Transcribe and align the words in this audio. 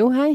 Tjo 0.00 0.06
hei. 0.14 0.30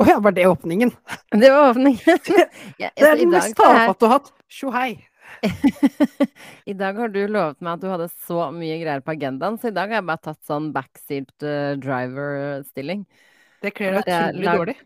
Å 0.00 0.04
ja, 0.08 0.14
var 0.24 0.32
det 0.32 0.46
åpningen? 0.48 0.88
Det 1.36 1.48
var 1.52 1.74
åpningen. 1.74 2.20
Ja, 2.80 2.88
Det 2.96 3.04
er 3.04 3.18
den 3.20 3.28
mest 3.34 3.52
tafatte 3.58 4.00
du 4.00 4.06
har 4.08 4.14
hatt. 4.14 4.30
Tjo 4.48 4.70
hei. 4.72 4.94
I 6.72 6.72
dag 6.72 6.96
har 6.96 7.12
du 7.12 7.18
lovet 7.28 7.60
meg 7.60 7.74
at 7.74 7.82
du 7.84 7.90
hadde 7.92 8.06
så 8.24 8.46
mye 8.54 8.78
greier 8.80 9.04
på 9.04 9.12
agendaen, 9.12 9.58
så 9.60 9.68
i 9.68 9.74
dag 9.76 9.92
har 9.92 10.00
jeg 10.00 10.06
bare 10.08 10.22
tatt 10.24 10.40
sånn 10.48 10.70
backseat 10.72 11.44
eh, 11.44 11.74
driver-stilling. 11.84 13.04
Det 13.60 13.74
kler 13.76 14.00
deg 14.00 14.08
utrolig 14.08 14.48
dårlig. 14.56 14.78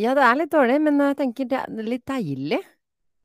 Ja, 0.00 0.16
det 0.16 0.24
er 0.30 0.40
litt 0.40 0.54
dårlig, 0.56 0.80
men 0.88 1.04
jeg 1.10 1.20
tenker 1.20 1.52
det 1.52 1.60
er 1.60 1.84
litt 1.92 2.06
deilig 2.08 2.62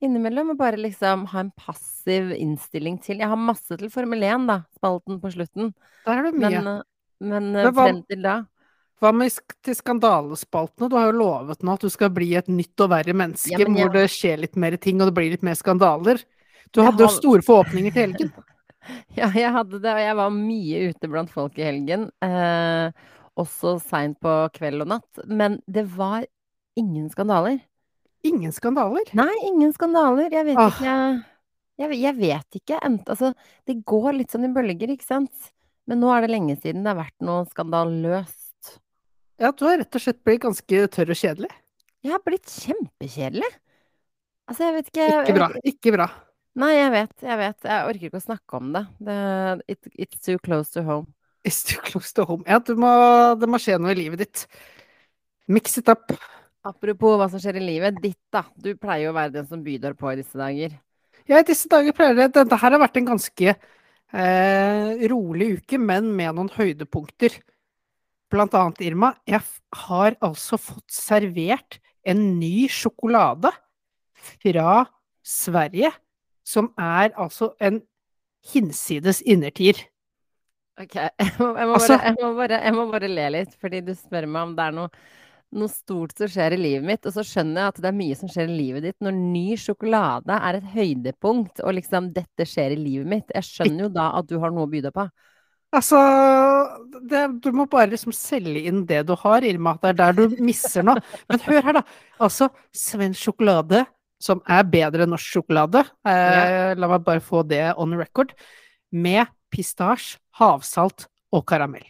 innimellom 0.04 0.52
å 0.58 0.60
bare 0.60 0.84
liksom 0.84 1.24
ha 1.32 1.46
en 1.46 1.56
passiv 1.56 2.36
innstilling 2.36 3.00
til 3.04 3.24
Jeg 3.24 3.32
har 3.32 3.40
masse 3.40 3.80
til 3.80 3.90
Formel 3.96 4.28
1, 4.28 4.44
da, 4.52 4.60
spalten 4.76 5.24
på 5.24 5.32
slutten, 5.40 5.72
Der 6.04 6.20
er 6.20 6.28
det 6.28 6.36
mye. 6.36 6.52
Men, 6.68 6.80
men 7.32 7.50
eh, 7.56 7.64
Men 7.64 7.72
hva- 7.80 7.88
frem 7.94 8.04
til 8.12 8.28
da 8.28 8.38
Hva 9.00 9.14
med 9.16 9.32
til 9.64 9.76
skandalespaltene? 9.76 10.90
Du 10.92 10.96
har 10.98 11.12
jo 11.12 11.18
lovet 11.20 11.62
nå 11.64 11.74
at 11.78 11.86
du 11.86 11.90
skal 11.90 12.10
bli 12.12 12.34
et 12.36 12.48
nytt 12.52 12.80
og 12.84 12.90
verre 12.92 13.14
menneske, 13.16 13.52
Ja, 13.54 13.58
jeg- 13.60 13.68
hvor 13.76 13.94
det 13.94 14.10
skjer 14.12 14.40
litt 14.40 14.56
mer 14.58 14.76
ting, 14.78 15.00
og 15.02 15.08
det 15.08 15.16
blir 15.16 15.32
litt 15.32 15.44
mer 15.44 15.56
skandaler. 15.56 16.24
Du 16.74 16.82
hadde 16.84 17.00
jo 17.00 17.08
har- 17.08 17.16
store 17.16 17.42
forhåpninger 17.42 17.94
til 17.94 18.08
helgen. 18.14 18.34
Ja, 19.16 19.28
jeg 19.30 19.52
hadde 19.54 19.80
det, 19.84 19.92
og 19.92 20.00
jeg 20.00 20.16
var 20.16 20.30
mye 20.32 20.90
ute 20.90 21.08
blant 21.12 21.30
folk 21.30 21.58
i 21.60 21.62
helgen. 21.68 22.10
Eh, 22.24 22.90
også 23.38 23.80
seint 23.84 24.18
på 24.20 24.50
kveld 24.56 24.82
og 24.82 24.88
natt. 24.88 25.28
Men 25.28 25.62
det 25.70 25.86
var 25.96 26.26
ingen 26.76 27.08
skandaler. 27.10 27.60
Ingen 28.24 28.52
skandaler. 28.52 29.06
Nei, 29.14 29.30
ingen 29.46 29.72
skandaler. 29.74 30.32
Jeg 30.32 30.46
vet 30.46 30.58
Ah. 30.58 30.70
ikke 30.72 31.26
jeg, 31.78 32.02
jeg 32.02 32.16
vet 32.18 32.50
ikke. 32.62 32.80
Altså, 33.06 33.34
det 33.68 33.86
går 33.86 34.18
litt 34.18 34.32
sånn 34.32 34.46
i 34.46 34.54
bølger, 34.54 34.90
ikke 34.90 35.06
sant? 35.06 35.52
Men 35.88 36.00
nå 36.02 36.10
er 36.16 36.22
det 36.26 36.32
lenge 36.32 36.58
siden 36.60 36.84
det 36.84 36.88
har 36.96 37.04
vært 37.06 37.22
noe 37.22 37.46
skandaløst. 37.46 38.49
Ja, 39.40 39.52
du 39.56 39.64
har 39.66 39.78
rett 39.80 39.96
og 39.96 40.04
slett 40.04 40.24
blitt 40.28 40.42
ganske 40.44 40.80
tørr 40.92 41.14
og 41.14 41.20
kjedelig. 41.20 41.50
Jeg 42.04 42.12
har 42.12 42.24
blitt 42.26 42.48
kjempekjedelig. 42.52 43.52
Altså, 44.50 44.66
jeg 44.66 44.74
vet 44.76 44.90
ikke 44.90 45.06
jeg- 45.06 45.22
Ikke 45.24 45.38
bra. 45.38 45.48
Ikke 45.64 45.92
bra. 45.96 46.08
Nei, 46.60 46.74
jeg 46.76 46.92
vet, 46.92 47.14
jeg 47.22 47.38
vet. 47.38 47.62
Jeg 47.64 47.88
orker 47.88 48.10
ikke 48.10 48.20
å 48.20 48.26
snakke 48.26 48.58
om 48.58 48.74
det. 48.74 48.88
det 49.00 49.62
it, 49.68 49.80
it's 49.98 50.20
too 50.26 50.38
close 50.40 50.72
to 50.72 50.84
home. 50.84 51.08
It's 51.46 51.64
too 51.64 51.80
close 51.80 52.12
to 52.14 52.26
home. 52.26 52.44
Ja, 52.48 52.60
du 52.60 52.76
må, 52.76 52.90
det 53.40 53.48
må 53.48 53.60
skje 53.62 53.80
noe 53.80 53.92
i 53.92 53.96
livet 53.96 54.20
ditt. 54.20 54.46
Mix 55.48 55.78
it 55.78 55.88
up. 55.88 56.12
Apropos 56.66 57.18
hva 57.18 57.30
som 57.32 57.40
skjer 57.40 57.56
i 57.62 57.64
livet 57.64 58.02
ditt, 58.02 58.20
da. 58.34 58.44
Du 58.58 58.74
pleier 58.76 59.06
jo 59.08 59.14
å 59.14 59.16
være 59.16 59.32
den 59.38 59.48
som 59.48 59.64
byr 59.64 59.94
på 59.96 60.12
i 60.12 60.18
disse 60.20 60.36
dager. 60.36 60.76
Ja, 61.30 61.40
i 61.40 61.44
disse 61.48 61.70
dager 61.70 61.94
pleier 61.96 62.16
det 62.18 62.34
Dette 62.34 62.58
her 62.60 62.72
har 62.76 62.82
vært 62.82 62.98
en 62.98 63.06
ganske 63.06 63.56
eh, 63.56 65.08
rolig 65.08 65.62
uke, 65.62 65.80
men 65.80 66.12
med 66.16 66.36
noen 66.36 66.50
høydepunkter. 66.50 67.40
Blant 68.30 68.54
annet, 68.54 68.82
Irma, 68.86 69.14
jeg 69.28 69.42
har 69.88 70.16
altså 70.26 70.60
fått 70.62 70.92
servert 70.94 71.80
en 72.06 72.22
ny 72.40 72.68
sjokolade 72.70 73.52
fra 74.20 74.84
Sverige, 75.26 75.92
som 76.46 76.72
er 76.80 77.14
altså 77.18 77.52
en 77.62 77.82
hinsides 78.54 79.22
innertier. 79.26 79.82
Ok, 80.80 80.94
jeg 80.96 81.32
må, 81.40 81.50
jeg, 81.58 81.68
må 81.68 81.74
Altså- 81.76 81.98
bare, 81.98 82.06
jeg, 82.06 82.18
må 82.22 82.34
bare, 82.38 82.60
jeg 82.64 82.76
må 82.78 82.86
bare 82.92 83.10
le 83.12 83.26
litt, 83.36 83.56
fordi 83.60 83.82
du 83.84 83.92
spør 83.98 84.28
meg 84.32 84.46
om 84.48 84.54
det 84.56 84.68
er 84.70 84.78
noe, 84.78 84.92
noe 85.60 85.72
stort 85.74 86.14
som 86.18 86.30
skjer 86.30 86.54
i 86.56 86.62
livet 86.62 86.86
mitt, 86.88 87.08
og 87.10 87.16
så 87.18 87.26
skjønner 87.26 87.64
jeg 87.66 87.74
at 87.74 87.82
det 87.84 87.90
er 87.90 87.98
mye 87.98 88.16
som 88.16 88.30
skjer 88.32 88.48
i 88.54 88.60
livet 88.62 88.86
ditt 88.86 89.00
når 89.04 89.18
ny 89.18 89.58
sjokolade 89.60 90.38
er 90.38 90.60
et 90.60 90.70
høydepunkt, 90.76 91.64
og 91.66 91.76
liksom 91.76 92.14
dette 92.16 92.48
skjer 92.48 92.78
i 92.78 92.80
livet 92.80 93.10
mitt. 93.10 93.34
Jeg 93.36 93.50
skjønner 93.50 93.88
jo 93.88 93.92
da 93.98 94.12
at 94.22 94.30
du 94.30 94.38
har 94.40 94.54
noe 94.54 94.70
å 94.70 94.72
by 94.72 94.86
deg 94.86 94.96
på. 94.96 95.08
Altså, 95.76 96.00
det, 97.06 97.22
du 97.44 97.52
må 97.54 97.68
bare 97.70 97.92
liksom 97.92 98.14
selge 98.16 98.64
inn 98.70 98.82
det 98.90 99.04
du 99.06 99.14
har, 99.22 99.46
Irma. 99.46 99.76
Det 99.82 99.92
er 99.92 99.98
der 100.00 100.16
du 100.18 100.38
misser 100.42 100.86
noe. 100.86 101.02
Men 101.30 101.44
hør 101.46 101.62
her, 101.68 101.78
da. 101.80 101.84
Altså, 102.26 102.50
svensk 102.74 103.28
sjokolade, 103.28 103.84
som 104.20 104.42
er 104.50 104.66
bedre 104.68 105.06
enn 105.06 105.14
norsk 105.14 105.36
sjokolade, 105.38 105.84
eh, 106.10 106.74
la 106.76 106.90
meg 106.92 107.06
bare 107.06 107.24
få 107.24 107.44
det 107.48 107.62
on 107.80 107.94
record, 108.00 108.34
med 108.90 109.30
pistasje, 109.54 110.18
havsalt 110.42 111.06
og 111.36 111.46
karamell. 111.50 111.86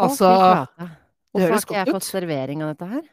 Altså 0.00 0.28
Å, 0.28 0.88
Hvorfor 1.36 1.52
har 1.52 1.62
ikke 1.62 1.76
jeg 1.76 1.92
fått 1.92 2.08
servering 2.08 2.64
av 2.64 2.72
dette 2.72 2.88
her? 2.88 3.04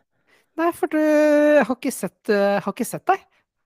Nei, 0.60 0.70
for 0.76 0.92
du 0.92 1.00
har 1.00 1.76
ikke 1.76 1.92
sett, 1.92 2.20
eh, 2.32 2.60
har 2.64 2.74
ikke 2.74 2.88
sett 2.88 3.04
deg. 3.10 3.20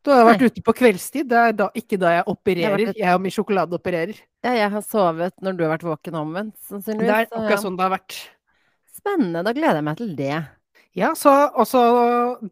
Du 0.08 0.14
har 0.14 0.24
vært 0.24 0.40
Nei. 0.40 0.48
ute 0.48 0.62
på 0.64 0.74
kveldstid. 0.78 1.28
Det 1.28 1.40
er 1.50 1.56
da, 1.60 1.66
ikke 1.76 1.98
da 2.00 2.14
jeg 2.16 2.26
opererer. 2.32 2.84
Jeg, 2.86 2.96
Jeg 3.02 3.16
og 3.18 3.24
min 3.26 3.34
sjokolade 3.36 3.76
opererer. 3.76 4.20
Ja, 4.46 4.54
jeg 4.56 4.70
har 4.78 4.84
sovet 4.86 5.34
når 5.44 5.58
du 5.58 5.64
har 5.66 5.74
vært 5.74 5.84
våken 5.84 6.16
omvendt, 6.16 6.56
sannsynligvis. 6.70 7.10
Det 7.10 7.18
er 7.18 7.26
ja. 7.26 7.42
akkurat 7.42 7.64
sånn 7.66 7.76
det 7.76 7.84
har 7.84 7.92
vært. 7.98 8.20
Spennende, 8.96 9.42
da 9.44 9.54
gleder 9.58 9.82
jeg 9.82 9.86
meg 9.90 9.98
til 10.00 10.14
det. 10.16 10.38
Ja, 10.98 11.12
så 11.20 11.34
også 11.60 11.82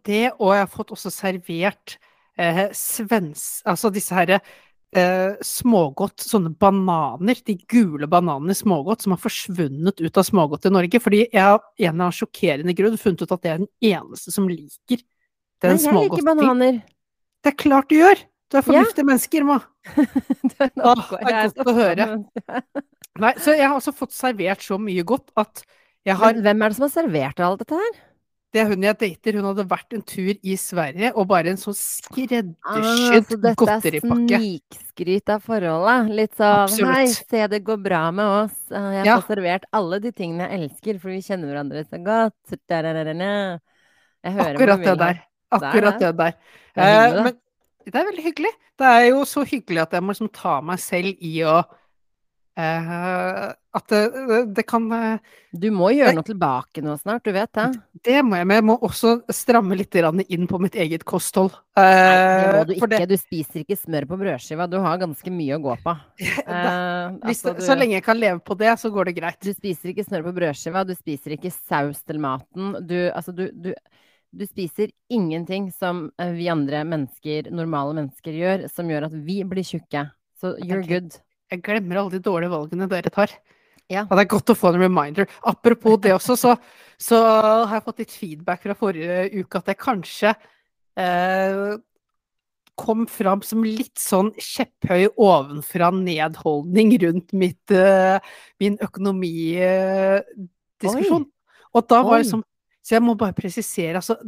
det, 0.03 0.25
og 0.35 0.51
jeg 0.51 0.65
har 0.65 0.73
fått 0.73 0.91
også 0.93 1.13
servert 1.13 1.95
eh, 2.35 2.65
svens... 2.75 3.45
Altså 3.65 3.89
disse 3.95 4.13
herre 4.13 4.41
eh, 4.91 5.39
smågodt, 5.39 6.25
sånne 6.27 6.51
bananer, 6.59 7.39
de 7.47 7.55
gule 7.71 8.09
bananene 8.11 8.51
i 8.51 8.59
smågodt, 8.59 9.05
som 9.05 9.15
har 9.15 9.21
forsvunnet 9.23 10.03
ut 10.03 10.19
av 10.19 10.27
smågodt 10.27 10.67
i 10.67 10.73
Norge. 10.75 11.01
Fordi 11.07 11.23
jeg 11.23 11.39
av 11.39 11.61
en 11.63 11.87
eller 11.87 11.95
annen 11.95 12.19
sjokkerende 12.19 12.75
grunn 12.75 12.99
funnet 12.99 13.23
ut 13.23 13.31
at 13.31 13.47
det 13.47 13.53
er 13.53 13.63
den 13.63 13.71
eneste 13.95 14.35
som 14.35 14.51
liker 14.51 14.99
den 15.63 15.79
Nei, 15.79 15.79
jeg 15.79 15.79
liker 15.79 15.95
smågodten. 15.95 16.29
bananer. 16.33 16.83
Det 17.45 17.51
er 17.53 17.57
klart 17.61 17.91
du 17.93 17.99
gjør! 17.99 18.21
Du 18.49 18.57
er 18.57 18.73
Ja. 18.73 18.83
mennesker, 19.05 19.45
Ma. 19.45 19.59
Det 19.95 20.57
er 20.65 20.71
det 20.73 21.33
er 21.33 21.51
godt 21.53 21.69
å 21.69 21.75
høre. 21.77 22.07
Nei, 23.21 23.31
så 23.37 23.53
jeg 23.55 23.67
har 23.69 23.75
altså 23.77 23.93
fått 23.95 24.15
servert 24.15 24.63
så 24.65 24.79
mye 24.81 25.05
godt 25.07 25.29
at 25.37 25.61
jeg 26.05 26.17
har 26.17 26.33
Men 26.33 26.43
hvem 26.45 26.63
er 26.65 26.73
det 26.73 26.77
som 26.77 26.85
har 26.87 26.93
servert 26.93 27.39
alt 27.45 27.61
dette 27.61 27.77
her? 27.79 27.93
Det 28.55 28.61
er 28.63 28.69
hun 28.71 28.85
jeg 28.85 28.97
dater, 29.01 29.35
hun 29.35 29.47
hadde 29.49 29.65
vært 29.67 29.93
en 29.97 30.03
tur 30.07 30.31
i 30.39 30.55
Sverige, 30.55 31.09
og 31.13 31.27
bare 31.27 31.51
en 31.51 31.59
sånn 31.59 31.75
skreddersydd 31.75 32.55
Ah, 32.65 33.53
godteripakke. 33.59 34.39
dette 34.39 34.45
er 34.47 34.59
snikskryt 34.79 35.31
av 35.35 35.43
forholdet. 35.43 36.11
Litt 36.15 36.37
sånn 36.39 36.85
Hei, 36.93 37.07
se 37.11 37.47
det 37.51 37.61
går 37.67 37.81
bra 37.83 38.03
med 38.15 38.25
oss. 38.45 38.57
Jeg 38.71 38.95
Jeg 38.95 39.05
Ja. 39.11 39.19
servert 39.27 39.67
alle 39.73 39.99
de 39.99 40.11
tingene 40.15 40.47
jeg 40.49 40.59
elsker, 40.61 40.99
for 41.01 41.09
vi 41.09 41.19
kjenner 41.21 41.51
hverandre 41.51 41.83
så 41.83 41.99
godt. 42.01 42.33
Jeg 44.25 44.33
hører 44.33 44.55
Akkurat 44.55 44.83
det 44.87 44.97
der. 44.97 45.19
Akkurat 45.59 46.01
det 46.01 46.11
der. 46.19 46.37
Det 46.75 46.89
er 46.89 47.05
Eh, 47.15 47.23
men 47.23 47.33
det 47.85 47.95
er 47.95 48.11
veldig 48.11 48.27
hyggelig. 48.29 48.53
Det 48.75 48.91
er 48.91 49.09
jo 49.11 49.25
så 49.29 49.45
hyggelig 49.47 49.85
at 49.85 49.95
jeg 49.95 50.03
må 50.03 50.15
liksom 50.15 50.31
ta 50.35 50.59
meg 50.65 50.81
selv 50.83 51.21
i 51.23 51.37
å 51.47 51.59
eh, 52.59 53.45
At 53.75 53.91
det, 53.91 54.01
det 54.57 54.65
kan 54.67 54.87
eh, 54.91 55.35
Du 55.53 55.69
må 55.71 55.91
gjøre 55.93 56.11
det, 56.11 56.17
noe 56.17 56.27
tilbake 56.27 56.83
nå 56.83 56.95
snart, 56.99 57.23
du 57.23 57.31
vet 57.35 57.51
det. 57.55 57.67
Det 58.07 58.17
må 58.25 58.39
jeg, 58.39 58.49
men 58.49 58.59
jeg 58.59 58.65
må 58.67 58.75
også 58.83 59.13
stramme 59.31 59.77
litt 59.79 59.95
inn 59.95 60.49
på 60.49 60.59
mitt 60.59 60.75
eget 60.75 61.05
kosthold. 61.07 61.53
Nei, 61.77 61.85
det 62.41 62.51
må 62.51 62.63
du 62.67 62.73
ikke. 62.75 63.07
Du 63.07 63.15
spiser 63.19 63.63
ikke 63.63 63.79
smør 63.79 64.09
på 64.09 64.19
brødskiva. 64.19 64.67
Du 64.71 64.79
har 64.83 64.99
ganske 64.99 65.31
mye 65.31 65.59
å 65.59 65.63
gå 65.69 65.79
på. 65.85 65.97
Eh, 66.45 67.15
hvis, 67.25 67.41
altså, 67.45 67.63
Så 67.63 67.75
lenge 67.77 67.97
jeg 67.97 68.03
kan 68.05 68.17
leve 68.19 68.39
på 68.43 68.55
det, 68.57 68.69
så 68.79 68.89
går 68.93 69.09
det 69.09 69.15
greit. 69.17 69.39
Du 69.43 69.51
spiser 69.53 69.91
ikke 69.91 70.05
smør 70.05 70.27
på 70.27 70.35
brødskiva, 70.35 70.83
du 70.87 70.93
spiser 70.97 71.35
ikke 71.35 71.51
saus 71.53 72.03
til 72.05 72.19
maten. 72.21 72.75
Du, 72.85 72.95
altså, 73.09 73.33
du, 73.35 73.47
du, 73.51 73.71
du 74.35 74.43
spiser 74.47 74.91
ingenting 75.11 75.71
som 75.73 76.11
eh, 76.19 76.31
vi 76.35 76.49
andre 76.51 76.83
mennesker, 76.87 77.49
normale 77.55 77.93
mennesker, 78.01 78.33
gjør, 78.35 78.65
som 78.71 78.89
gjør 78.91 79.03
at 79.07 79.15
vi 79.25 79.37
blir 79.47 79.63
tjukke. 79.65 80.01
Så 80.39 80.45
you're 80.59 80.83
Ok. 80.83 80.89
good. 80.91 81.11
Jeg 81.53 81.59
glemmer 81.63 81.95
alle 82.01 82.11
de 82.17 82.23
dårlige 82.25 82.51
valgene 82.51 82.89
dere 82.91 83.11
tar. 83.13 83.29
Ja. 83.87 84.01
det 84.09 84.17
er 84.23 84.33
godt 84.33 84.49
å 84.49 84.55
få 84.57 84.67
en 84.73 84.81
reminder. 84.81 85.25
Apropos 85.45 85.99
det 86.01 86.13
også, 86.15 86.33
så, 86.41 86.51
så 86.97 87.19
har 87.69 87.75
jeg 87.77 87.85
fått 87.85 87.99
litt 88.01 88.15
feedback 88.17 88.63
fra 88.65 88.73
forrige 88.79 89.29
uke 89.43 89.55
at 89.61 89.67
jeg 89.69 89.77
kanskje 89.77 90.31
eh, 90.97 91.75
kom 92.75 93.05
fram 93.07 93.41
som 93.45 93.63
litt 93.63 93.93
sånn 94.01 94.33
kjepphøy 94.41 95.05
ovenfra 95.21 95.91
nedholdning 95.95 96.95
rundt 97.05 97.31
mitt, 97.37 97.71
eh, 97.71 98.17
min 98.59 98.75
økonomidiskusjon. 98.83 101.25
Og 101.75 101.87
da 101.91 102.01
var 102.03 102.17
det 102.23 102.29
som 102.33 102.43
Så 102.85 102.97
jeg 102.97 103.01
må 103.05 103.15
bare 103.17 103.33
presisere, 103.33 103.97
altså 103.97 104.19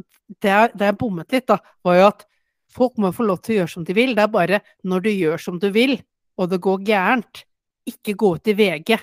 Det 0.41 0.49
jeg, 0.49 0.71
jeg 0.81 0.97
bommet 0.97 1.33
litt, 1.33 1.45
da, 1.49 1.59
var 1.85 1.99
jo 1.99 2.07
at 2.07 2.25
folk 2.73 2.97
må 3.01 3.11
få 3.15 3.27
lov 3.27 3.41
til 3.43 3.53
å 3.53 3.59
gjøre 3.61 3.73
som 3.75 3.85
de 3.85 3.95
vil. 3.97 4.15
Det 4.17 4.23
er 4.25 4.33
bare 4.33 4.61
når 4.87 5.05
du 5.05 5.11
gjør 5.13 5.43
som 5.43 5.59
du 5.61 5.69
vil, 5.73 5.97
og 6.37 6.49
det 6.51 6.59
går 6.65 6.81
gærent, 6.87 7.43
ikke 7.87 8.17
gå 8.19 8.33
ut 8.35 8.51
i 8.51 8.57
VG 8.57 8.97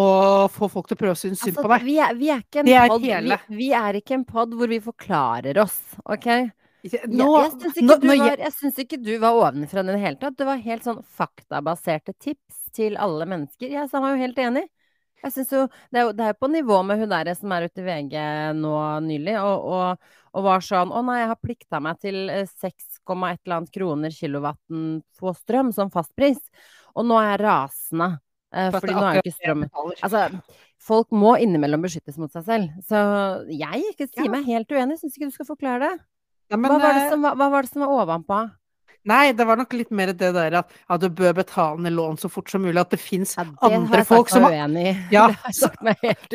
og 0.00 0.52
få 0.54 0.68
folk 0.70 0.86
til 0.86 0.96
å 0.96 1.00
prøve 1.00 1.16
å 1.16 1.18
synes 1.18 1.40
synd 1.42 1.56
Altså, 1.56 1.66
på 1.66 1.72
deg. 1.72 1.84
vi, 1.88 1.96
er, 1.98 2.14
vi 2.14 2.30
er 2.30 2.42
ikke 2.44 2.62
en 2.62 2.70
er 2.70 2.92
pod, 2.92 3.02
vi, 3.02 3.38
vi 3.58 3.68
er 3.74 3.98
ikke 3.98 4.16
en 4.16 4.26
pod 4.28 4.54
hvor 4.56 4.70
vi 4.70 4.78
forklarer 4.84 5.58
oss, 5.64 5.78
OK? 6.04 6.28
Nå, 7.10 7.26
jeg 7.42 8.52
syns 8.54 8.78
ikke, 8.78 8.96
ikke 8.96 9.00
du 9.04 9.10
var 9.20 9.36
ovenfra 9.36 9.82
i 9.82 9.90
det 9.90 9.98
hele 10.00 10.16
tatt. 10.20 10.36
Det 10.38 10.46
var 10.48 10.62
helt 10.64 10.86
sånn 10.86 11.02
faktabaserte 11.18 12.14
tips 12.16 12.70
til 12.76 12.96
alle 12.96 13.26
mennesker. 13.28 13.68
Jeg 13.68 13.90
meg 13.92 14.14
jo 14.14 14.22
helt 14.22 14.40
enig. 14.46 14.64
Jeg 15.22 15.32
synes 15.34 15.50
jo, 15.52 15.62
det 15.92 16.00
er 16.00 16.06
jo 16.06 16.12
det 16.16 16.26
er 16.30 16.36
på 16.40 16.48
nivå 16.48 16.78
med 16.86 17.00
hun 17.02 17.10
der 17.12 17.30
som 17.36 17.52
er 17.52 17.66
ute 17.68 17.82
i 17.82 17.84
VG 17.84 18.14
nå 18.56 18.72
nylig, 19.04 19.34
og, 19.42 19.66
og, 19.68 20.14
og 20.32 20.46
var 20.46 20.64
sånn 20.64 20.92
Å 20.96 21.02
nei, 21.04 21.18
jeg 21.20 21.28
har 21.32 21.40
plikta 21.44 21.80
meg 21.84 21.98
til 22.00 22.16
6,1 22.30 23.36
eller 23.44 23.56
annet 23.58 23.74
kroner 23.74 24.14
kilowatten 24.16 24.86
på 25.20 25.34
strøm 25.36 25.72
som 25.76 25.92
fastpris. 25.92 26.40
Og 26.96 27.04
nå 27.06 27.18
er 27.20 27.34
jeg 27.34 27.42
rasende. 27.44 28.10
Eh, 28.50 28.70
fordi 28.74 28.94
nå 28.96 29.02
er 29.06 29.18
jo 29.20 29.24
ikke 29.26 29.36
strøm. 29.36 29.66
Altså, 30.02 30.24
folk 30.80 31.12
må 31.14 31.36
innimellom 31.38 31.84
beskyttes 31.84 32.16
mot 32.18 32.32
seg 32.34 32.46
selv. 32.48 32.72
Så 32.88 33.02
jeg 33.52 33.84
ikke 33.92 34.08
sier 34.08 34.26
Ja. 34.26 34.32
meg 34.32 34.48
helt 34.48 34.72
uenig. 34.72 34.98
Syns 34.98 35.14
ikke 35.18 35.28
du 35.30 35.36
skal 35.36 35.46
forklare 35.52 35.84
det. 35.84 35.92
Ja, 36.50 36.56
men, 36.56 36.66
hva, 36.72 36.80
var 36.82 36.96
det 36.96 37.04
eh, 37.04 37.10
som, 37.12 37.22
var- 37.22 37.36
hva 37.38 37.50
var 37.52 37.62
det 37.62 37.70
som 37.70 37.84
var 37.84 37.92
ovenpå? 38.00 38.40
Nei, 39.08 39.30
det 39.32 39.46
var 39.48 39.56
nok 39.56 39.72
litt 39.72 39.92
mer 39.96 40.10
det 40.12 40.28
der 40.36 40.56
at 40.58 40.74
ja, 40.76 40.96
du 41.00 41.06
bør 41.16 41.32
betale 41.38 41.80
ned 41.80 41.94
lån 41.96 42.18
så 42.20 42.28
fort 42.32 42.50
som 42.52 42.60
mulig. 42.60 42.76
At 42.82 42.92
det 42.92 43.00
fins 43.00 43.32
Ja, 43.38 43.46
andre 43.64 44.02
folk 44.10 44.28
som 44.32 44.44
har. 44.44 44.56
Ja, 45.12 45.24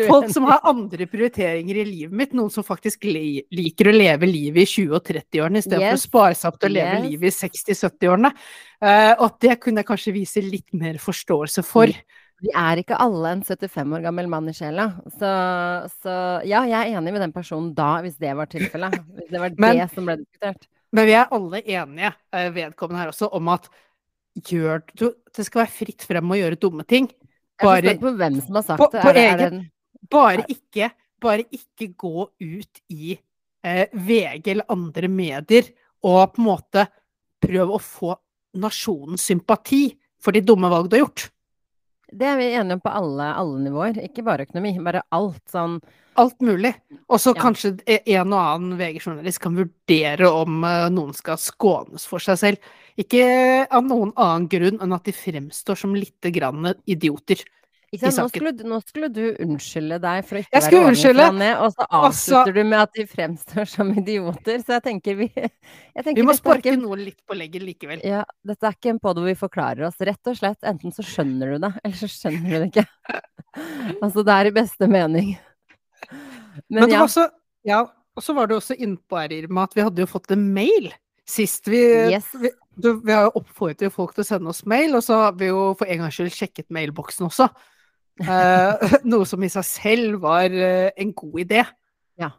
Folk 0.07 0.31
som 0.33 0.47
har 0.50 0.65
andre 0.65 1.06
prioriteringer 1.12 1.81
i 1.83 1.85
livet 1.85 2.17
mitt, 2.17 2.35
noen 2.38 2.50
som 2.53 2.65
faktisk 2.65 3.06
liker 3.06 3.91
å 3.91 3.95
leve 3.95 4.29
livet 4.29 4.65
i 4.65 4.69
20- 4.85 4.97
og 4.97 5.06
30-årene 5.06 5.62
istedenfor 5.62 5.94
Yes, 5.94 6.06
å 6.06 6.09
spare 6.09 6.38
seg 6.39 6.51
opp 6.51 6.59
til 6.62 6.71
å 6.71 6.75
leve 6.79 6.97
yes. 6.97 7.07
livet 7.09 7.29
i 7.29 7.50
60-70-årene. 7.75 8.35
Uh, 8.81 9.13
og 9.13 9.25
at 9.29 9.41
det 9.45 9.57
kunne 9.62 9.83
jeg 9.83 9.91
kanskje 9.94 10.15
vise 10.17 10.45
litt 10.45 10.69
mer 10.77 10.97
forståelse 11.01 11.63
for. 11.65 11.94
Vi 12.44 12.51
er 12.51 12.81
ikke 12.81 12.97
alle 13.00 13.31
en 13.38 13.44
75 13.45 13.94
år 13.95 14.03
gammel 14.03 14.27
mann 14.29 14.50
i 14.51 14.53
sjela. 14.56 14.89
Så, 15.15 15.29
så 16.03 16.15
ja, 16.45 16.65
jeg 16.67 16.75
er 16.81 16.97
enig 17.00 17.13
med 17.15 17.23
den 17.23 17.33
personen 17.35 17.71
da, 17.77 17.95
hvis 18.03 18.17
det 18.21 18.33
var 18.38 18.50
tilfellet. 18.51 18.97
Hvis 19.19 19.29
det 19.31 19.41
var 19.41 19.56
Men- 19.62 19.79
det 19.79 19.91
som 19.94 20.09
ble 20.09 20.17
diskutert. 20.19 20.67
Men 20.95 21.09
vi 21.09 21.15
er 21.18 21.31
alle 21.36 21.62
enige, 21.62 22.13
eh, 22.33 22.50
vedkommende 22.56 23.01
her 23.03 23.12
også, 23.12 23.30
om 23.36 23.50
at 23.53 23.69
gjør 24.36 24.83
du 24.95 25.06
Det 25.36 25.45
skal 25.45 25.65
være 25.65 25.71
fritt 25.75 26.03
frem 26.07 26.31
å 26.31 26.38
gjøre 26.39 26.59
dumme 26.59 26.86
ting. 26.88 27.09
Jeg 27.62 27.86
er 27.86 27.97
på 28.00 28.12
hvem 28.15 28.42
som 28.44 28.56
har 28.56 28.63
sagt 28.63 28.80
på- 28.80 28.92
det. 28.92 29.03
Er 29.03 29.13
egen, 29.13 29.31
er 29.33 29.38
det 29.38 29.53
en, 29.53 29.71
bare, 30.09 30.45
ikke, 30.47 30.92
bare 31.19 31.44
ikke 31.51 31.88
gå 31.95 32.27
ut 32.39 32.81
i 32.89 33.18
eh, 33.63 33.88
VG 33.92 34.47
eller 34.51 34.65
andre 34.69 35.07
medier 35.12 35.71
og 36.03 36.33
på 36.36 36.39
en 36.39 36.45
måte 36.47 36.88
prøve 37.41 37.75
å 37.75 37.81
få 37.81 38.15
nasjonens 38.56 39.25
sympati 39.25 39.98
for 40.21 40.31
de 40.31 40.41
dumme 40.41 40.69
valg 40.71 40.89
du 40.89 40.95
har 40.98 41.06
gjort. 41.06 41.30
Det 42.17 42.27
er 42.31 42.38
vi 42.39 42.47
enige 42.56 42.77
om 42.77 42.81
på 42.83 42.94
alle, 42.95 43.27
alle 43.35 43.59
nivåer, 43.65 44.00
ikke 44.06 44.23
bare 44.25 44.45
økonomi. 44.47 44.75
Bare 44.83 45.03
alt 45.15 45.44
sånn 45.51 45.79
Alt 46.17 46.39
mulig. 46.39 46.69
Og 47.12 47.19
så 47.19 47.33
Ja. 47.35 47.41
kanskje 47.41 47.73
e- 47.85 48.00
en 48.15 48.31
og 48.31 48.39
annen 48.39 48.77
VG-journalist 48.79 49.41
kan 49.44 49.53
vurdere 49.57 50.29
om 50.31 50.63
eh, 50.63 50.88
noen 50.89 51.13
skal 51.13 51.35
skånes 51.35 52.06
for 52.07 52.19
seg 52.23 52.38
selv. 52.39 52.57
Ikke 52.97 53.67
av 53.69 53.83
noen 53.83 54.13
annen 54.15 54.47
grunn 54.47 54.79
enn 54.79 54.94
at 54.95 55.03
de 55.03 55.12
fremstår 55.12 55.75
som 55.75 55.94
lite 55.94 56.31
grann 56.31 56.73
idioter. 56.88 57.44
Nå, 58.01 58.25
skulle, 58.30 58.51
nå 58.68 58.80
skulle 58.83 59.09
du 59.13 59.21
unnskylde 59.44 59.97
deg 60.03 60.25
for 60.27 60.38
å 60.38 60.42
ikke 60.44 60.51
Jeg 60.56 60.65
være 60.65 60.81
ordentlig 60.81 61.38
ned, 61.39 61.53
og 61.57 61.71
så 61.74 61.86
avslutter 61.86 62.07
altså, 62.07 62.07
avslutter 62.09 62.53
du 62.57 62.62
med 62.69 62.80
at 62.81 62.94
de 62.97 63.06
fremstår 63.12 63.69
som 63.71 63.92
idioter. 64.01 64.59
Så 64.65 64.75
jeg 64.75 64.83
tenker 64.89 65.15
vi 65.19 65.27
jeg 65.36 66.03
tenker 66.03 66.19
Vi 66.21 66.25
må 66.27 66.36
sparke 66.38 66.71
ikke- 66.74 66.81
noe 66.81 66.97
litt 67.00 67.19
på 67.25 67.38
leggen 67.38 67.65
likevel. 67.68 68.03
Ja, 68.03 68.24
dette 68.45 68.69
er 68.69 68.77
ikke 68.77 68.94
en 68.95 69.00
podd 69.00 69.21
hvor 69.21 69.30
vi 69.30 69.36
forklarer 69.39 69.88
oss. 69.88 70.00
Rett 70.00 70.31
og 70.31 70.36
slett, 70.39 70.59
enten 70.63 70.92
så 70.95 71.06
skjønner 71.06 71.56
du 71.56 71.59
det, 71.68 71.74
eller 71.83 71.95
så 72.03 72.09
skjønner 72.12 72.50
du 72.50 72.57
det 72.59 72.71
ikke. 72.74 72.88
altså, 74.03 74.25
det 74.25 74.36
er 74.39 74.51
i 74.51 74.56
beste 74.59 74.88
mening. 74.91 75.38
Men, 76.69 76.86
Men 76.86 76.89
ja, 76.91 77.03
også 77.03 77.30
Ja, 77.65 77.81
og 78.15 78.24
så 78.24 78.36
var 78.36 78.48
du 78.48 78.56
også 78.56 78.75
innpå 78.77 79.18
her, 79.19 79.33
Irma, 79.44 79.63
at 79.68 79.74
vi 79.75 79.83
hadde 79.83 80.03
jo 80.03 80.07
fått 80.07 80.31
en 80.31 80.53
mail 80.53 80.91
sist. 81.27 81.65
Vi, 81.68 81.80
Yes. 82.12 82.27
vi, 82.38 82.51
du, 82.77 83.00
vi 83.01 83.12
har 83.12 83.25
jo 83.30 83.41
oppfordret 83.41 83.91
folk 83.91 84.13
til 84.15 84.21
å 84.24 84.27
sende 84.27 84.51
oss 84.51 84.63
mail, 84.69 84.94
og 84.95 85.01
så 85.03 85.18
har 85.24 85.33
vi 85.39 85.48
jo 85.50 85.74
for 85.80 85.89
en 85.89 86.03
gangs 86.03 86.13
skyld 86.19 86.31
sjekket 86.36 86.69
mailboksen 86.75 87.25
også. 87.27 87.50
Eh, 88.23 88.85
noe 89.12 89.27
som 89.27 89.44
i 89.44 89.51
seg 89.51 89.67
selv 89.67 90.21
var 90.23 90.53
eh, 90.53 90.91
en 90.95 91.12
god 91.17 91.39
idé. 91.44 91.63
Ja. 92.19 92.31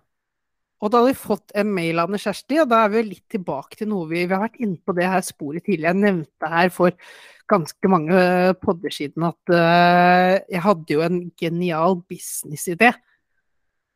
Og 0.80 0.92
da 0.92 1.02
hadde 1.02 1.12
vi 1.12 1.20
fått 1.20 1.54
en 1.56 1.72
mail 1.76 2.00
av 2.00 2.12
Kjersti, 2.16 2.60
og 2.62 2.70
da 2.72 2.84
er 2.84 2.92
vi 2.92 3.00
jo 3.00 3.08
litt 3.10 3.26
tilbake 3.32 3.80
til 3.80 3.90
noe 3.92 4.08
vi, 4.10 4.24
vi 4.24 4.32
har 4.32 4.44
vært 4.46 4.60
inne 4.62 4.80
på 4.80 4.96
det 4.96 5.08
her 5.08 5.24
sporet 5.26 5.66
tidligere. 5.66 5.92
Jeg 5.92 6.04
nevnte 6.04 6.52
her 6.52 6.72
for 6.74 6.96
ganske 7.50 7.90
mange 7.90 8.22
podder 8.62 8.94
siden 8.94 9.28
at 9.28 9.52
uh, 9.54 10.32
jeg 10.50 10.62
hadde 10.64 10.96
jo 10.96 11.04
en 11.04 11.20
genial 11.38 12.00
businessidé 12.10 12.90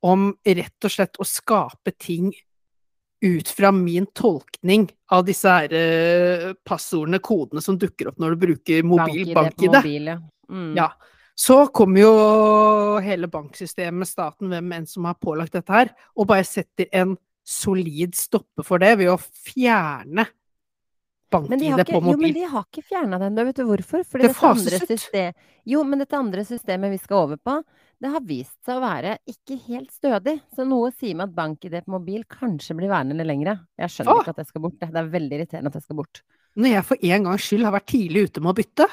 om 0.06 0.30
rett 0.46 0.86
og 0.86 0.94
slett 0.94 1.18
å 1.20 1.26
skape 1.26 1.92
ting 1.98 2.30
ut 3.20 3.50
fra 3.52 3.72
min 3.74 4.06
tolkning 4.16 4.86
av 5.12 5.26
disse 5.26 5.50
her 5.50 5.74
uh, 5.74 6.46
passordene, 6.64 7.20
kodene 7.20 7.64
som 7.64 7.76
dukker 7.80 8.12
opp 8.12 8.22
når 8.22 8.36
du 8.36 8.44
bruker 8.46 8.86
mobil 8.86 9.34
bank-ID 9.36 9.74
mobil, 9.74 10.12
ja. 10.14 10.20
Mm. 10.50 10.72
Ja. 10.78 10.92
Så 11.40 11.56
kommer 11.72 12.02
jo 12.02 12.10
hele 13.00 13.30
banksystemet, 13.32 14.10
staten, 14.10 14.50
hvem 14.52 14.74
enn 14.76 14.88
som 14.88 15.06
har 15.08 15.16
pålagt 15.16 15.54
dette 15.56 15.72
her, 15.72 15.92
og 16.12 16.28
bare 16.28 16.44
setter 16.44 16.90
en 16.92 17.14
solid 17.46 18.12
stopper 18.18 18.66
for 18.66 18.82
det 18.82 18.92
ved 19.00 19.08
å 19.14 19.16
fjerne 19.16 20.26
bank-ID 21.30 21.84
på 21.86 22.00
jo, 22.02 22.16
men 22.18 22.34
de 22.34 22.46
har 22.50 22.64
ikke 22.66 22.82
fjerna 22.84 23.18
den, 23.22 23.36
da. 23.38 23.44
Vet 23.46 23.60
du 23.60 23.64
hvorfor? 23.68 24.02
Fordi 24.06 24.26
Det 24.26 24.36
fases 24.36 25.06
ut. 25.06 25.38
Jo, 25.70 25.84
men 25.86 26.02
dette 26.02 26.18
andre 26.18 26.44
systemet 26.46 26.92
vi 26.92 26.98
skal 27.00 27.24
over 27.24 27.38
på, 27.38 27.56
det 28.00 28.10
har 28.14 28.24
vist 28.26 28.56
seg 28.66 28.78
å 28.78 28.82
være 28.82 29.16
ikke 29.30 29.58
helt 29.68 29.92
stødig. 29.94 30.36
Så 30.56 30.66
noe 30.68 30.90
sier 30.96 31.16
meg 31.18 31.30
at 31.30 31.36
bank-ID 31.36 31.78
på 31.84 31.94
mobil 31.94 32.24
kanskje 32.30 32.76
blir 32.78 32.90
værende 32.92 33.26
lengre. 33.26 33.58
Jeg 33.80 33.94
skjønner 33.94 34.16
Åh. 34.16 34.22
ikke 34.24 34.34
at 34.34 34.42
det 34.42 34.48
skal 34.48 34.64
bort. 34.66 34.78
Det 34.80 34.90
er 34.90 35.10
veldig 35.14 35.38
irriterende 35.38 35.72
at 35.72 35.78
det 35.78 35.84
skal 35.84 36.00
bort. 36.00 36.22
Når 36.60 36.74
jeg 36.74 36.86
for 36.88 37.08
en 37.10 37.28
gangs 37.28 37.46
skyld 37.46 37.66
har 37.68 37.76
vært 37.76 37.90
tidlig 37.92 38.28
ute 38.28 38.42
med 38.42 38.52
å 38.52 38.58
bytte, 38.60 38.88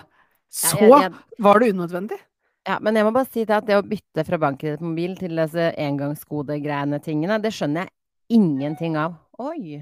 så 0.57 0.79
jeg, 0.79 0.91
jeg, 1.07 1.39
var 1.43 1.63
det 1.63 1.71
unødvendig. 1.73 2.19
Ja, 2.67 2.77
men 2.83 2.97
jeg 2.99 3.07
må 3.07 3.13
bare 3.15 3.29
si 3.31 3.45
det 3.47 3.55
at 3.55 3.67
det 3.67 3.77
å 3.79 3.85
bytte 3.85 4.25
fra 4.27 4.39
bank-ID 4.41 4.79
på 4.81 4.89
mobil 4.89 5.15
til 5.19 5.39
disse 5.39 5.69
engangsgodegreiene 5.79 6.99
tingene, 7.03 7.39
det 7.43 7.53
skjønner 7.55 7.87
jeg 7.87 8.37
ingenting 8.37 8.97
av. 8.99 9.15
Oi. 9.39 9.79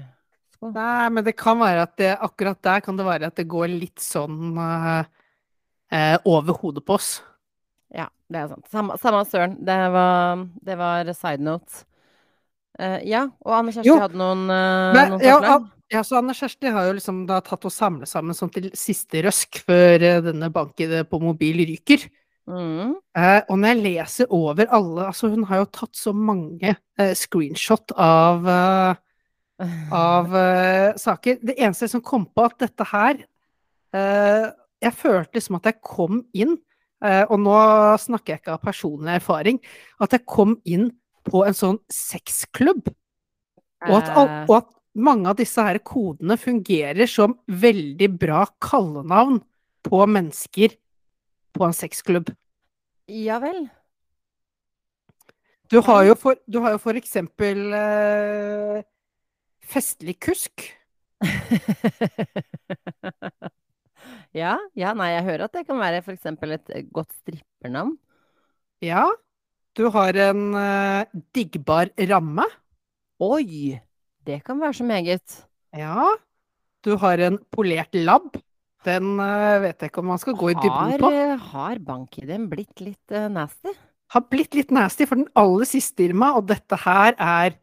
Skål. 0.54 0.72
Nei, 0.76 1.08
men 1.12 1.26
det 1.26 1.34
kan 1.38 1.58
være 1.60 1.86
at 1.88 1.96
det, 1.98 2.12
akkurat 2.22 2.60
der 2.64 2.84
kan 2.84 2.98
det 2.98 3.06
være 3.08 3.30
at 3.32 3.38
det 3.38 3.48
går 3.50 3.72
litt 3.72 4.02
sånn 4.02 4.54
uh, 4.54 5.02
uh, 5.02 6.16
over 6.30 6.60
hodet 6.62 6.84
på 6.86 6.96
oss. 6.96 7.16
Ja, 7.92 8.06
det 8.30 8.44
er 8.44 8.52
sant. 8.54 8.66
Samme, 8.72 8.96
samme 9.02 9.24
søren. 9.28 9.58
Det 9.66 9.76
var, 9.92 10.46
det 10.70 10.78
var 10.78 11.12
side 11.12 11.44
note. 11.44 11.84
Uh, 12.78 13.00
ja, 13.08 13.26
og 13.42 13.56
Anne 13.56 13.72
Kjersti 13.74 13.88
Jo, 13.88 13.96
hadde 14.02 14.20
noen, 14.20 14.46
Men, 14.46 15.16
noen 15.16 15.24
ja, 15.24 15.58
ja, 15.92 16.02
så 16.04 16.18
Anne 16.18 16.34
Kjersti 16.34 16.70
har 16.72 16.88
jo 16.88 16.96
liksom 16.96 17.24
da 17.28 17.38
tatt 17.44 17.66
og 17.68 17.72
samlet 17.72 18.10
sammen 18.10 18.34
sånn 18.36 18.50
til 18.54 18.68
siste 18.76 19.22
røsk 19.22 19.60
før 19.68 20.02
eh, 20.02 20.22
denne 20.24 20.48
banken 20.52 20.96
på 21.06 21.20
mobil 21.22 21.62
ryker. 21.68 22.08
Mm. 22.46 22.94
Eh, 23.18 23.40
og 23.50 23.58
når 23.58 23.72
jeg 23.72 23.82
leser 23.82 24.28
over 24.30 24.68
alle 24.70 25.08
Altså, 25.08 25.32
hun 25.32 25.42
har 25.48 25.64
jo 25.64 25.70
tatt 25.74 25.98
så 25.98 26.12
mange 26.14 26.76
eh, 26.76 27.14
screenshot 27.18 27.90
av, 27.98 28.46
eh, 28.46 29.64
av 29.94 30.36
saker. 31.06 31.40
Det 31.42 31.56
eneste 31.58 31.90
som 31.90 32.04
kom 32.06 32.28
på 32.30 32.46
at 32.46 32.60
dette 32.62 32.86
her 32.92 33.24
Jeg 33.96 34.92
følte 34.92 35.38
liksom 35.38 35.56
at 35.56 35.66
jeg 35.70 35.80
kom 35.80 36.18
inn, 36.36 36.50
og 37.00 37.38
nå 37.40 37.54
snakker 38.02 38.34
jeg 38.34 38.40
ikke 38.42 38.56
av 38.58 38.64
personlig 38.66 39.14
erfaring, 39.14 39.60
at 40.04 40.12
jeg 40.12 40.26
kom 40.28 40.52
inn 40.68 40.90
på 41.24 41.40
en 41.46 41.56
sånn 41.56 41.78
sexklubb. 41.88 42.90
Og 43.88 43.94
at, 43.96 44.10
og 44.44 44.52
at 44.58 44.68
mange 44.92 45.30
av 45.32 45.38
disse 45.40 45.64
her 45.64 45.78
kodene 45.80 46.36
fungerer 46.36 47.08
som 47.08 47.38
veldig 47.48 48.10
bra 48.20 48.42
kallenavn 48.60 49.40
på 49.86 50.02
mennesker 50.12 50.76
på 51.56 51.64
en 51.64 51.76
sexklubb. 51.76 52.34
Ja 53.08 53.38
vel. 53.42 53.66
Du 55.70 55.80
har 55.82 56.04
jo 56.06 56.14
for, 56.14 56.38
du 56.46 56.60
har 56.62 56.76
jo 56.76 56.78
for 56.82 56.98
eksempel 56.98 57.72
eh, 57.74 58.82
festlig 59.66 60.14
kusk. 60.22 60.62
ja, 64.36 64.54
ja, 64.78 64.92
nei, 64.94 65.10
jeg 65.16 65.26
hører 65.26 65.46
at 65.48 65.56
det 65.56 65.64
kan 65.66 65.80
være 65.80 66.02
f.eks. 66.04 66.26
et 66.30 66.70
eh, 66.70 66.86
godt 66.94 67.10
strippernavn. 67.22 67.96
Ja. 68.84 69.08
Du 69.76 69.88
har 69.92 70.16
en 70.28 70.54
eh, 70.56 71.18
diggbar 71.34 71.90
ramme. 72.12 72.46
Oi! 73.20 73.80
Det 74.26 74.42
kan 74.46 74.60
være 74.60 74.74
så 74.78 74.84
meget. 74.86 75.46
Ja. 75.74 76.06
Du 76.84 76.94
har 77.02 77.18
en 77.18 77.38
polert 77.50 77.94
labb. 77.94 78.38
Den 78.86 79.16
eh, 79.22 79.58
vet 79.64 79.82
jeg 79.82 79.90
ikke 79.90 80.02
om 80.04 80.10
man 80.12 80.20
skal 80.22 80.36
gå 80.38 80.52
i 80.52 80.56
dybden 80.58 80.96
på. 81.02 81.10
eh, 81.12 81.44
har 81.52 81.80
bank-ID-en 81.82 82.48
blitt 82.52 82.82
litt 82.84 83.14
eh, 83.14 83.26
nasty? 83.32 83.72
Har 84.14 84.22
blitt 84.30 84.54
litt 84.54 84.70
nasty 84.74 85.06
for 85.10 85.18
den 85.18 85.26
aller 85.34 85.66
siste, 85.66 86.04
Irma, 86.06 86.28
og 86.38 86.46
dette 86.46 86.78
her 86.84 87.16
er 87.18 87.56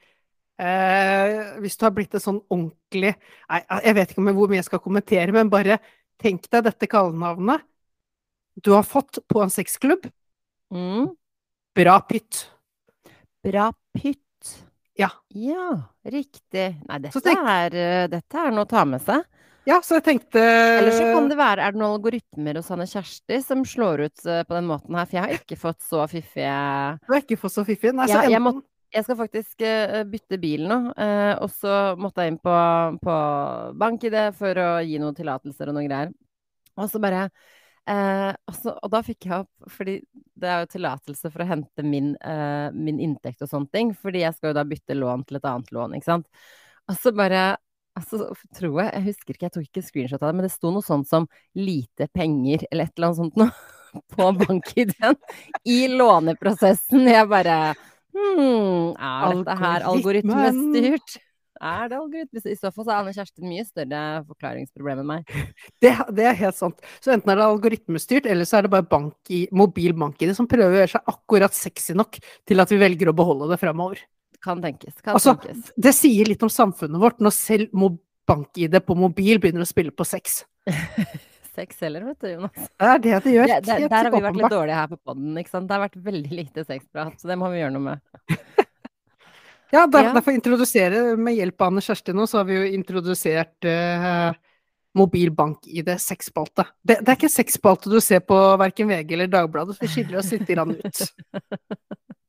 eh, 0.59 1.53
Hvis 1.63 1.77
du 1.79 1.85
har 1.87 1.93
blitt 1.95 2.17
en 2.19 2.23
sånn 2.23 2.41
ordentlig 2.51 3.13
Nei, 3.47 3.61
jeg 3.87 3.95
vet 3.99 4.11
ikke 4.11 4.25
hvor 4.35 4.51
mye 4.51 4.59
jeg 4.59 4.67
skal 4.67 4.83
kommentere, 4.83 5.31
men 5.35 5.51
bare 5.53 5.79
tenk 6.21 6.49
deg 6.51 6.67
dette 6.67 6.89
kallenavnet 6.91 7.63
du 8.63 8.69
har 8.75 8.83
fått 8.85 9.17
på 9.25 9.41
en 9.41 9.49
sexklubb. 9.49 10.03
Mm. 10.69 11.07
Bra 11.73 11.95
pytt. 12.05 12.43
Bra 13.41 13.71
pytt. 13.97 14.51
Ja. 14.93 15.07
Ja, 15.33 15.71
riktig. 16.05 16.67
Nei, 16.85 16.99
dette, 17.01 17.23
tenk- 17.25 17.49
er, 17.49 18.07
dette 18.13 18.43
er 18.43 18.53
noe 18.53 18.67
å 18.67 18.69
ta 18.69 18.83
med 18.85 19.01
seg. 19.01 19.25
Ja, 19.67 19.79
så 19.85 19.97
jeg 19.99 20.05
tenkte 20.07 20.41
Eller 20.43 20.91
så 20.91 21.05
kan 21.13 21.29
det 21.31 21.37
være 21.39 21.63
Er 21.63 21.71
det 21.71 21.79
noen 21.79 21.95
algoritmer 21.95 22.57
hos 22.59 22.71
Anne 22.75 22.87
Kjersti 22.89 23.37
som 23.45 23.61
slår 23.67 24.05
ut 24.09 24.25
eh, 24.27 24.41
på 24.43 24.57
den 24.57 24.67
måten 24.67 24.97
her? 24.97 25.07
For 25.07 25.17
jeg 25.17 25.23
har 25.23 25.35
ikke 25.37 25.59
fått 25.61 25.85
så 25.85 26.03
fiffige 26.11 26.57
Du 27.05 27.13
har 27.15 27.23
ikke 27.23 27.39
fått 27.39 27.55
så 27.55 27.63
fiffige? 27.67 27.95
Nei, 27.95 28.09
så 28.11 28.19
Ja, 28.19 28.35
jeg 28.35 28.43
må... 28.43 28.57
Jeg 28.93 29.07
skal 29.07 29.17
faktisk 29.17 29.63
eh, 29.65 30.03
bytte 30.05 30.37
bil 30.37 30.67
nå, 30.69 30.75
eh, 31.01 31.31
og 31.41 31.49
så 31.49 31.95
måtte 31.97 32.21
jeg 32.21 32.35
inn 32.35 32.43
på, 32.43 32.57
på 33.01 33.15
BankID 33.81 34.17
for 34.37 34.59
å 34.61 34.67
gi 34.85 34.99
noen 35.01 35.17
tillatelser 35.17 35.71
og 35.71 35.79
noen 35.79 35.87
greier. 35.87 36.11
Og 36.77 36.91
så 36.91 37.01
bare 37.01 37.23
Eh, 37.83 38.29
også, 38.47 38.77
og 38.79 38.91
da 38.93 39.01
fikk 39.03 39.25
jeg 39.27 39.43
opp 39.43 39.71
Fordi 39.75 39.97
det 40.39 40.47
er 40.47 40.61
jo 40.63 40.69
tillatelse 40.71 41.27
for 41.33 41.43
å 41.43 41.47
hente 41.49 41.83
min, 41.83 42.13
eh, 42.15 42.69
min 42.71 43.01
inntekt 43.03 43.43
og 43.43 43.51
sånne 43.51 43.71
ting. 43.75 43.91
Fordi 43.95 44.23
jeg 44.23 44.35
skal 44.37 44.51
jo 44.51 44.57
da 44.57 44.63
bytte 44.67 44.95
lån 44.95 45.25
til 45.27 45.39
et 45.39 45.47
annet 45.47 45.71
lån, 45.75 45.97
ikke 45.97 46.09
sant. 46.09 46.27
Og 46.89 46.97
så 46.99 47.13
bare 47.15 47.43
Altså, 47.93 48.31
tror 48.57 48.79
jeg 48.81 48.89
Jeg 48.89 49.05
husker 49.05 49.35
ikke, 49.35 49.45
jeg 49.45 49.53
tok 49.53 49.65
ikke 49.67 49.85
screenshot 49.85 50.21
av 50.23 50.31
det, 50.31 50.35
men 50.39 50.47
det 50.47 50.53
sto 50.53 50.71
noe 50.73 50.85
sånt 50.85 51.07
som 51.09 51.27
'lite 51.53 52.09
penger' 52.09 52.65
eller 52.71 52.89
et 52.89 52.93
eller 52.97 53.11
annet 53.11 53.21
sånt 53.21 53.37
noe 53.37 53.51
på 54.13 54.29
bank-ID-en 54.39 55.19
i 55.69 55.79
låneprosessen. 55.93 57.05
Jeg 57.05 57.29
bare 57.29 57.57
Hm, 58.13 58.93
er 58.93 59.37
dette 59.39 59.55
her 59.57 59.85
algoritmestyrt? 59.89 61.15
Er 61.63 61.87
det 61.89 61.97
algoritmisk? 61.97 62.47
I 62.49 62.57
så 62.59 62.69
fall 62.73 62.85
så 62.85 62.91
er 62.91 62.99
Anne 62.99 63.13
Kjerstin 63.15 63.47
mye 63.47 63.63
større 63.65 64.01
forklaringsproblem 64.27 65.01
enn 65.03 65.09
meg. 65.09 65.35
Det, 65.81 65.93
det, 66.11 66.25
er 66.27 66.37
helt 66.41 66.57
sant. 66.57 66.81
Så 67.01 67.13
enten 67.13 67.31
er 67.31 67.39
det 67.39 67.45
algoritmestyrt, 67.47 68.27
eller 68.29 68.49
så 68.49 68.59
er 68.59 68.65
det 68.65 68.73
bare 68.73 68.87
bank 68.89 69.33
i, 69.33 69.45
mobil 69.55 69.95
bank-ID 69.97 70.33
som 70.37 70.49
prøver 70.49 70.75
å 70.75 70.81
gjøre 70.81 70.93
seg 70.95 71.13
akkurat 71.13 71.55
sexy 71.57 71.95
nok 71.97 72.19
til 72.49 72.63
at 72.63 72.73
vi 72.73 72.81
velger 72.81 73.09
å 73.09 73.15
beholde 73.17 73.49
det 73.53 73.61
fremover. 73.61 74.01
Kan 74.43 74.61
tenkes. 74.63 74.95
Kan 75.01 75.15
altså, 75.17 75.37
tenkes. 75.39 75.71
Det 75.79 75.93
sier 75.95 76.27
litt 76.27 76.41
om 76.43 76.51
samfunnet 76.51 76.99
vårt 76.99 77.21
når 77.23 77.35
selv 77.35 77.83
bank-ID 78.27 78.75
på 78.83 78.95
mobil 78.95 79.39
begynner 79.43 79.63
å 79.63 79.69
spille 79.69 79.93
på 79.95 80.05
sex. 80.07 80.41
sex 81.55 81.79
heller, 81.83 82.03
vet 82.09 82.23
du, 82.23 82.29
Jonas. 82.33 82.53
Det 82.55 82.89
er 82.89 83.03
det 83.03 83.17
det 83.25 83.35
gjør. 83.35 83.51
Det, 83.51 83.59
det, 83.67 83.89
der 83.91 83.97
har 84.07 84.11
vi 84.11 84.23
vært 84.25 84.39
litt 84.41 84.55
dårlige 84.55 84.79
her 84.81 84.91
på 84.91 84.99
poden. 84.99 85.33
Det 85.37 85.75
har 85.75 85.83
vært 85.85 85.99
veldig 86.07 86.39
lite 86.41 86.65
sexprat, 86.67 87.19
så 87.19 87.31
det 87.31 87.37
må 87.39 87.51
vi 87.53 87.61
gjøre 87.61 87.75
noe 87.75 87.85
med. 87.91 88.33
ja, 89.75 89.85
der, 89.85 90.09
ja. 90.09 90.13
derfor 90.15 90.35
introdusere 90.35 91.03
Med 91.19 91.35
hjelp 91.37 91.61
av 91.61 91.71
Anne 91.71 91.83
Kjersti 91.83 92.15
nå, 92.15 92.27
så 92.29 92.41
har 92.41 92.49
vi 92.49 92.57
jo 92.57 92.71
introdusert 92.79 93.67
uh, 93.67 94.33
mobil 94.97 95.31
bank-ID 95.35 95.93
sexspalte. 96.01 96.67
Det, 96.81 96.99
det, 96.99 97.07
er 97.07 97.19
ikke 97.19 97.31
sexspalte 97.31 97.91
du 97.91 97.99
ser 98.03 98.23
på 98.27 98.39
verken 98.61 98.91
VG 98.91 99.15
eller 99.15 99.31
Dagbladet, 99.31 99.77
så 99.77 99.85
vi 99.85 99.93
skiller 99.95 100.19
oss 100.19 100.33
litt 100.35 100.51
ut. 100.51 101.05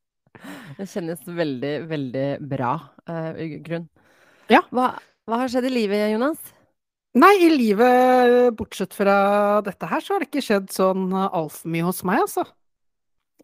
det 0.77 0.89
kjennes 0.91 1.21
veldig, 1.27 1.75
veldig 1.89 2.27
bra, 2.51 2.73
uh, 3.09 3.45
Grunn. 3.65 3.87
Ja. 4.51 4.61
Hva, 4.69 4.91
hva 5.25 5.41
har 5.41 5.49
skjedd 5.51 5.69
i 5.69 5.73
livet, 5.73 6.11
Jonas? 6.13 6.53
Nei, 7.15 7.31
i 7.45 7.49
livet, 7.53 8.51
bortsett 8.59 8.93
fra 8.95 9.15
dette 9.63 9.87
her, 9.87 10.03
så 10.03 10.13
har 10.13 10.23
det 10.23 10.27
ikke 10.27 10.43
skjedd 10.43 10.71
sånn 10.75 11.07
eh, 11.15 11.27
altfor 11.39 11.71
mye 11.71 11.85
hos 11.87 12.01
meg, 12.07 12.25
altså. 12.25 12.43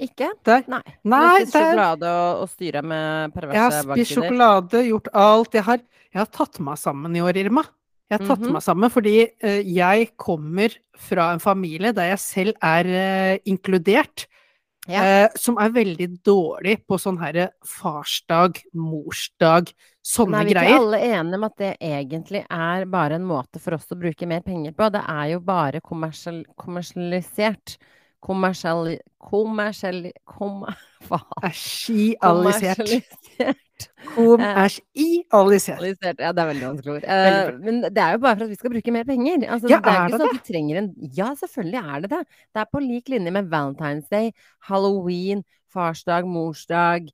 Ikke? 0.02 0.28
Der. 0.48 0.66
Nei. 0.72 0.82
Nei 1.08 1.22
du 1.22 1.46
spiser 1.46 1.52
der. 1.52 1.70
sjokolade 1.70 2.10
og, 2.12 2.42
og 2.44 2.52
styrer 2.52 2.88
med 2.92 3.36
perverse 3.36 3.58
Jeg 3.58 3.64
har 3.64 3.86
spist 3.86 4.16
sjokolade, 4.18 4.82
gjort 4.90 5.08
alt. 5.24 5.56
Jeg 5.56 5.66
har, 5.68 5.84
jeg 6.10 6.20
har 6.20 6.32
tatt 6.36 6.60
meg 6.64 6.80
sammen 6.82 7.16
i 7.16 7.24
år, 7.24 7.40
Irma. 7.40 7.64
Jeg 8.12 8.18
har 8.20 8.26
tatt 8.26 8.42
mm 8.42 8.48
-hmm. 8.48 8.54
meg 8.58 8.64
sammen 8.64 8.92
fordi 8.92 9.18
uh, 9.44 9.62
jeg 9.78 10.10
kommer 10.18 10.76
fra 10.98 11.32
en 11.32 11.40
familie 11.40 11.94
der 11.96 12.12
jeg 12.12 12.20
selv 12.20 12.54
er 12.62 12.86
uh, 12.86 13.38
inkludert. 13.46 14.28
Ja. 14.90 15.04
Eh, 15.06 15.30
som 15.38 15.60
er 15.62 15.74
veldig 15.76 16.08
dårlig 16.26 16.80
på 16.90 16.98
sånn 16.98 17.20
herre 17.22 17.52
farsdag, 17.68 18.58
morsdag, 18.74 19.70
sånne 20.02 20.42
greier. 20.48 20.58
Er 20.58 20.66
vi 20.66 20.74
ikke 20.74 20.80
alle 20.80 21.02
enige 21.12 21.38
om 21.38 21.46
at 21.46 21.58
det 21.62 21.72
egentlig 21.92 22.42
er 22.48 22.88
bare 22.90 23.20
en 23.20 23.28
måte 23.30 23.62
for 23.62 23.78
oss 23.78 23.94
å 23.94 24.00
bruke 24.02 24.30
mer 24.30 24.42
penger 24.46 24.74
på? 24.78 24.90
Det 24.94 25.04
er 25.14 25.26
jo 25.36 25.42
bare 25.46 25.84
kommersial, 25.86 26.42
kommersialisert. 26.58 27.78
Kommersiali... 28.22 28.98
Kommersiali... 29.22 30.12
Kom... 30.26 30.66
Kommersialisert. 32.22 33.62
Kommersialisert. 34.12 36.22
Ja, 36.22 36.32
det 36.36 36.44
er 36.44 36.50
veldig 36.52 36.68
vanskelig 36.68 36.94
ord. 36.96 37.08
Uh, 37.08 37.60
men 37.66 37.82
det 37.86 38.04
er 38.04 38.16
jo 38.16 38.24
bare 38.24 38.38
for 38.38 38.46
at 38.46 38.52
vi 38.52 38.60
skal 38.60 38.74
bruke 38.74 38.96
mer 38.96 39.08
penger. 39.08 39.46
Altså, 39.48 39.72
ja, 39.72 39.80
det 39.82 39.92
er, 39.92 40.00
er 40.00 40.08
ikke 40.08 40.22
sånn 40.22 40.30
at 40.30 40.40
Du 40.40 40.52
trenger 40.52 40.82
en 40.82 40.90
Ja, 41.18 41.30
selvfølgelig 41.42 41.82
er 41.82 42.06
det 42.06 42.12
det. 42.16 42.24
Det 42.52 42.64
er 42.64 42.72
på 42.72 42.84
lik 42.84 43.14
linje 43.14 43.36
med 43.36 43.52
Valentine's 43.54 44.10
Day, 44.14 44.34
Halloween, 44.70 45.46
farsdag, 45.72 46.28
morsdag, 46.30 47.08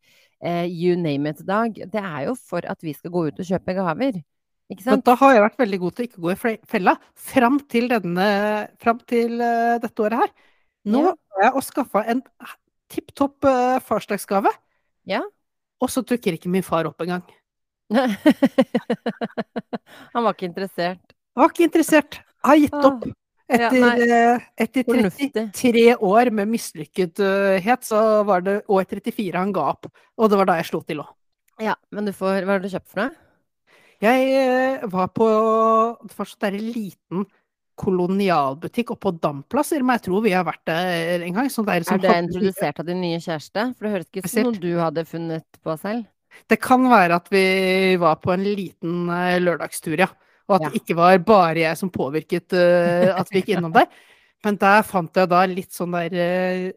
uh, 0.44 0.66
you 0.66 0.98
name 1.00 1.30
it-dag. 1.30 1.78
Det 1.94 2.02
er 2.02 2.28
jo 2.30 2.38
for 2.40 2.66
at 2.66 2.84
vi 2.86 2.96
skal 2.98 3.14
gå 3.14 3.28
ut 3.30 3.44
og 3.44 3.52
kjøpe 3.52 3.78
gaver. 3.78 4.22
Men 4.68 5.02
da 5.06 5.14
har 5.16 5.34
jeg 5.34 5.44
vært 5.46 5.62
veldig 5.62 5.80
god 5.80 5.96
til 5.96 6.04
å 6.04 6.08
ikke 6.10 6.24
gå 6.26 6.34
i 6.34 6.56
fella 6.68 6.94
fram 7.30 7.62
til, 7.72 7.88
denne, 7.92 8.28
fram 8.84 9.00
til 9.08 9.40
uh, 9.40 9.78
dette 9.80 10.04
året 10.04 10.26
her. 10.26 10.34
Nå 10.88 11.04
ja. 11.06 11.14
har 11.38 11.48
jeg 11.48 11.68
skaffa 11.70 12.04
en 12.12 12.24
tipp 12.92 13.14
topp 13.16 13.48
uh, 13.48 13.78
farsdagsgave. 13.84 14.52
Ja. 15.08 15.22
Og 15.84 15.92
så 15.94 16.02
dukker 16.02 16.38
ikke 16.38 16.52
min 16.52 16.66
far 16.66 16.90
opp 16.90 17.02
engang. 17.06 17.24
Han 20.14 20.26
var 20.26 20.34
ikke 20.34 20.50
interessert? 20.50 21.16
Han 21.36 21.46
var 21.46 21.54
ikke 21.54 21.68
interessert. 21.70 22.20
Har 22.46 22.60
gitt 22.60 22.76
opp. 22.76 23.08
Etter, 23.48 24.02
ja, 24.04 24.34
etter 24.60 24.84
33 24.84 25.84
år 26.04 26.30
med 26.36 26.50
mislykkethet, 26.52 27.86
så 27.88 28.02
var 28.28 28.44
det 28.44 28.58
år 28.68 28.84
34 28.90 29.40
han 29.40 29.54
ga 29.56 29.70
opp. 29.72 29.88
Og 30.20 30.28
det 30.28 30.40
var 30.42 30.50
da 30.50 30.58
jeg 30.60 30.68
slo 30.68 30.82
til 30.84 31.00
òg. 31.06 31.14
Ja, 31.64 31.78
men 31.96 32.10
du 32.10 32.12
får 32.14 32.44
Hva 32.44 32.58
har 32.58 32.62
du 32.62 32.68
kjøpt 32.70 32.92
for 32.92 33.06
noe? 33.06 33.16
Jeg 34.04 34.28
uh, 34.30 34.84
var 34.94 35.08
på 35.10 35.28
Det 36.06 36.18
var 36.20 36.30
så 36.30 36.38
der 36.44 36.60
liten 36.60 37.24
kolonialbutikk 37.78 38.96
oppå 38.96 39.14
Damplasser, 39.22 39.84
men 39.86 39.98
jeg 39.98 40.08
tror 40.08 40.24
vi 40.26 40.34
har 40.34 40.46
vært 40.48 40.64
der 40.70 41.26
en 41.28 41.36
gang. 41.36 41.50
er, 41.50 41.84
er 41.86 42.02
det 42.02 42.16
introdusert 42.24 42.82
av 42.82 42.88
din 42.88 43.02
nye 43.04 43.20
kjæreste? 43.22 43.66
For 43.78 43.86
det 43.86 43.94
høres 43.94 44.08
ikke 44.10 44.24
ut 44.24 44.32
som 44.32 44.48
noe 44.48 44.62
du 44.64 44.72
hadde 44.82 45.06
funnet 45.08 45.60
på 45.64 45.76
selv? 45.82 46.08
Det 46.50 46.60
kan 46.62 46.86
være 46.90 47.18
at 47.22 47.30
vi 47.34 47.46
var 48.02 48.20
på 48.22 48.34
en 48.34 48.44
liten 48.46 49.08
uh, 49.10 49.38
lørdagstur, 49.42 49.98
ja. 49.98 50.10
Og 50.48 50.58
at 50.58 50.68
ja. 50.68 50.72
det 50.72 50.82
ikke 50.82 50.98
var 50.98 51.18
bare 51.28 51.64
jeg 51.64 51.80
som 51.80 51.94
påvirket 51.94 52.56
uh, 52.58 53.14
at 53.18 53.32
vi 53.32 53.42
gikk 53.42 53.56
innom 53.56 53.74
der. 53.76 53.90
Men 54.46 54.60
der 54.62 54.84
fant 54.86 55.18
jeg 55.18 55.30
da 55.30 55.46
litt 55.50 55.74
sånn 55.76 55.96
der 55.98 56.74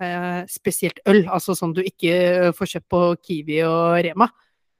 uh, 0.00 0.42
spesielt 0.48 1.00
øl, 1.08 1.24
altså 1.26 1.56
sånn 1.56 1.76
du 1.76 1.80
ikke 1.84 2.52
får 2.56 2.74
kjøpt 2.74 2.90
på 2.92 3.02
Kiwi 3.24 3.62
og 3.68 3.98
Rema. 4.04 4.28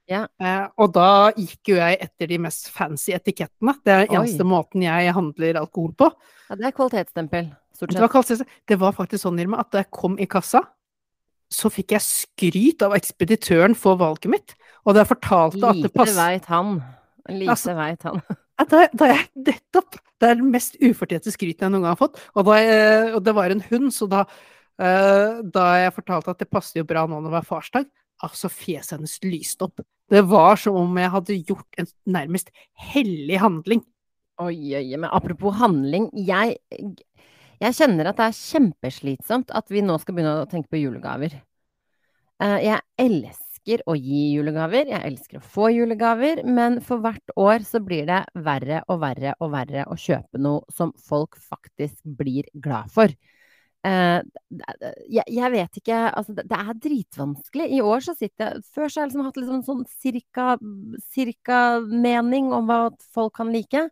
Ja. 0.09 0.23
Eh, 0.41 0.65
og 0.81 0.89
da 0.95 1.29
gikk 1.37 1.69
jo 1.69 1.77
jeg 1.77 1.99
etter 2.01 2.31
de 2.31 2.39
mest 2.41 2.71
fancy 2.73 3.13
etikettene. 3.13 3.75
Det 3.85 3.93
er 3.93 4.07
den 4.07 4.17
eneste 4.17 4.47
måten 4.47 4.83
jeg 4.85 5.13
handler 5.15 5.61
alkohol 5.61 5.93
på. 5.97 6.09
Ja, 6.49 6.57
det 6.57 6.69
er 6.71 6.75
kvalitetsstempel, 6.75 7.51
stort 7.77 7.93
sett. 7.93 8.01
Det 8.01 8.09
var, 8.09 8.53
det 8.73 8.79
var 8.81 8.97
faktisk 8.97 9.27
sånn, 9.27 9.41
Irma, 9.41 9.61
at 9.61 9.69
da 9.73 9.83
jeg 9.83 9.91
kom 9.93 10.17
i 10.17 10.25
kassa, 10.29 10.63
så 11.49 11.69
fikk 11.73 11.95
jeg 11.95 12.05
skryt 12.05 12.85
av 12.85 12.95
ekspeditøren 12.97 13.75
for 13.77 13.99
valget 14.01 14.29
mitt. 14.33 14.55
Og 14.85 14.95
da 14.95 15.03
jeg 15.03 15.11
fortalte 15.11 15.59
Lite 15.59 15.69
at 15.69 15.85
det 15.85 15.93
passet 15.93 16.15
Lite 16.15 16.25
veit 16.25 16.49
han. 16.49 16.75
Lite 17.29 17.53
altså, 17.53 17.75
veit 17.77 18.05
han. 18.07 18.21
da, 18.73 18.83
da 18.97 19.09
jeg 19.11 19.25
nettopp 19.47 19.97
Det 20.19 20.29
er 20.29 20.39
det 20.39 20.49
mest 20.51 20.77
ufortjente 20.81 21.33
skrytet 21.33 21.65
jeg 21.65 21.73
noen 21.73 21.85
gang 21.85 21.93
har 21.93 22.01
fått. 22.01 22.17
Og, 22.33 22.49
jeg, 22.57 23.13
og 23.13 23.21
det 23.25 23.35
var 23.37 23.53
en 23.53 23.63
hund, 23.69 23.93
så 23.93 24.09
da, 24.09 24.25
uh, 24.81 25.39
da 25.45 25.69
jeg 25.83 25.95
fortalte 26.01 26.33
at 26.33 26.41
det 26.41 26.49
passet 26.49 26.81
jo 26.81 26.87
bra 26.89 27.05
nå 27.05 27.21
når 27.21 27.29
det 27.29 27.37
var 27.37 27.49
farsdag, 27.49 27.89
altså 28.25 28.51
fjeset 28.51 28.97
hennes 28.97 29.17
lyste 29.25 29.69
opp. 29.69 29.85
Det 30.09 30.23
var 30.25 30.57
som 30.57 30.77
om 30.79 30.97
jeg 30.97 31.13
hadde 31.13 31.37
gjort 31.45 31.81
en 31.81 31.89
nærmest 32.09 32.49
hellig 32.89 33.39
handling. 33.41 33.83
Oi, 34.41 34.55
oi, 34.79 34.87
men 34.95 35.09
apropos 35.11 35.57
handling. 35.59 36.07
Jeg, 36.15 36.57
jeg 37.59 37.77
kjenner 37.77 38.09
at 38.09 38.17
det 38.17 38.29
er 38.29 38.39
kjempeslitsomt 38.39 39.53
at 39.55 39.69
vi 39.69 39.83
nå 39.85 39.99
skal 40.01 40.17
begynne 40.17 40.39
å 40.41 40.49
tenke 40.49 40.71
på 40.71 40.81
julegaver. 40.81 41.35
Eh, 42.39 42.57
jeg 42.63 42.79
elsker 43.03 43.83
å 43.85 43.93
gi 43.99 44.21
julegaver, 44.33 44.87
jeg 44.89 45.11
elsker 45.11 45.41
å 45.41 45.45
få 45.55 45.69
julegaver, 45.75 46.41
men 46.47 46.79
for 46.81 47.03
hvert 47.03 47.35
år 47.37 47.65
så 47.67 47.83
blir 47.83 48.07
det 48.09 48.23
verre 48.47 48.81
og 48.87 49.01
verre 49.03 49.35
og 49.37 49.51
verre 49.53 49.83
å 49.91 49.99
kjøpe 49.99 50.41
noe 50.41 50.63
som 50.73 50.95
folk 50.95 51.37
faktisk 51.37 51.99
blir 52.17 52.47
glad 52.55 52.89
for. 52.95 53.13
Uh, 53.79 54.19
jeg, 55.07 55.23
jeg, 55.31 55.49
vet 55.53 55.77
ikke 55.79 55.97
Altså, 56.09 56.33
det, 56.35 56.43
det, 56.51 56.57
er 56.59 56.79
dritvanskelig. 56.83 57.67
I 57.71 57.79
år 57.79 58.03
så 58.03 58.15
sitter 58.17 58.49
jeg 58.49 58.63
Før 58.75 58.89
så 58.91 58.99
har 58.99 59.05
jeg 59.05 59.11
liksom 59.13 59.27
hatt 59.29 59.37
liksom 59.39 59.61
sånn 59.63 59.85
cirka, 60.01 60.47
cirka 61.13 61.59
mening 61.87 62.49
om 62.55 62.67
hva 62.67 62.79
folk 63.15 63.37
kan 63.39 63.53
like. 63.55 63.85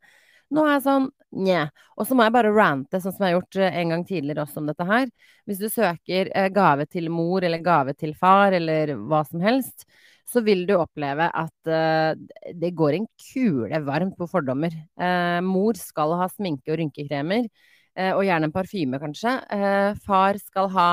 Nå 0.51 0.65
er 0.65 0.73
jeg 0.75 0.83
sånn 0.87 1.07
nje. 1.47 1.61
Og 1.95 2.07
så 2.07 2.15
må 2.15 2.27
jeg 2.27 2.35
bare 2.35 2.51
rante, 2.55 2.99
sånn 3.03 3.15
som 3.15 3.23
jeg 3.23 3.31
har 3.31 3.37
gjort 3.37 3.59
eh, 3.61 3.79
en 3.81 3.93
gang 3.93 4.03
tidligere 4.07 4.43
også 4.43 4.61
om 4.61 4.67
dette 4.71 4.89
her. 4.91 5.07
Hvis 5.47 5.63
du 5.63 5.69
søker 5.71 6.33
uh, 6.35 6.49
gave 6.55 6.87
til 6.91 7.09
mor 7.13 7.47
eller 7.47 7.63
gave 7.63 7.95
til 7.95 8.13
far 8.19 8.55
eller 8.59 8.93
hva 9.07 9.23
som 9.27 9.43
helst, 9.43 9.87
så 10.27 10.43
vil 10.43 10.65
du 10.67 10.75
oppleve 10.75 11.29
at 11.31 11.71
uh, 11.71 12.11
det 12.51 12.75
går 12.75 12.99
en 12.99 13.07
kule 13.29 13.81
varmt 13.87 14.19
på 14.19 14.27
fordommer. 14.27 14.75
mor 15.47 15.79
skal 15.79 16.15
ha 16.19 16.27
sminke 16.31 16.73
og 16.73 16.81
rynkekremer. 16.81 17.47
Eh, 17.97 18.13
og 18.13 18.25
gjerne 18.27 18.49
en 18.49 18.53
parfyme, 18.53 18.99
kanskje. 19.01 19.33
Eh, 19.53 19.95
far 20.05 20.37
skal 20.43 20.69
ha 20.75 20.89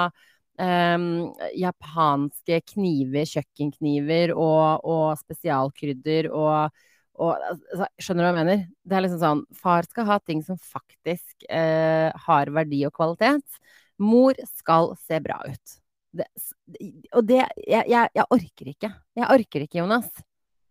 Um, 0.54 1.32
japanske 1.58 2.61
kniver, 2.70 3.25
kjøkkenkniver 3.26 4.30
og, 4.38 4.84
og 4.87 5.16
spesialkrydder 5.18 6.28
og, 6.30 6.70
og 7.18 7.32
altså, 7.49 7.88
Skjønner 7.99 8.23
du 8.23 8.28
hva 8.28 8.30
jeg 8.30 8.38
mener? 8.38 8.62
Det 8.87 8.94
er 8.94 9.02
liksom 9.02 9.18
sånn 9.18 9.42
Far 9.58 9.88
skal 9.90 10.06
ha 10.12 10.20
ting 10.23 10.44
som 10.46 10.61
faktisk 10.62 11.49
uh, 11.49 12.14
har 12.28 12.54
verdi 12.54 12.84
og 12.87 12.94
kvalitet. 12.94 13.58
Mor 13.99 14.38
skal 14.54 14.92
se 15.02 15.18
bra 15.26 15.40
ut. 15.42 15.75
Det, 16.14 16.30
og 17.11 17.26
det 17.26 17.40
jeg, 17.42 17.90
jeg, 17.90 18.14
jeg, 18.14 18.30
orker 18.38 18.73
ikke. 18.76 18.94
Jeg 19.18 19.30
orker 19.34 19.66
ikke, 19.66 19.80
Jonas. 19.82 20.06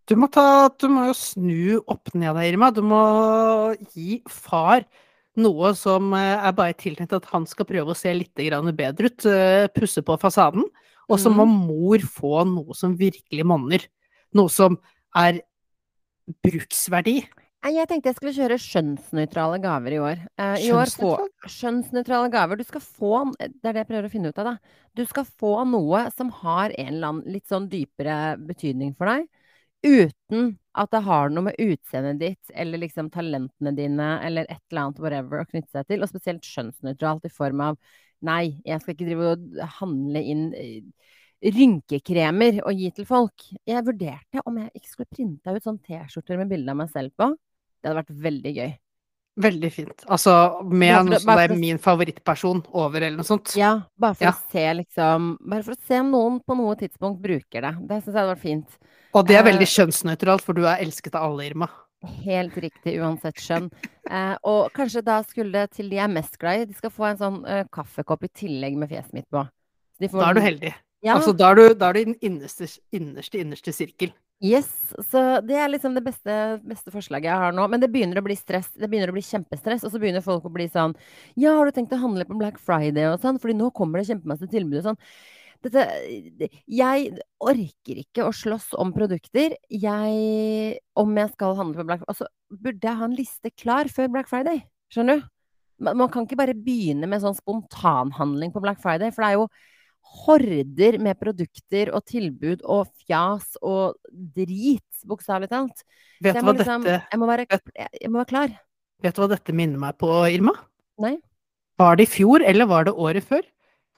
Du 0.08 0.16
må, 0.16 0.32
ta, 0.32 0.72
du 0.80 0.88
må 0.96 1.10
jo 1.10 1.16
snu 1.16 1.82
opp 1.92 2.16
ned 2.16 2.40
Irma. 2.48 2.72
Du 2.72 2.86
må 2.88 3.04
gi 3.92 4.22
far 4.32 4.88
noe 5.40 5.74
som 5.78 6.14
eh, 6.18 6.36
er 6.38 6.56
bare 6.58 6.76
tiltenkt 6.78 7.16
at 7.18 7.30
han 7.32 7.48
skal 7.50 7.68
prøve 7.70 7.94
å 7.94 7.98
se 7.98 8.14
litt 8.14 8.34
bedre 8.36 9.10
ut, 9.10 9.26
eh, 9.26 9.68
pusse 9.74 10.04
på 10.06 10.18
fasaden. 10.22 10.66
Og 11.12 11.20
så 11.20 11.30
må 11.34 11.46
mor 11.50 12.00
få 12.00 12.46
noe 12.48 12.74
som 12.78 12.96
virkelig 12.96 13.46
monner. 13.46 13.84
Noe 14.34 14.50
som 14.50 14.78
er 15.16 15.42
bruksverdi. 16.46 17.24
Jeg 17.64 17.88
tenkte 17.88 18.10
jeg 18.12 18.18
skulle 18.18 18.36
kjøre 18.36 18.60
skjønnsnøytrale 18.60 19.60
gaver 19.64 19.96
i 19.96 20.00
år. 20.04 20.24
Eh, 20.36 20.66
I 20.68 20.72
år 20.76 20.90
få 20.92 21.14
skjønnsnøytrale 21.48 22.32
gaver. 22.32 22.60
Du 22.60 22.66
skal 22.68 22.84
få 22.84 23.22
Det 23.40 23.52
er 23.64 23.72
det 23.72 23.84
jeg 23.84 23.90
prøver 23.92 24.08
å 24.08 24.12
finne 24.12 24.32
ut 24.32 24.42
av, 24.42 24.50
da. 24.52 24.82
Du 24.96 25.06
skal 25.08 25.24
få 25.24 25.54
noe 25.68 26.10
som 26.16 26.32
har 26.44 26.76
en 26.76 26.92
eller 26.92 27.08
annen 27.08 27.32
litt 27.32 27.48
sånn 27.48 27.70
dypere 27.72 28.36
betydning 28.44 28.92
for 28.98 29.08
deg. 29.08 29.30
Uten 29.84 30.58
at 30.76 30.90
det 30.92 31.04
har 31.06 31.30
noe 31.30 31.44
med 31.50 31.60
utseendet 31.60 32.20
ditt 32.20 32.52
eller 32.56 32.80
liksom 32.82 33.10
talentene 33.14 33.76
dine 33.76 34.08
eller 34.26 34.48
et 34.50 34.62
eller 34.72 34.82
annet 34.88 35.00
whatever 35.04 35.42
å 35.44 35.50
knytte 35.50 35.70
seg 35.76 35.88
til. 35.88 36.02
Og 36.02 36.10
spesielt 36.10 36.48
skjønnsnøytralt 36.48 37.26
i 37.26 37.34
form 37.34 37.62
av 37.62 37.78
Nei, 38.24 38.62
jeg 38.64 38.80
skal 38.80 38.94
ikke 38.96 39.06
drive 39.10 39.32
og 39.34 39.58
handle 39.82 40.22
inn 40.24 40.44
eh, 40.56 40.80
rynkekremer 41.52 42.62
og 42.64 42.80
gi 42.80 42.92
til 42.96 43.08
folk. 43.10 43.44
Jeg 43.68 43.84
vurderte 43.84 44.44
om 44.48 44.62
jeg 44.62 44.72
ikke 44.80 44.92
skulle 44.94 45.12
printa 45.12 45.52
ut 45.56 45.66
sånn 45.66 45.82
T-skjorter 45.84 46.40
med 46.40 46.54
bilde 46.54 46.72
av 46.72 46.80
meg 46.80 46.92
selv 46.94 47.12
på. 47.20 47.28
Det 47.84 47.90
hadde 47.92 48.00
vært 48.00 48.14
veldig 48.30 48.54
gøy. 48.56 48.72
Veldig 49.44 49.72
fint. 49.74 50.06
Altså 50.14 50.34
med 50.70 50.94
Bare 50.94 51.04
for- 51.04 51.10
noe 51.10 51.20
som 51.26 51.40
er 51.44 51.56
min 51.58 51.78
favorittperson 51.82 52.64
over, 52.72 53.02
eller 53.02 53.18
noe 53.18 53.26
sånt. 53.28 53.56
Ja, 53.58 53.74
bare 53.98 54.16
for 54.16 54.24
Ja. 54.26 54.32
å 54.32 54.52
se 54.52 54.66
liksom 54.74 55.38
Bare 55.50 55.64
for 55.64 55.74
å 55.74 55.82
se 55.88 56.00
om 56.00 56.12
noen 56.12 56.40
på 56.46 56.56
noe 56.56 56.76
tidspunkt 56.76 57.20
bruker 57.22 57.62
det. 57.62 57.76
Det 57.88 58.04
syns 58.04 58.14
jeg 58.14 58.22
hadde 58.24 58.36
vært 58.36 58.40
fint. 58.48 58.78
Og 59.14 59.28
det 59.28 59.36
er 59.38 59.44
Eh, 59.44 59.50
veldig 59.52 59.68
kjønnsnøytralt, 59.70 60.42
for 60.42 60.54
du 60.58 60.64
er 60.66 60.82
elsket 60.84 61.16
av 61.16 61.30
alle, 61.32 61.46
Irma. 61.52 61.68
Helt 62.26 62.56
riktig, 62.60 62.98
uansett 63.00 63.38
skjønn. 63.40 63.70
Eh, 64.10 64.36
og 64.44 64.72
kanskje 64.76 65.04
da 65.06 65.22
skulle 65.24 65.52
det 65.54 65.72
til 65.78 65.90
de 65.90 65.96
jeg 65.96 66.04
er 66.04 66.12
mest 66.12 66.38
glad 66.42 66.60
i, 66.62 66.66
de 66.66 66.74
skal 66.74 66.92
få 66.92 67.06
en 67.12 67.18
sånn 67.22 67.46
eh, 67.48 67.64
kaffekopp 67.72 68.26
i 68.26 68.32
tillegg 68.34 68.76
med 68.76 68.90
fjeset 68.90 69.14
mitt 69.14 69.30
på. 69.32 69.46
De 70.02 70.10
får 70.10 70.20
Da 70.20 70.30
er 70.30 70.34
du 70.34 70.42
heldig. 70.42 70.74
Ja, 71.04 71.16
Altså, 71.16 71.34
da 71.36 71.52
er 71.52 71.56
du, 71.56 71.64
da 71.76 71.90
er 71.90 71.94
du 71.94 72.00
i 72.00 72.06
den 72.10 72.20
innerste, 72.24 72.68
innerste, 72.92 73.40
innerste 73.40 73.72
sirkel. 73.76 74.12
yes. 74.44 74.68
Så 75.12 75.42
det 75.46 75.56
er 75.56 75.70
liksom 75.70 75.94
det 75.96 76.04
beste, 76.04 76.60
beste 76.64 76.92
forslaget 76.92 77.30
jeg 77.30 77.40
har 77.44 77.52
nå. 77.56 77.68
Men 77.70 77.80
det 77.80 77.92
begynner 77.92 78.20
å 78.20 78.24
bli 78.24 78.36
stress. 78.36 78.70
Det 78.76 78.90
begynner 78.90 79.12
å 79.12 79.16
bli 79.16 79.22
kjempestress. 79.24 79.84
Og 79.84 79.92
så 79.92 80.00
begynner 80.00 80.24
folk 80.24 80.44
å 80.44 80.52
bli 80.52 80.68
sånn 80.68 80.96
Ja, 81.36 81.56
har 81.56 81.66
du 81.66 81.72
tenkt 81.72 81.92
å 81.96 82.00
handle 82.02 82.26
på 82.26 82.38
Black 82.40 82.58
Friday 82.60 83.06
og 83.12 83.20
sånn? 83.22 83.40
Fordi 83.40 83.54
nå 83.56 83.72
kommer 83.72 84.00
det 84.00 84.08
kjempemasse 84.12 84.50
tilbud 84.52 84.80
og 84.82 84.84
sånn. 84.92 85.00
Dette 85.64 86.50
Jeg 86.68 87.12
orker 87.44 88.00
ikke 88.02 88.28
å 88.28 88.34
slåss 88.36 88.74
om 88.82 88.94
produkter. 88.96 89.56
Jeg 89.72 90.80
Om 91.00 91.20
jeg 91.22 91.34
skal 91.36 91.56
handle 91.60 91.80
på 91.80 91.88
Black 91.88 92.04
Friday 92.04 92.14
Altså, 92.14 92.28
burde 92.52 92.90
jeg 92.90 93.00
ha 93.00 93.08
en 93.08 93.18
liste 93.18 93.54
klar 93.56 93.92
før 93.92 94.12
Black 94.14 94.32
Friday? 94.32 94.64
Skjønner 94.94 95.22
du? 95.22 95.30
Man 95.84 96.10
kan 96.12 96.28
ikke 96.28 96.38
bare 96.40 96.56
begynne 96.56 97.08
med 97.10 97.24
sånn 97.24 97.36
spontanhandling 97.36 98.54
på 98.54 98.62
Black 98.64 98.80
Friday, 98.80 99.12
for 99.12 99.26
det 99.26 99.32
er 99.32 99.40
jo 99.42 99.48
horder 100.14 101.00
med 101.02 101.18
produkter 101.20 101.90
og 101.96 102.06
tilbud 102.08 102.64
og 102.70 102.92
fjas 103.04 103.58
og 103.64 103.98
drit, 104.12 104.86
bokstavelig 105.10 105.50
talt. 105.52 105.84
Vet 106.24 106.38
du 106.38 106.46
hva 106.46 106.54
liksom 106.56 106.86
dette 106.86 107.02
jeg 107.10 107.20
må, 107.20 107.28
være, 107.28 107.48
jeg 107.50 108.12
må 108.12 108.22
være 108.22 108.30
klar. 108.30 108.56
Vet 109.04 109.18
du 109.18 109.24
hva 109.24 109.30
dette 109.34 109.56
minner 109.56 109.82
meg 109.82 109.98
på, 110.00 110.12
Irma? 110.32 110.54
Nei? 111.04 111.18
Var 111.82 111.98
det 111.98 112.06
i 112.06 112.12
fjor, 112.14 112.46
eller 112.46 112.70
var 112.70 112.88
det 112.88 112.94
året 112.94 113.26
før? 113.28 113.44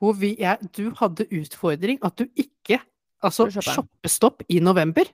Hvor 0.02 0.16
vi, 0.20 0.34
jeg, 0.40 0.58
du 0.76 0.90
hadde 1.00 1.28
utfordring 1.32 2.02
at 2.04 2.18
du 2.20 2.28
ikke 2.36 2.82
Altså, 3.24 3.48
shoppe. 3.50 3.72
shoppestopp 3.74 4.44
i 4.52 4.60
november. 4.60 5.08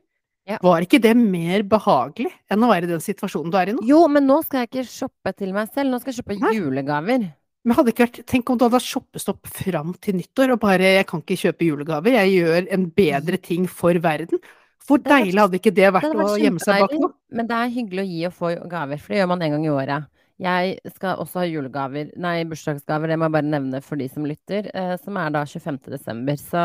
Ja. 0.50 0.58
Var 0.64 0.84
ikke 0.84 1.00
det 1.00 1.14
mer 1.16 1.62
behagelig 1.70 2.32
enn 2.52 2.66
å 2.66 2.72
være 2.72 2.88
i 2.88 2.90
den 2.90 3.04
situasjonen 3.04 3.54
du 3.54 3.58
er 3.60 3.72
i 3.72 3.76
nå? 3.78 3.84
Jo, 3.88 4.02
men 4.12 4.26
nå 4.28 4.40
skal 4.44 4.64
jeg 4.64 4.72
ikke 4.72 4.88
shoppe 4.90 5.34
til 5.38 5.54
meg 5.56 5.70
selv. 5.72 5.94
Nå 5.94 6.00
skal 6.02 6.12
jeg 6.12 6.18
shoppe 6.20 6.40
Nei. 6.42 6.56
julegaver. 6.58 7.28
Men 7.62 7.78
hadde 7.78 7.94
ikke 7.94 8.08
vært, 8.08 8.24
Tenk 8.26 8.50
om 8.50 8.58
du 8.58 8.66
hadde 8.66 8.80
hatt 8.80 8.88
shoppestopp 8.90 9.52
fram 9.54 9.94
til 10.02 10.18
nyttår, 10.18 10.56
og 10.56 10.60
bare 10.64 10.98
'jeg 10.98 11.08
kan 11.08 11.22
ikke 11.22 11.38
kjøpe 11.38 11.68
julegaver', 11.70 12.18
jeg 12.18 12.42
gjør 12.42 12.68
en 12.74 12.90
bedre 12.90 13.38
ting 13.38 13.68
for 13.70 13.94
verden. 13.94 14.40
Hvor 14.88 14.98
deilig 14.98 15.38
hadde 15.38 15.60
ikke 15.60 15.76
det 15.76 15.94
vært 15.94 16.10
Det 16.10 16.18
vært 16.18 16.34
å 16.34 16.42
gjemme 16.42 16.60
seg 16.60 16.82
bak 16.82 16.92
noe? 17.00 17.14
Men 17.32 17.48
det 17.48 17.56
er 17.56 17.70
hyggelig 17.70 18.02
å 18.02 18.10
gi 18.10 18.26
og 18.26 18.34
få 18.34 18.68
gaver, 18.68 18.98
for 18.98 19.14
det 19.14 19.22
gjør 19.22 19.28
man 19.28 19.42
en 19.44 19.52
gang 19.52 19.66
i 19.66 19.70
året. 19.70 20.08
Jeg 20.42 20.80
skal 20.96 21.20
også 21.22 21.44
ha 21.44 21.46
julegaver, 21.46 22.10
nei, 22.18 22.40
bursdagsgaver, 22.50 23.12
det 23.12 23.18
må 23.22 23.28
jeg 23.28 23.36
bare 23.36 23.46
nevne 23.52 23.82
for 23.86 24.00
de 24.02 24.08
som 24.10 24.26
lytter, 24.26 24.72
eh, 24.74 24.96
som 25.04 25.20
er 25.22 25.30
da 25.36 25.44
25. 25.46 25.78
desember. 25.94 26.40
Så 26.42 26.64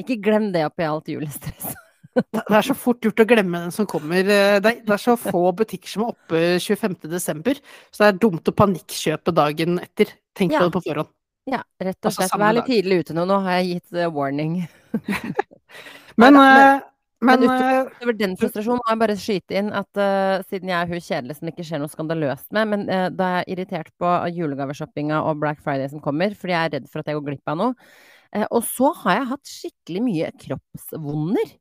ikke 0.00 0.16
glem 0.24 0.46
det 0.54 0.62
oppi 0.64 0.86
alt 0.88 1.10
julestress. 1.12 1.74
Det 2.18 2.40
er 2.50 2.64
så 2.66 2.74
fort 2.74 3.04
gjort 3.04 3.20
å 3.22 3.26
glemme 3.30 3.60
den 3.62 3.70
som 3.70 3.86
kommer. 3.86 4.24
eh, 4.26 4.56
Det 4.64 4.72
er, 4.90 4.96
så 4.98 5.12
få 5.20 5.52
butikker 5.54 5.86
som 5.92 6.02
er 6.06 6.14
oppe 6.16 6.40
25. 6.58 6.96
desember, 7.12 7.60
så 7.94 8.00
det 8.00 8.08
er 8.08 8.18
dumt 8.24 8.48
å 8.50 8.54
panikkjøpe 8.58 9.34
dagen 9.36 9.76
etter. 9.84 10.10
Tenk 10.34 10.52
Ja. 10.56 10.64
på 10.64 10.70
det 10.70 10.72
på 10.78 10.82
forhånd. 10.88 11.12
Ja, 11.46 11.60
rett 11.80 12.00
og 12.02 12.08
Altså, 12.10 12.24
slett. 12.26 12.40
Vær 12.40 12.56
litt 12.56 12.66
tidlig 12.66 12.98
ute 13.04 13.14
nå. 13.14 13.22
Nå 13.28 13.38
har 13.44 13.60
jeg 13.60 13.68
gitt 13.76 13.92
eh, 14.00 14.10
warning. 14.10 14.56
Men, 16.18 16.34
Neida, 16.34 16.40
men- 16.40 16.80
eh, 16.80 16.80
men, 17.20 17.40
men 17.42 17.88
utover 17.88 18.14
den 18.18 18.34
frustrasjonen 18.38 18.78
må 18.82 18.92
jeg 18.92 19.00
bare 19.00 19.16
skyte 19.18 19.56
inn 19.58 19.70
at 19.74 19.98
uh, 19.98 20.44
siden 20.46 20.70
jeg 20.70 20.78
er 20.78 20.90
hun 20.92 21.02
kjedelige 21.02 21.38
som 21.38 21.48
det 21.48 21.54
ikke 21.56 21.66
skjer 21.66 21.82
noe 21.82 21.92
skandaløst 21.92 22.46
med, 22.54 22.70
men 22.72 22.84
uh, 22.86 23.08
da 23.10 23.30
er 23.30 23.40
jeg 23.42 23.56
irritert 23.56 23.90
på 23.98 24.12
julegaveshoppinga 24.36 25.22
og 25.26 25.40
Black 25.42 25.62
Friday 25.64 25.90
som 25.90 26.02
kommer, 26.04 26.36
fordi 26.38 26.54
jeg 26.54 26.68
er 26.70 26.76
redd 26.76 26.90
for 26.92 27.02
at 27.02 27.10
jeg 27.10 27.18
går 27.18 27.26
glipp 27.32 27.54
av 27.54 27.58
noe. 27.62 27.88
Uh, 28.36 28.44
og 28.50 28.60
så 28.68 28.92
har 29.02 29.18
jeg 29.18 29.30
hatt 29.32 29.54
skikkelig 29.56 30.04
mye 30.04 30.30
kroppsvonder. 30.44 31.56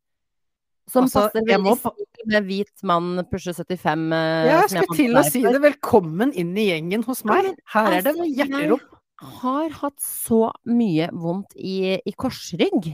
Som 0.87 1.03
Altså, 1.03 1.25
passer 1.25 1.43
veldig 1.43 1.63
må 1.65 2.27
med 2.31 2.45
hvit 2.47 2.83
mann 2.87 3.23
pusher 3.27 3.51
75. 3.57 4.05
eh, 4.15 4.45
jeg 4.47 4.69
som 4.71 4.85
skulle 4.85 4.99
til 5.01 5.17
å 5.19 5.23
si 5.27 5.41
det. 5.43 5.59
Velkommen 5.65 6.31
inn 6.31 6.53
i 6.55 6.69
gjengen 6.69 7.03
hos 7.03 7.25
meg. 7.27 7.49
Her 7.73 7.89
er 7.91 8.05
det 8.05 8.13
altså, 8.13 8.29
jeg- 8.31 8.79
har 9.17 9.69
hatt 9.81 9.99
så 9.99 10.53
mye 10.69 11.09
vondt 11.11 11.55
i, 11.57 11.97
i 12.05 12.13
korsrygg. 12.13 12.91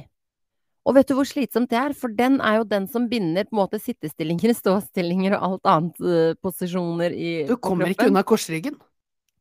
Og 0.84 0.98
vet 0.98 1.08
du 1.08 1.16
hvor 1.16 1.28
slitsomt 1.28 1.72
det 1.72 1.80
er? 1.80 1.94
For 1.96 2.12
den 2.12 2.40
er 2.44 2.60
jo 2.60 2.66
den 2.68 2.90
som 2.92 3.06
binder 3.12 3.48
på 3.48 3.56
en 3.56 3.62
måte 3.62 3.80
sittestillinger, 3.82 4.56
ståstillinger 4.62 5.38
og 5.38 5.46
alt 5.48 5.70
annet 5.76 6.02
eh, 6.04 6.34
posisjoner 6.44 7.16
i 7.16 7.36
Du 7.48 7.56
på 7.56 7.70
kommer 7.70 7.94
ikke 7.94 8.10
unna 8.12 8.26
korsryggen. 8.28 8.80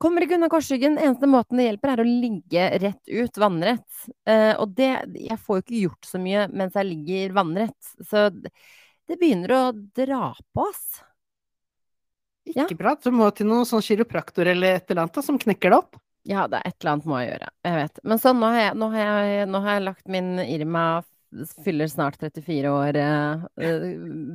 Kommer 0.03 0.25
ikke 0.25 0.35
unna 0.39 0.51
korsryggen. 0.51 0.99
Eneste 0.99 1.29
måten 1.31 1.61
det 1.61 1.69
hjelper, 1.69 1.93
er 1.93 2.03
å 2.03 2.07
ligge 2.09 2.67
rett 2.83 3.11
ut, 3.11 3.39
vannrett. 3.39 4.05
Eh, 4.27 4.53
og 4.59 4.75
det 4.79 4.91
Jeg 5.15 5.39
får 5.39 5.59
jo 5.59 5.65
ikke 5.67 5.83
gjort 5.85 6.11
så 6.11 6.23
mye 6.23 6.49
mens 6.51 6.79
jeg 6.79 6.91
ligger 6.91 7.37
vannrett. 7.39 7.95
Så 8.11 8.29
det 8.33 9.19
begynner 9.19 9.55
å 9.55 9.63
dra 9.75 10.33
på, 10.55 10.67
ass. 10.67 11.03
Ja. 12.51 12.65
Ikke 12.65 12.79
bra. 12.79 12.97
Du 12.99 13.11
må 13.15 13.29
til 13.35 13.47
noen 13.51 13.67
sånn 13.69 13.85
kiropraktor 13.85 14.49
eller 14.51 14.79
et 14.79 14.91
eller 14.91 15.05
annet 15.05 15.19
da, 15.19 15.23
som 15.23 15.39
knekker 15.39 15.71
det 15.71 15.79
opp. 15.79 15.99
Ja, 16.27 16.47
det 16.51 16.61
er 16.61 16.71
et 16.71 16.77
eller 16.83 16.97
annet 16.97 17.07
må 17.11 17.19
jeg 17.19 17.33
gjøre. 17.33 17.49
Jeg 17.67 17.79
vet. 17.79 18.01
Men 18.07 18.21
sånn, 18.23 18.39
nå 18.43 18.51
har 18.55 18.61
jeg, 18.61 18.75
nå 18.79 18.89
har 18.93 19.07
jeg, 19.07 19.47
nå 19.51 19.63
har 19.65 19.77
jeg 19.79 19.85
lagt 19.89 20.11
min 20.11 20.31
Irma 20.43 20.85
fyller 21.65 21.89
snart 21.91 22.19
34 22.21 22.71
år, 22.73 22.97
eh, 23.01 23.45
eh, 23.65 23.87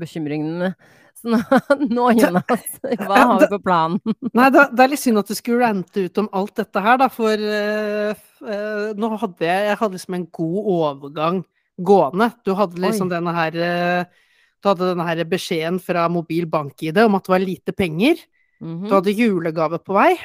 bekymringene. 0.01 0.71
Så 1.17 1.31
nå, 1.33 1.39
nå 1.97 2.07
Jonas, 2.19 2.77
hva 3.01 3.17
har 3.23 3.39
vi 3.41 3.49
på 3.49 3.60
planen? 3.65 3.97
Nei, 4.38 4.49
det, 4.53 4.67
det 4.77 4.83
er 4.86 4.91
litt 4.91 5.01
synd 5.01 5.21
at 5.21 5.29
du 5.31 5.36
skulle 5.38 5.63
rante 5.65 6.03
ut 6.05 6.21
om 6.21 6.29
alt 6.38 6.53
dette 6.60 6.83
her, 6.86 6.99
da, 7.01 7.07
for 7.13 7.33
eh, 7.33 8.12
eh, 8.45 8.88
nå 8.97 9.12
hadde 9.17 9.47
jeg, 9.47 9.67
jeg 9.71 9.79
hadde 9.81 9.97
liksom 9.97 10.17
en 10.19 10.27
god 10.39 10.71
overgang 10.77 11.43
gående. 11.77 12.31
Du 12.45 12.53
hadde 12.57 12.81
liksom 12.81 13.10
Oi. 13.10 13.13
denne 13.15 13.33
her 13.38 13.57
eh, 13.62 14.23
Du 14.62 14.69
hadde 14.71 14.91
denne 14.91 15.05
her 15.05 15.21
beskjeden 15.29 15.77
fra 15.81 16.07
mobil 16.10 16.47
bank-ID 16.49 16.97
om 17.05 17.17
at 17.17 17.27
det 17.27 17.33
var 17.36 17.43
lite 17.45 17.73
penger. 17.77 18.21
Mhm, 18.62 18.88
Du 18.89 18.95
hadde 18.95 19.13
julegave 19.13 19.77
på 19.86 19.93
vei. 19.97 20.15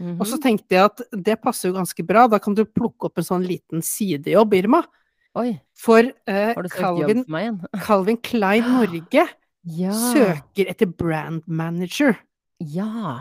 mhm. 0.00 0.18
Og 0.20 0.26
så 0.28 0.36
tenkte 0.40 0.76
jeg 0.76 0.84
at 0.88 1.00
det 1.12 1.38
passer 1.40 1.70
jo 1.70 1.78
ganske 1.78 2.04
bra. 2.04 2.26
Da 2.28 2.38
kan 2.40 2.56
du 2.56 2.64
plukke 2.68 3.08
opp 3.08 3.20
en 3.20 3.28
sånn 3.28 3.46
liten 3.48 3.80
sidejobb, 3.84 4.56
Irma. 4.60 4.82
Oi, 5.40 5.54
For 5.80 6.10
søkt 6.28 6.76
Calvin? 6.76 7.24
Calvin 7.86 8.20
Klein 8.26 8.66
Norge 8.68 9.26
Ja. 9.80 9.92
søker 9.92 10.70
etter 10.72 10.88
brand 10.88 11.44
manager. 11.46 12.14
Ja. 12.60 13.18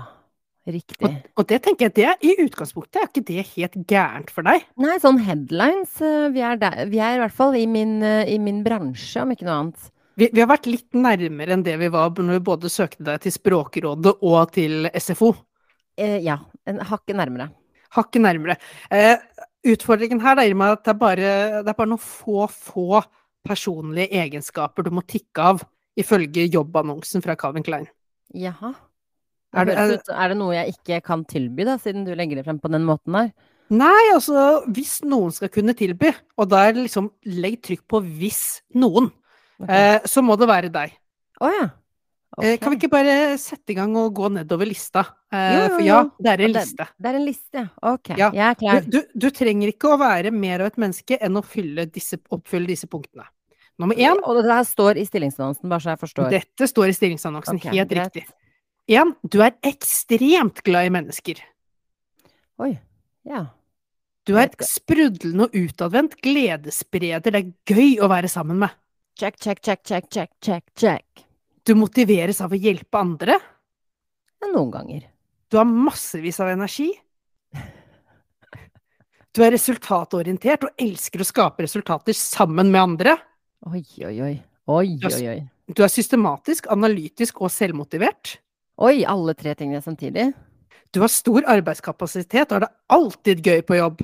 Riktig. 0.70 1.10
og 1.34 1.48
det 1.50 1.58
tenker 1.66 1.88
jeg, 1.88 1.94
det 1.98 2.30
i 2.30 2.46
utgangspunktet 2.46 3.00
er 3.02 3.08
ikke 3.10 3.24
det 3.26 3.46
helt 3.56 3.78
gærent 3.90 4.30
for 4.32 4.46
deg. 4.46 4.64
Nei, 4.80 4.98
sånn 5.02 5.18
headlines, 5.26 5.96
eh, 6.06 6.28
vi 6.36 6.44
er 6.46 6.60
der. 6.62 6.84
Vi 6.92 7.00
er 7.02 7.16
i 7.18 7.22
hvert 7.24 7.36
fall 7.36 7.58
i 7.58 7.66
min, 7.68 7.98
eh, 8.06 8.28
i 8.30 8.38
min 8.40 8.62
bransje, 8.64 9.24
om 9.24 9.34
ikke 9.34 9.48
noe 9.48 9.58
annet. 9.64 9.88
Vi, 10.20 10.30
vi 10.36 10.44
har 10.44 10.50
vært 10.52 10.68
litt 10.70 10.94
nærmere 10.94 11.56
enn 11.56 11.64
det 11.66 11.78
vi 11.82 11.90
var 11.92 12.12
når 12.12 12.38
vi 12.38 12.46
både 12.52 12.70
søkte 12.72 13.08
deg 13.08 13.24
til 13.24 13.34
Språkrådet 13.34 14.14
og 14.20 14.54
til 14.56 14.90
SFO. 15.00 15.34
Eh, 15.98 16.20
ja, 16.28 16.38
en 16.70 16.84
hakket 16.86 17.18
nærmere. 17.18 17.50
Hakket 17.96 18.24
nærmere. 18.24 18.60
Eh, 18.94 19.16
utfordringen 19.66 20.22
her 20.24 20.40
er 20.40 20.54
at 20.72 20.84
det 20.84 20.94
er, 20.94 21.00
bare, 21.00 21.32
det 21.64 21.68
er 21.72 21.78
bare 21.78 21.90
noen 21.90 22.02
få, 22.02 22.48
få 22.50 23.04
personlige 23.46 24.12
egenskaper 24.12 24.84
du 24.84 24.92
må 24.92 25.04
tikke 25.08 25.40
av, 25.54 25.64
ifølge 26.00 26.48
jobbannonsen 26.52 27.24
fra 27.24 27.36
Calvin 27.36 27.64
Klein. 27.64 27.88
Jaha. 28.34 28.74
Er 29.54 29.66
Det 29.66 29.78
er- 29.78 30.14
er 30.14 30.28
det 30.30 30.38
noe 30.38 30.54
jeg 30.54 30.76
ikke 30.76 31.04
kan 31.04 31.26
tilby, 31.26 31.66
da, 31.66 31.78
siden 31.78 32.06
du 32.06 32.14
legger 32.14 32.36
det 32.36 32.46
frem 32.46 32.60
på 32.60 32.70
den 32.72 32.86
måten 32.86 33.16
her? 33.16 33.32
Nei, 33.70 34.14
altså, 34.14 34.66
hvis 34.68 35.02
noen 35.04 35.32
skal 35.32 35.50
kunne 35.50 35.76
tilby, 35.78 36.14
og 36.38 36.52
er 36.54 36.74
det 36.74 36.90
liksom 36.90 37.12
Legg 37.26 37.62
trykk 37.62 37.88
på 37.88 38.02
'hvis 38.02 38.62
noen', 38.76 39.12
okay. 39.62 39.96
eh, 39.96 40.00
så 40.06 40.24
må 40.24 40.38
det 40.38 40.48
være 40.48 40.72
deg. 40.72 40.92
Å 41.42 41.52
ja. 41.62 41.70
Eh, 42.42 42.58
Kan 42.62 42.72
vi 42.72 42.78
ikke 42.78 42.92
bare 42.94 43.38
sette 43.42 43.74
i 43.74 43.76
gang 43.76 43.96
og 43.98 44.14
gå 44.16 44.30
nedover 44.32 44.68
lista? 44.70 45.02
Jo, 45.34 45.40
Jo, 45.40 45.64
jo, 45.64 45.70
For 45.76 45.82
ja, 45.84 46.04
det 46.22 46.28
er 46.30 46.42
en 46.46 46.52
det- 46.54 46.62
liste. 46.62 46.86
Det 47.02 47.10
er 47.10 47.16
en 47.16 47.26
liste. 47.26 47.70
Ok, 47.82 48.10
Ja, 48.18 48.30
jeg 48.32 48.46
er 48.50 48.56
klar. 48.56 48.82
du, 48.90 49.02
du 49.18 49.30
trenger 49.32 49.68
ikke 49.74 49.90
å 49.90 49.98
være 50.00 50.32
mer 50.32 50.62
av 50.62 50.68
et 50.68 50.78
menneske 50.78 51.18
enn 51.20 51.36
å 51.36 51.44
fylle 51.44 51.86
disse, 51.92 52.18
oppfylle 52.32 52.68
disse 52.68 52.88
punktene. 52.88 53.26
Nummer 53.80 53.96
én, 53.96 54.18
Og 54.24 54.44
det 54.44 54.52
her 54.52 54.64
står 54.64 54.98
i 54.98 55.06
stillingsannonsen, 55.06 55.68
bare 55.70 55.80
så 55.80 55.90
jeg 55.96 56.00
forstår. 56.00 56.30
dette 56.30 56.68
står 56.68 56.88
i 56.90 56.94
stillingsannonsen, 56.94 57.56
okay, 57.56 57.72
helt 57.72 57.90
greit. 57.90 58.14
riktig. 58.14 58.26
Én, 58.90 59.16
du 59.28 59.42
er 59.42 59.52
ekstremt 59.64 60.62
glad 60.64 60.86
i 60.86 60.90
mennesker. 60.90 61.40
Oi. 62.60 62.78
Ja. 63.26 63.46
Du 64.26 64.36
er 64.38 64.50
sprudlende 64.62 65.44
og 65.48 65.52
utadvendt, 65.54 66.16
gledesspreder, 66.22 67.32
det 67.32 67.36
er 67.36 67.54
gøy 67.66 68.00
å 68.00 68.08
være 68.10 68.28
sammen 68.30 68.60
med. 68.60 68.70
Check, 69.18 69.38
check, 69.40 69.62
check, 69.62 69.84
check, 69.84 70.10
check, 70.12 70.30
check, 70.42 70.64
check. 70.76 71.26
Du 71.70 71.76
motiveres 71.78 72.40
av 72.42 72.50
å 72.50 72.58
hjelpe 72.58 72.98
andre. 72.98 73.36
Noen 74.50 74.72
ganger. 74.74 75.04
Du 75.54 75.60
har 75.60 75.68
massevis 75.70 76.42
av 76.42 76.50
energi. 76.56 76.90
Du 79.30 79.44
er 79.46 79.54
resultatorientert 79.54 80.64
og 80.66 80.82
elsker 80.82 81.22
å 81.22 81.28
skape 81.28 81.62
resultater 81.62 82.16
sammen 82.18 82.72
med 82.74 82.82
andre. 82.82 83.14
Oi, 83.70 83.84
oi, 84.02 84.16
oi. 84.26 84.32
Oi, 84.74 84.96
oi, 85.06 85.20
oi. 85.30 85.36
Du 85.70 85.84
er 85.86 85.92
systematisk, 85.94 86.66
analytisk 86.74 87.38
og 87.46 87.54
selvmotivert. 87.54 88.40
Oi, 88.82 89.04
alle 89.06 89.38
tre 89.38 89.54
tingene 89.60 89.86
samtidig. 89.86 90.32
Du 90.90 91.04
har 91.06 91.14
stor 91.14 91.46
arbeidskapasitet 91.54 92.50
og 92.50 92.58
har 92.58 92.66
det 92.66 92.74
alltid 92.98 93.46
gøy 93.46 93.62
på 93.70 93.78
jobb. 93.78 94.02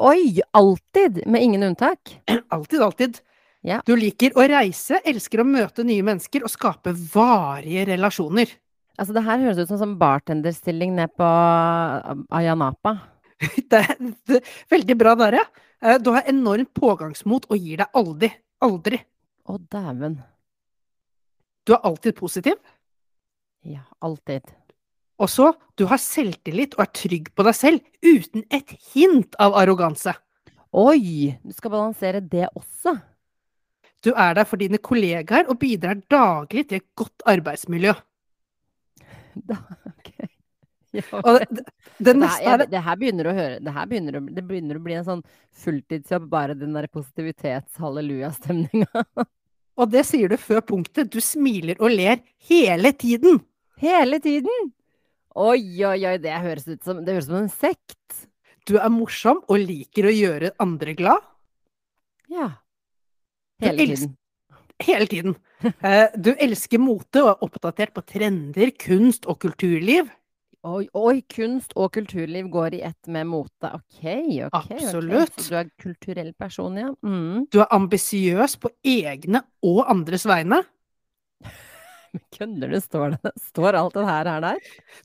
Oi, 0.00 0.40
alltid! 0.56 1.26
Med 1.28 1.44
ingen 1.44 1.68
unntak. 1.68 2.16
Alltid, 2.56 2.80
alltid. 2.80 3.20
Ja. 3.66 3.80
Du 3.82 3.96
liker 3.98 4.36
å 4.38 4.44
reise, 4.46 5.00
elsker 5.02 5.42
å 5.42 5.48
møte 5.48 5.82
nye 5.86 6.04
mennesker 6.06 6.44
og 6.46 6.52
skape 6.52 6.92
varige 6.94 7.88
relasjoner. 7.88 8.52
Altså, 8.96 9.12
det 9.16 9.24
her 9.26 9.42
høres 9.42 9.58
ut 9.58 9.72
som 9.80 9.96
bartenderstilling 10.00 10.94
ned 10.96 11.12
på 11.18 11.26
uh, 11.26 12.14
Ayanapa. 12.38 12.94
Det 13.42 13.82
det 14.30 14.38
er 14.38 14.52
veldig 14.72 14.96
bra 14.96 15.16
der, 15.18 15.40
ja. 15.42 15.46
Eh, 15.82 15.98
Du 16.00 16.12
har 16.14 16.28
enormt 16.30 16.72
pågangsmot 16.78 17.50
og 17.50 17.58
gir 17.58 17.82
deg 17.82 17.98
aldri. 17.98 18.30
Aldri. 18.64 19.02
Å, 19.50 19.58
dæven. 19.58 20.20
Du 21.66 21.74
er 21.74 21.82
alltid 21.84 22.16
positiv. 22.16 22.56
Ja, 23.66 23.82
alltid. 24.00 24.46
Og 25.18 25.28
så, 25.32 25.50
du 25.76 25.88
har 25.90 26.00
selvtillit 26.00 26.78
og 26.78 26.86
er 26.86 26.94
trygg 26.94 27.28
på 27.34 27.44
deg 27.44 27.56
selv, 27.56 27.84
uten 28.04 28.46
et 28.54 28.72
hint 28.92 29.36
av 29.42 29.58
arroganse. 29.58 30.14
Oi! 30.76 31.34
Du 31.42 31.52
skal 31.56 31.72
balansere 31.72 32.22
det 32.22 32.46
også. 32.54 32.94
Du 34.06 34.12
er 34.14 34.36
der 34.38 34.46
for 34.46 34.62
dine 34.62 34.78
kollegaer 34.78 35.48
og 35.50 35.58
bidrar 35.58 35.98
daglig 36.12 36.68
til 36.70 36.78
et 36.78 36.86
godt 36.98 37.24
arbeidsmiljø. 37.26 37.94
Da, 39.50 39.56
okay. 39.90 40.28
Ja, 40.96 41.02
Og 41.18 41.40
det, 41.40 41.46
det, 41.50 41.64
det 41.98 42.06
det, 42.06 42.14
neste 42.22 42.46
her, 42.46 42.62
jeg, 42.62 42.70
det 42.72 42.80
her 42.86 42.96
begynner 42.96 43.28
å 43.28 43.34
høre 43.36 43.56
Det 43.60 43.72
her 43.74 43.88
begynner 43.90 44.16
å, 44.16 44.20
det 44.32 44.44
begynner 44.48 44.78
å 44.78 44.84
bli 44.86 44.94
en 44.96 45.04
sånn 45.04 45.20
fulltidsjobb, 45.64 46.24
bare 46.32 46.54
den 46.56 46.72
der 46.76 46.86
positivitets-halleluja-stemninga. 46.94 49.02
Og 49.76 49.90
det 49.92 50.06
sier 50.08 50.32
du 50.32 50.38
før 50.40 50.62
punktet. 50.64 51.10
Du 51.12 51.20
smiler 51.20 51.76
og 51.82 51.92
ler 51.92 52.22
hele 52.48 52.94
tiden. 52.96 53.42
Hele 53.82 54.22
tiden! 54.24 54.70
Oi, 55.36 55.84
oi, 55.84 55.98
oi, 56.08 56.16
det 56.22 56.32
høres 56.46 56.64
ut 56.64 56.80
som, 56.80 57.04
det 57.04 57.12
høres 57.12 57.28
ut 57.28 57.34
som 57.34 57.42
en 57.42 57.52
sekt. 57.52 58.24
Du 58.64 58.78
er 58.80 58.88
morsom 58.88 59.44
og 59.44 59.60
liker 59.60 60.08
å 60.08 60.14
gjøre 60.14 60.54
andre 60.64 60.96
glad. 60.96 61.20
Ja. 62.32 62.54
Hele 63.62 63.86
tiden. 63.86 64.16
Hele 64.84 65.06
tiden. 65.06 65.36
Eh, 65.80 66.12
Du 66.20 66.34
elsker 66.36 66.78
mote 66.78 67.22
og 67.24 67.30
er 67.30 67.44
oppdatert 67.46 67.94
på 67.96 68.02
trender, 68.04 68.68
kunst 68.76 69.24
og 69.26 69.38
kulturliv. 69.40 70.10
Oi, 70.66 70.84
oi, 70.98 71.22
kunst 71.32 71.72
og 71.78 71.92
kulturliv 71.94 72.50
går 72.52 72.74
i 72.76 72.82
ett 72.84 73.08
med 73.08 73.24
mote. 73.30 73.70
Ok, 73.72 74.02
ok. 74.50 74.52
Absolutt. 74.52 74.82
Absolutt. 74.82 75.40
Så 75.40 75.54
du 75.54 75.56
er 75.62 75.70
kulturell 75.80 76.32
person, 76.36 76.76
ja. 76.76 76.90
Mm. 77.06 77.46
Du 77.48 77.60
er 77.62 77.72
ambisiøs 77.72 78.58
på 78.60 78.72
egne 78.84 79.40
og 79.64 79.84
andres 79.90 80.26
vegne. 80.28 80.60
Kødder 82.36 82.72
du, 82.72 82.78
står 82.80 83.16
det 83.16 83.32
Står 83.50 83.76
alt 83.80 83.96
det 83.96 84.04
her, 84.08 84.30
her 84.34 84.44
der? 84.44 84.60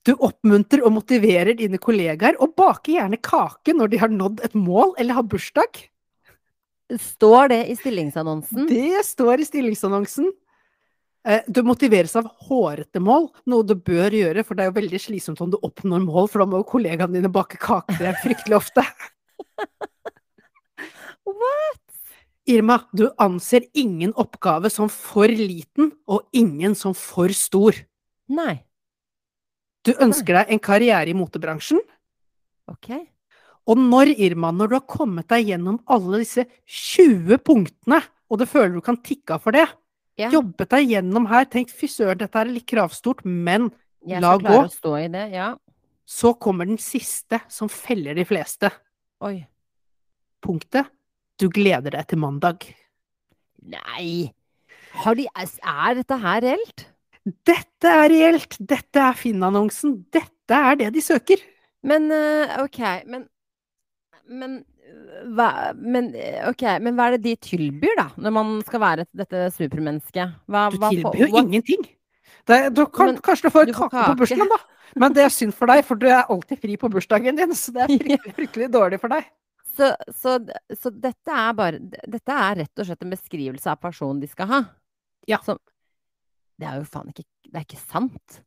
Du 0.08 0.14
oppmuntrer 0.18 0.84
og 0.88 0.96
motiverer 0.98 1.54
dine 1.60 1.80
kollegaer, 1.82 2.40
og 2.44 2.56
baker 2.60 2.98
gjerne 2.98 3.20
kake 3.24 3.76
når 3.78 3.92
de 3.94 4.04
har 4.04 4.12
nådd 4.14 4.44
et 4.48 4.56
mål 4.58 4.96
eller 5.00 5.20
har 5.20 5.28
bursdag. 5.32 5.86
Står 7.00 7.48
det 7.54 7.60
i 7.72 7.76
stillingsannonsen? 7.80 8.66
Det 8.68 9.04
står 9.06 9.40
i 9.40 9.46
stillingsannonsen. 9.48 10.32
Eh, 11.28 11.42
Du 11.48 11.62
motiveres 11.64 12.16
av 12.18 12.26
hårete 12.50 13.00
mål, 13.00 13.30
noe 13.48 13.64
du 13.64 13.76
bør 13.76 14.10
gjøre, 14.12 14.44
for 14.44 14.56
det 14.58 14.66
er 14.66 14.72
jo 14.72 14.80
veldig 14.80 15.00
slitsomt 15.00 15.42
om 15.46 15.52
du 15.54 15.58
oppnår 15.62 16.02
mål, 16.04 16.28
for 16.28 16.42
da 16.42 16.50
må 16.50 16.62
jo 16.64 16.68
kollegaene 16.72 17.14
dine 17.20 17.32
bake 17.32 17.58
kake. 17.62 17.98
Det 18.00 18.10
er 18.10 18.18
fryktelig 18.24 18.58
ofte. 18.58 18.84
What? 21.26 21.80
Irma, 22.50 22.80
du 22.92 23.06
anser 23.22 23.68
ingen 23.78 24.14
oppgave 24.18 24.72
som 24.74 24.90
for 24.90 25.30
liten, 25.30 25.92
og 26.10 26.26
ingen 26.34 26.74
som 26.76 26.96
for 26.98 27.30
stor. 27.38 27.78
Nei. 28.32 28.64
Du 29.86 29.94
ønsker 29.94 30.42
deg 30.42 30.52
en 30.54 30.60
karriere 30.62 31.10
i 31.10 31.18
motebransjen, 31.18 31.80
Ok. 32.70 32.88
Og 33.70 33.78
når, 33.78 34.14
Irma, 34.18 34.50
når 34.56 34.72
du 34.72 34.76
har 34.80 34.88
kommet 34.90 35.28
deg 35.32 35.52
gjennom 35.52 35.78
alle 35.92 36.22
disse 36.24 36.48
20 36.66 37.38
punktene, 37.46 38.02
og 38.32 38.40
du 38.42 38.46
føler 38.50 38.74
du 38.78 38.82
kan 38.86 38.98
tikke 39.04 39.36
av 39.38 39.44
for 39.46 39.56
det, 39.56 39.68
Ja, 40.20 40.30
jobbet 40.34 40.70
deg 40.74 40.90
gjennom 40.92 41.28
her, 41.30 41.46
tenkt 41.50 41.72
fy 41.76 41.88
søren, 41.90 42.20
dette 42.20 42.38
er 42.42 42.50
litt 42.52 42.68
kravstort, 42.70 43.24
men 43.26 43.70
jeg 44.06 44.22
la 44.22 44.34
gå. 44.42 44.58
å 44.64 44.70
stå 44.72 44.96
i 45.00 45.08
det. 45.14 45.28
Ja. 45.36 45.54
så 46.06 46.34
kommer 46.36 46.66
den 46.68 46.80
siste 46.82 47.40
som 47.48 47.70
feller 47.72 48.18
de 48.18 48.26
fleste. 48.28 48.72
Oi. 49.24 49.46
Punktet. 50.44 50.90
Du 51.40 51.48
gleder 51.50 51.94
deg 51.96 52.08
til 52.10 52.20
mandag. 52.22 52.66
Nei! 53.62 54.34
Har 55.04 55.16
de, 55.16 55.28
er 55.32 55.96
dette 56.02 56.18
her 56.20 56.42
reelt? 56.44 56.84
Dette 57.48 57.88
er 57.88 58.10
reelt! 58.12 58.58
Dette 58.60 59.00
er 59.00 59.16
Finn-annonsen! 59.18 60.00
Dette 60.12 60.58
er 60.58 60.76
det 60.82 60.90
de 60.98 61.04
søker! 61.06 61.40
Men 61.86 62.10
eh, 62.14 62.58
ok, 62.62 62.80
men 63.10 63.24
Men 64.30 64.60
hva, 65.38 65.72
men, 65.78 66.12
okay, 66.50 66.80
men 66.84 66.98
hva 66.98 67.10
er 67.10 67.18
det 67.18 67.24
de 67.26 67.36
tilbyr, 67.48 67.96
da? 68.00 68.08
Når 68.22 68.34
man 68.36 68.54
skal 68.68 68.84
være 68.84 69.08
dette 69.16 69.48
supermennesket? 69.56 70.38
Hva, 70.52 70.68
Du 70.74 70.80
tilbyr 70.84 71.26
jo 71.26 71.32
ingenting! 71.42 71.88
Det, 72.48 72.58
du 72.74 72.86
kan, 72.90 73.12
Men 73.12 73.22
kanskje 73.22 73.50
du 73.50 73.54
får 73.54 73.68
du 73.70 73.74
kake, 73.76 73.92
kake 73.94 74.06
på 74.10 74.18
bursdagen, 74.24 74.50
da. 74.50 74.60
Men 75.00 75.14
det 75.16 75.24
er 75.24 75.34
synd 75.34 75.54
for 75.56 75.72
deg, 75.72 75.84
for 75.88 76.00
du 76.00 76.08
er 76.10 76.26
alltid 76.26 76.60
fri 76.60 76.76
på 76.80 76.90
bursdagen 76.92 77.38
din, 77.38 77.54
så 77.56 77.74
det 77.76 77.86
er 77.86 77.92
fryktelig, 78.02 78.36
fryktelig 78.40 78.70
dårlig 78.74 79.00
for 79.02 79.14
deg. 79.14 79.28
Så, 79.78 79.92
så, 80.18 80.36
så 80.76 80.92
dette 80.92 81.32
er 81.32 81.54
bare 81.56 81.78
Dette 81.80 82.36
er 82.36 82.58
rett 82.60 82.82
og 82.82 82.88
slett 82.90 83.06
en 83.06 83.14
beskrivelse 83.14 83.72
av 83.72 83.80
personen 83.80 84.20
de 84.20 84.28
skal 84.28 84.50
ha? 84.50 84.60
Ja. 85.32 85.40
Som, 85.46 85.62
det 86.60 86.68
er 86.68 86.82
jo 86.82 86.90
faen 86.92 87.14
ikke 87.14 87.24
Det 87.48 87.56
er 87.56 87.64
ikke 87.64 87.80
sant. 87.80 88.42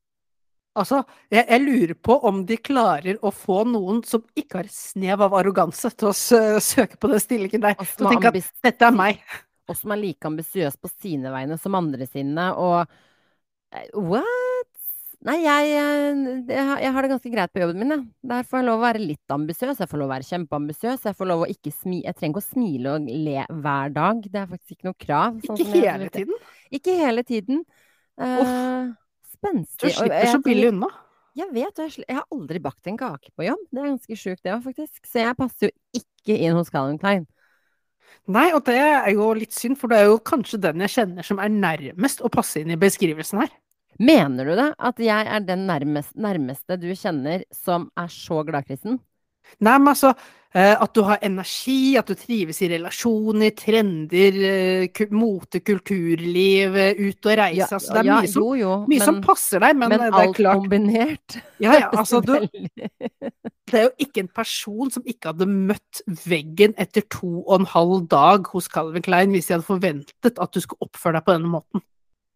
Altså, 0.74 1.00
jeg, 1.30 1.44
jeg 1.46 1.62
lurer 1.62 1.94
på 2.02 2.16
om 2.26 2.40
de 2.48 2.56
klarer 2.58 3.18
å 3.22 3.30
få 3.30 3.60
noen 3.70 4.00
som 4.06 4.24
ikke 4.34 4.58
har 4.62 4.70
snev 4.74 5.22
av 5.22 5.36
arroganse, 5.38 5.90
til 5.94 6.10
å 6.10 6.14
sø 6.18 6.40
søke 6.64 6.98
på 6.98 7.10
den 7.12 7.22
stillingen 7.22 7.62
der. 7.62 7.76
Som 7.94 8.08
er 8.10 8.16
tenk 8.16 8.30
at 8.32 8.38
dette 8.66 8.88
er 8.88 8.96
meg. 8.96 9.20
og 9.70 9.78
som 9.78 9.94
er 9.94 10.00
like 10.02 10.26
ambisiøs 10.28 10.74
på 10.82 10.90
sine 10.98 11.30
vegne 11.32 11.56
som 11.62 11.78
andre 11.78 12.08
sine, 12.10 12.50
og 12.58 12.82
eh, 12.84 13.86
What? 13.94 14.72
Nei, 15.24 15.38
jeg, 15.40 15.70
eh, 15.78 16.18
jeg, 16.50 16.64
har- 16.68 16.82
jeg 16.82 16.92
har 16.92 17.06
det 17.06 17.10
ganske 17.14 17.30
greit 17.32 17.52
på 17.54 17.62
jobben 17.62 17.78
min, 17.80 17.94
jeg. 17.94 18.02
Der 18.28 18.42
får 18.44 18.58
jeg 18.60 18.66
lov 18.66 18.82
å 18.82 18.84
være 18.84 19.00
litt 19.00 19.32
ambisiøs. 19.32 19.78
Jeg 19.80 19.88
får 19.88 20.02
lov 20.02 20.10
å 20.10 20.12
være 20.12 20.26
kjempeambisiøs. 20.28 21.06
Jeg 21.08 21.16
får 21.16 21.30
lov 21.30 21.44
å 21.46 21.48
ikke 21.54 21.72
smi... 21.72 22.02
Jeg 22.04 22.18
trenger 22.18 22.34
ikke 22.34 22.42
å 22.42 22.50
smile 22.50 22.92
og 22.98 23.06
le 23.08 23.46
hver 23.48 23.94
dag. 23.94 24.20
Det 24.26 24.42
er 24.42 24.50
faktisk 24.50 24.74
ikke 24.76 24.90
noe 24.90 24.98
krav. 25.06 25.38
sånn 25.46 25.62
Ikke 25.64 25.80
hele 25.86 26.10
tiden. 26.12 26.42
Ikke 26.76 26.98
hele 26.98 27.24
tiden. 27.24 27.62
Uh, 28.20 28.92
spenstig. 29.44 29.92
Du 29.92 29.98
slipper 30.00 30.30
så 30.32 30.40
billig 30.44 30.70
unna. 30.72 30.90
Jeg 31.34 31.50
vet, 31.50 31.78
og 31.78 31.88
jeg, 31.88 32.04
jeg 32.06 32.16
har 32.16 32.26
aldri 32.30 32.60
bakt 32.62 32.90
en 32.90 32.98
kake 32.98 33.32
på 33.34 33.46
jobb. 33.48 33.62
Det 33.70 33.80
er 33.80 33.88
ganske 33.90 34.18
sjukt, 34.18 34.42
det 34.46 34.52
òg, 34.54 34.62
faktisk. 34.68 35.00
Så 35.02 35.24
jeg 35.24 35.38
passer 35.38 35.70
jo 35.70 36.00
ikke 36.00 36.36
inn 36.36 36.54
hos 36.54 36.70
Calvin 36.70 37.00
Klein. 37.02 37.24
Nei, 38.30 38.46
og 38.56 38.62
det 38.68 38.76
er 38.78 39.08
jo 39.12 39.32
litt 39.36 39.52
synd, 39.52 39.76
for 39.80 39.90
det 39.90 39.98
er 40.00 40.08
jo 40.12 40.20
kanskje 40.24 40.60
den 40.62 40.84
jeg 40.84 40.94
kjenner 40.94 41.26
som 41.26 41.40
er 41.42 41.50
nærmest 41.52 42.22
å 42.24 42.30
passe 42.32 42.62
inn 42.62 42.72
i 42.72 42.78
beskrivelsen 42.80 43.42
her. 43.42 43.50
Mener 44.00 44.48
du 44.48 44.54
det? 44.58 44.70
At 44.78 45.02
jeg 45.02 45.26
er 45.30 45.42
den 45.44 45.66
nærmeste, 45.68 46.16
nærmeste 46.18 46.78
du 46.80 46.88
kjenner 46.98 47.44
som 47.54 47.90
er 48.00 48.08
så 48.10 48.40
gladkristen? 48.46 49.00
Nei, 49.64 49.76
men 49.78 49.90
altså, 49.92 50.12
eh, 50.54 50.72
at 50.72 50.94
du 50.96 51.02
har 51.06 51.22
energi, 51.26 51.96
at 51.98 52.08
du 52.10 52.14
trives 52.18 52.60
i 52.64 52.70
relasjoner, 52.72 53.54
trender, 53.58 54.38
eh, 54.50 55.06
mote, 55.14 55.60
kulturliv, 55.66 56.78
ut 56.98 57.30
og 57.30 57.38
reise. 57.40 57.70
altså, 57.70 57.92
det 57.92 58.02
er 58.02 58.10
ja, 58.10 58.18
mye, 58.20 58.32
som, 58.32 58.42
jo, 58.42 58.54
jo, 58.60 58.74
mye 58.90 59.08
som 59.08 59.20
passer 59.24 59.64
deg, 59.64 59.78
men, 59.78 59.94
men 59.94 60.00
eh, 60.00 60.06
det 60.06 60.12
er 60.12 60.28
alt 60.28 60.38
klart 60.40 60.62
kombinert. 60.62 61.38
ja, 61.64 61.78
ja, 61.80 61.90
altså, 61.92 62.20
du, 62.24 62.38
Det 63.64 63.80
er 63.80 63.86
jo 63.86 63.94
ikke 64.04 64.20
en 64.20 64.28
person 64.28 64.90
som 64.92 65.06
ikke 65.08 65.32
hadde 65.32 65.48
møtt 65.48 66.02
veggen 66.28 66.74
etter 66.78 67.06
to 67.10 67.40
og 67.40 67.62
en 67.62 67.70
halv 67.72 68.04
dag 68.12 68.46
hos 68.52 68.68
Calvin 68.70 69.02
Klein 69.02 69.32
hvis 69.32 69.48
de 69.48 69.56
hadde 69.56 69.66
forventet 69.66 70.38
at 70.38 70.52
du 70.52 70.60
skulle 70.60 70.84
oppføre 70.84 71.16
deg 71.16 71.26
på 71.26 71.36
denne 71.38 71.50
måten. 71.50 71.82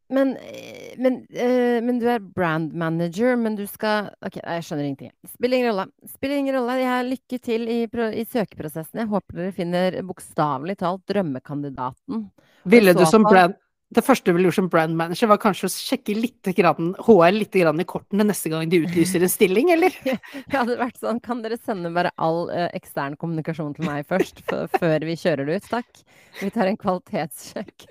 Men, 0.08 0.36
eh, 0.36 0.94
men, 0.96 1.26
eh, 1.30 1.80
men, 1.84 1.98
du 2.00 2.06
er 2.08 2.18
brand 2.18 2.72
manager, 2.72 3.36
men 3.36 3.56
du 3.58 3.66
skal 3.68 4.08
Ok, 4.24 4.40
jeg 4.40 4.64
skjønner 4.64 4.88
ingenting. 4.88 5.12
Spiller 5.28 5.60
ingen 5.60 5.72
rolle. 5.72 5.86
Spiller 6.08 6.40
ingen 6.40 6.56
rolle. 6.56 6.78
Jeg 6.80 6.90
har 6.90 7.08
lykke 7.08 7.40
til 7.44 7.68
i, 7.68 7.78
i 7.84 8.24
søkeprosessen. 8.24 9.02
Jeg 9.02 9.12
håper 9.12 9.42
dere 9.42 9.56
finner 9.56 10.02
bokstavelig 10.08 10.78
talt 10.80 11.04
drømmekandidaten. 11.12 12.28
Ville 12.68 12.96
du 12.96 13.04
som 13.06 13.26
brand 13.26 13.56
det 13.96 14.02
første 14.04 14.28
du 14.28 14.34
ville 14.36 14.50
gjort 14.50 14.58
som 14.58 14.68
brand 14.68 14.96
manager, 14.98 15.30
var 15.30 15.38
kanskje 15.40 15.68
å 15.68 15.72
sjekke 15.72 16.12
litt 16.12 16.48
grann, 16.58 16.90
HR 17.06 17.32
litt 17.32 17.56
grann 17.56 17.80
i 17.80 17.86
kortene 17.88 18.26
neste 18.28 18.50
gang 18.52 18.68
de 18.68 18.82
utlyser 18.84 19.24
en 19.24 19.32
stilling, 19.32 19.72
eller? 19.72 19.94
Ja, 20.08 20.18
det 20.36 20.58
hadde 20.58 20.76
vært 20.80 21.00
sånn. 21.00 21.22
Kan 21.24 21.40
dere 21.44 21.56
sende 21.56 21.88
bare 21.94 22.12
all 22.20 22.50
uh, 22.52 22.66
ekstern 22.76 23.16
kommunikasjon 23.16 23.72
til 23.78 23.88
meg 23.88 24.04
først, 24.08 24.44
før 24.76 25.08
vi 25.08 25.16
kjører 25.16 25.48
det 25.48 25.62
ut? 25.62 25.70
Takk. 25.72 26.02
Vi 26.42 26.52
tar 26.52 26.68
en 26.68 26.76
kvalitetssjekk. 26.80 27.88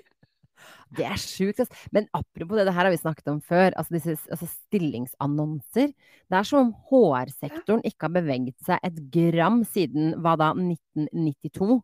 Det 0.96 1.04
er 1.04 1.20
sjukt. 1.20 1.60
Altså. 1.60 1.88
Men 1.94 2.08
apropos 2.16 2.56
det, 2.56 2.64
det 2.68 2.74
her 2.76 2.86
har 2.88 2.94
vi 2.94 3.00
snakket 3.00 3.30
om 3.32 3.40
før. 3.44 3.74
Altså 3.76 3.96
disse 3.96 4.16
altså 4.32 4.48
stillingsannonser. 4.48 5.92
Det 5.92 6.38
er 6.38 6.48
som 6.48 6.68
om 6.68 6.72
HR-sektoren 6.88 7.84
ikke 7.88 8.08
har 8.08 8.16
beveget 8.16 8.56
seg 8.64 8.82
et 8.88 9.02
gram 9.12 9.62
siden 9.68 10.14
hva 10.22 10.36
da, 10.40 10.52
1992. 10.56 11.80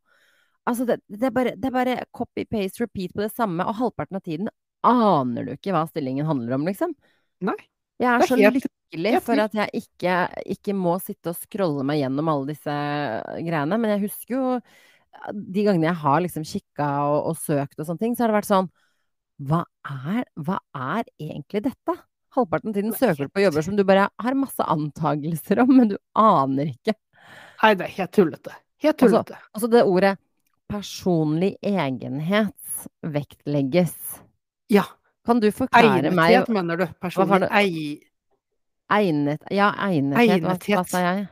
Altså, 0.64 0.87
det, 0.88 0.99
det, 1.12 1.29
er 1.29 1.35
bare, 1.37 1.57
bare 1.73 1.99
copy-paste, 2.17 2.81
repeat 2.87 3.12
på 3.12 3.21
det 3.21 3.35
samme, 3.35 3.67
og 3.69 3.77
halvparten 3.83 4.17
av 4.17 4.25
tiden 4.25 4.49
aner 4.85 5.45
du 5.45 5.53
ikke 5.55 5.75
hva 5.75 5.85
stillingen 5.88 6.29
handler 6.29 6.57
om, 6.57 6.64
liksom. 6.69 6.95
Nei. 7.45 7.57
Jeg 8.01 8.09
er, 8.11 8.25
er 8.25 8.29
så 8.29 8.38
helt, 8.40 8.64
lykkelig 8.64 9.21
for 9.23 9.40
at 9.45 9.53
jeg 9.55 9.85
ikke, 9.85 10.14
ikke, 10.57 10.75
må 10.77 10.97
sitte 11.03 11.31
og 11.31 11.38
scrolle 11.38 11.85
meg 11.87 12.01
gjennom 12.01 12.31
alle 12.33 12.51
disse 12.51 12.75
greiene. 13.47 13.79
Men 13.79 13.95
jeg 13.95 14.05
husker 14.09 14.35
jo 14.35 14.47
de 15.31 15.62
gangene 15.62 15.88
jeg 15.93 16.01
har 16.03 16.25
liksom 16.25 16.47
kikka 16.49 16.88
og, 17.07 17.19
og, 17.31 17.38
søkt 17.38 17.79
og 17.79 17.87
sånne 17.87 18.03
ting, 18.03 18.17
så 18.17 18.25
har 18.25 18.33
det 18.33 18.38
vært 18.40 18.51
sånn 18.51 18.71
hva 19.42 19.64
er, 19.90 20.27
hva 20.38 20.59
er 20.75 21.09
egentlig 21.18 21.64
dette? 21.64 21.97
Halvparten 22.35 22.70
av 22.70 22.77
tiden 22.77 22.94
søker 22.99 23.27
du 23.27 23.35
på 23.35 23.42
jobber 23.44 23.64
som 23.66 23.77
du 23.79 23.85
bare 23.87 24.09
har 24.23 24.37
masse 24.38 24.62
antagelser 24.62 25.62
om, 25.62 25.73
men 25.77 25.94
du 25.94 25.97
aner 26.18 26.73
ikke. 26.75 26.94
Nei, 27.62 27.75
det 27.79 27.87
er 27.87 27.94
helt 27.99 28.14
tullete. 28.14 28.55
Helt 28.83 28.94
altså, 28.94 29.07
tullete. 29.07 29.38
Altså, 29.38 29.51
altså 29.55 29.70
det 29.75 29.85
ordet 29.90 30.14
personlig 30.70 31.55
egenhet 31.62 32.88
vektlegges. 33.03 33.94
Ja. 34.73 34.87
Kan 35.25 35.40
du 35.40 35.49
forklare 35.55 36.03
Egnethet, 36.03 36.16
meg 36.18 36.35
Egnethet, 36.35 36.53
mener 36.53 36.81
du. 36.83 36.88
Personlig 37.01 37.49
ei... 37.49 38.03
Egnet 38.92 39.47
Ja, 39.49 39.70
egnethet. 39.87 40.35
egnethet. 40.35 40.75
Hva, 40.75 40.83
hva, 40.83 40.90
sa 40.90 41.01
jeg? 41.01 41.23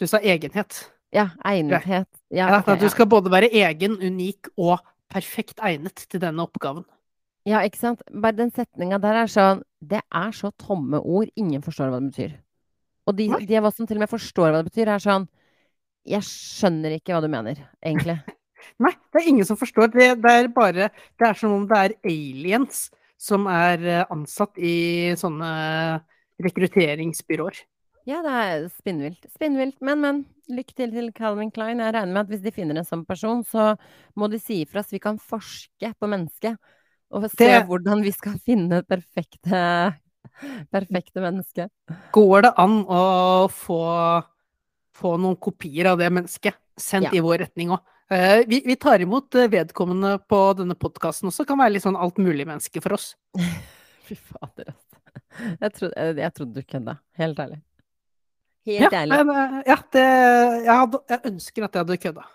Du 0.00 0.06
sa 0.08 0.20
egenhet. 0.24 0.78
Ja, 1.12 1.26
egnethet. 1.44 2.08
Ja, 2.32 2.46
okay, 2.56 2.72
ja. 2.72 2.80
du 2.80 2.88
skal 2.88 3.10
både 3.10 3.32
være 3.32 3.50
egen, 3.52 3.98
unik 4.00 4.48
og 4.56 4.78
perfekt 5.12 5.60
egnet 5.66 6.06
til 6.08 6.22
denne 6.22 6.46
oppgaven. 6.46 6.86
Ja, 7.48 7.62
ikke 7.64 7.80
sant. 7.80 8.02
Bare 8.12 8.36
den 8.36 8.52
setninga 8.52 9.00
der 9.00 9.22
er 9.22 9.30
sånn 9.30 9.62
Det 9.80 10.02
er 10.04 10.32
så 10.36 10.50
tomme 10.60 11.00
ord. 11.00 11.30
Ingen 11.40 11.62
forstår 11.64 11.88
hva 11.88 12.00
det 12.00 12.10
betyr. 12.12 12.34
Og 13.08 13.16
de, 13.16 13.30
de 13.48 13.56
av 13.58 13.68
oss 13.70 13.78
som 13.80 13.88
til 13.88 13.98
og 13.98 14.04
med 14.04 14.12
forstår 14.12 14.52
hva 14.52 14.60
det 14.60 14.70
betyr, 14.70 14.92
er 14.92 15.02
sånn 15.02 15.26
Jeg 16.08 16.26
skjønner 16.26 16.98
ikke 16.98 17.14
hva 17.14 17.22
du 17.24 17.30
mener, 17.32 17.64
egentlig. 17.80 18.18
Nei, 18.84 18.92
det 19.12 19.22
er 19.22 19.30
ingen 19.32 19.48
som 19.48 19.58
forstår. 19.60 19.88
Det, 19.94 20.12
det, 20.20 20.32
er 20.32 20.52
bare 20.52 20.90
Det 21.16 21.28
er 21.30 21.38
som 21.38 21.56
om 21.56 21.66
det 21.68 21.80
er 21.80 21.96
aliens 22.04 22.88
som 23.20 23.44
er 23.52 23.82
eh, 23.84 24.06
ansatt 24.08 24.56
i 24.56 25.12
sånne 25.20 25.50
rekrutteringsbyråer. 26.40 27.58
Ja, 28.08 28.22
det 28.24 28.32
er 28.32 28.62
spinnvilt. 28.72 29.26
Spinnvilt. 29.34 29.76
Men, 29.84 30.00
men. 30.00 30.22
Lykke 30.50 30.74
til 30.74 30.94
til 30.94 31.10
Calvin 31.14 31.52
Klein. 31.54 31.82
Jeg 31.84 31.94
regner 31.94 32.14
med 32.14 32.24
at 32.24 32.30
hvis 32.32 32.42
de 32.42 32.52
finner 32.54 32.80
en 32.80 32.86
sånn 32.88 33.04
person, 33.06 33.44
så 33.46 33.74
må 34.18 34.26
de 34.32 34.40
si 34.40 34.62
ifra 34.64 34.82
så 34.82 34.96
vi 34.96 35.02
kan 35.04 35.20
forske 35.20 35.92
på 35.94 36.08
mennesket. 36.10 36.56
Og 37.10 37.26
se 37.30 37.42
det... 37.42 37.62
hvordan 37.66 38.02
vi 38.04 38.12
skal 38.14 38.36
finne 38.46 38.82
perfekte, 38.86 39.60
perfekte 40.74 41.22
menneske. 41.24 41.68
Går 42.14 42.46
det 42.46 42.52
an 42.62 42.82
å 42.86 43.04
få, 43.52 43.80
få 44.96 45.16
noen 45.18 45.38
kopier 45.42 45.90
av 45.90 45.98
det 46.00 46.10
mennesket 46.12 46.58
sendt 46.80 47.10
ja. 47.10 47.18
i 47.18 47.24
vår 47.24 47.42
retning 47.46 47.74
òg? 47.74 47.82
Eh, 48.10 48.40
vi, 48.46 48.62
vi, 48.66 48.74
tar 48.76 49.02
imot 49.02 49.34
eh, 49.38 49.50
vedkommende 49.50 50.16
på 50.26 50.38
denne 50.58 50.74
podkasten 50.74 51.30
også. 51.30 51.46
Kan 51.46 51.60
være 51.60 51.76
litt 51.76 51.84
sånn 51.84 51.98
altmulig-menneske 51.98 52.82
for 52.82 52.96
oss. 52.96 53.12
Fy 54.08 54.16
fader, 54.18 54.72
altså. 54.72 54.96
Jeg 55.60 55.72
trodde, 55.76 56.06
jeg 56.18 56.34
trodde 56.34 56.58
du 56.58 56.66
kødda. 56.66 56.96
Helt 57.20 57.38
ærlig. 57.38 57.60
Helt 58.66 58.82
ja, 58.82 59.02
ærlig. 59.04 59.20
Men, 59.28 59.30
eh, 59.36 59.60
ja, 59.70 59.76
det, 59.94 60.06
jeg, 60.66 60.74
hadde, 60.82 61.00
jeg, 61.12 61.20
ønsker 61.30 61.66
at 61.66 61.78
jeg 61.78 61.84
hadde 61.84 61.98
kødda. 62.06 62.26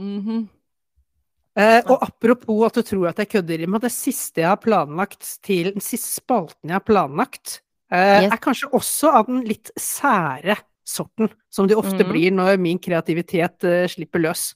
Mm 0.00 0.20
-hmm. 0.20 0.40
Eh, 1.54 1.80
og 1.86 2.02
apropos 2.02 2.64
at 2.66 2.80
du 2.80 2.82
tror 2.82 3.10
at 3.12 3.20
jeg 3.22 3.30
kødder, 3.36 3.66
med 3.70 3.84
det 3.84 3.92
siste 3.94 4.42
jeg 4.42 4.50
har 4.50 4.58
planlagt 4.58 5.36
til 5.46 5.70
Den 5.76 5.84
siste 5.84 6.10
spalten 6.16 6.72
jeg 6.72 6.74
har 6.80 6.82
planlagt, 6.82 7.60
eh, 7.94 8.24
yes. 8.24 8.32
er 8.32 8.40
kanskje 8.42 8.70
også 8.74 9.12
av 9.20 9.28
den 9.28 9.44
litt 9.46 9.70
sære 9.78 10.58
sorten, 10.84 11.30
som 11.48 11.68
de 11.70 11.78
ofte 11.78 12.02
mm. 12.02 12.10
blir 12.10 12.34
når 12.34 12.58
min 12.60 12.80
kreativitet 12.82 13.64
eh, 13.70 13.86
slipper 13.90 14.24
løs. 14.24 14.48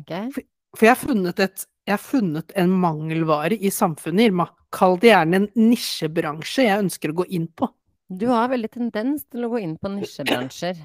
Okay. 0.00 0.30
For, 0.32 0.48
for, 0.72 0.88
jeg 0.88 0.96
har 0.96 1.44
et 1.44 1.68
jeg 1.82 1.96
har 1.96 2.00
funnet 2.00 2.52
en 2.54 2.70
mangelvare 2.78 3.56
i 3.58 3.70
samfunnet, 3.74 4.30
Irma. 4.30 4.46
Kall 4.72 4.94
det 5.02 5.10
gjerne 5.10 5.40
en 5.40 5.48
nisjebransje 5.58 6.68
jeg 6.68 6.82
ønsker 6.84 7.10
å 7.10 7.16
gå 7.18 7.26
inn 7.34 7.48
på. 7.50 7.66
Du 8.06 8.28
har 8.30 8.52
veldig 8.52 8.70
tendens 8.70 9.24
til 9.26 9.46
å 9.46 9.50
gå 9.50 9.62
inn 9.64 9.74
på 9.80 9.90
nisjebransjer. 9.90 10.78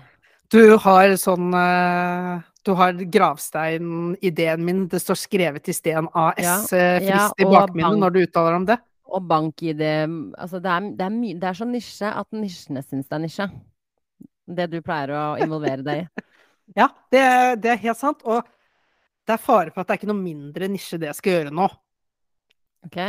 Du 0.50 0.62
har 0.82 1.14
sånn 1.20 1.52
uh, 1.54 2.42
Du 2.68 2.74
har 2.76 2.92
gravsteinideen 2.92 4.66
min. 4.66 4.84
Det 4.92 5.00
står 5.00 5.20
skrevet 5.22 5.70
i 5.72 5.76
sten 5.76 6.10
AS 6.12 6.44
ja, 6.44 6.58
eh, 6.76 7.08
i 7.40 7.48
bakminnet 7.48 8.02
når 8.02 8.16
du 8.16 8.20
uttaler 8.26 8.58
om 8.60 8.66
det. 8.68 8.76
Og 9.08 9.24
bank-ID 9.24 9.84
Altså, 9.88 10.60
det 10.60 10.74
er, 10.74 10.90
det, 11.00 11.06
er 11.06 11.14
my, 11.16 11.32
det 11.40 11.48
er 11.48 11.60
så 11.62 11.68
nisje 11.70 12.12
at 12.12 12.28
nisjene 12.36 12.84
syns 12.84 13.08
det 13.08 13.16
er 13.16 13.24
nisje. 13.24 13.48
Det 14.48 14.68
du 14.72 14.82
pleier 14.84 15.14
å 15.16 15.24
involvere 15.44 15.86
deg 15.86 16.04
i. 16.04 16.26
ja, 16.82 16.90
det, 17.14 17.24
det, 17.64 17.72
er 17.72 17.84
helt 17.86 18.00
sant. 18.02 18.28
Og 18.28 18.44
det 19.28 19.38
er 19.38 19.44
fare 19.44 19.72
for 19.72 19.84
at 19.84 19.88
det 19.88 19.96
er 19.96 20.02
ikke 20.02 20.12
noe 20.12 20.20
mindre 20.20 20.70
nisje 20.72 21.00
det 21.00 21.12
jeg 21.14 21.20
skal 21.22 21.38
gjøre 21.38 21.56
nå. 21.56 21.70
Ok. 22.88 23.00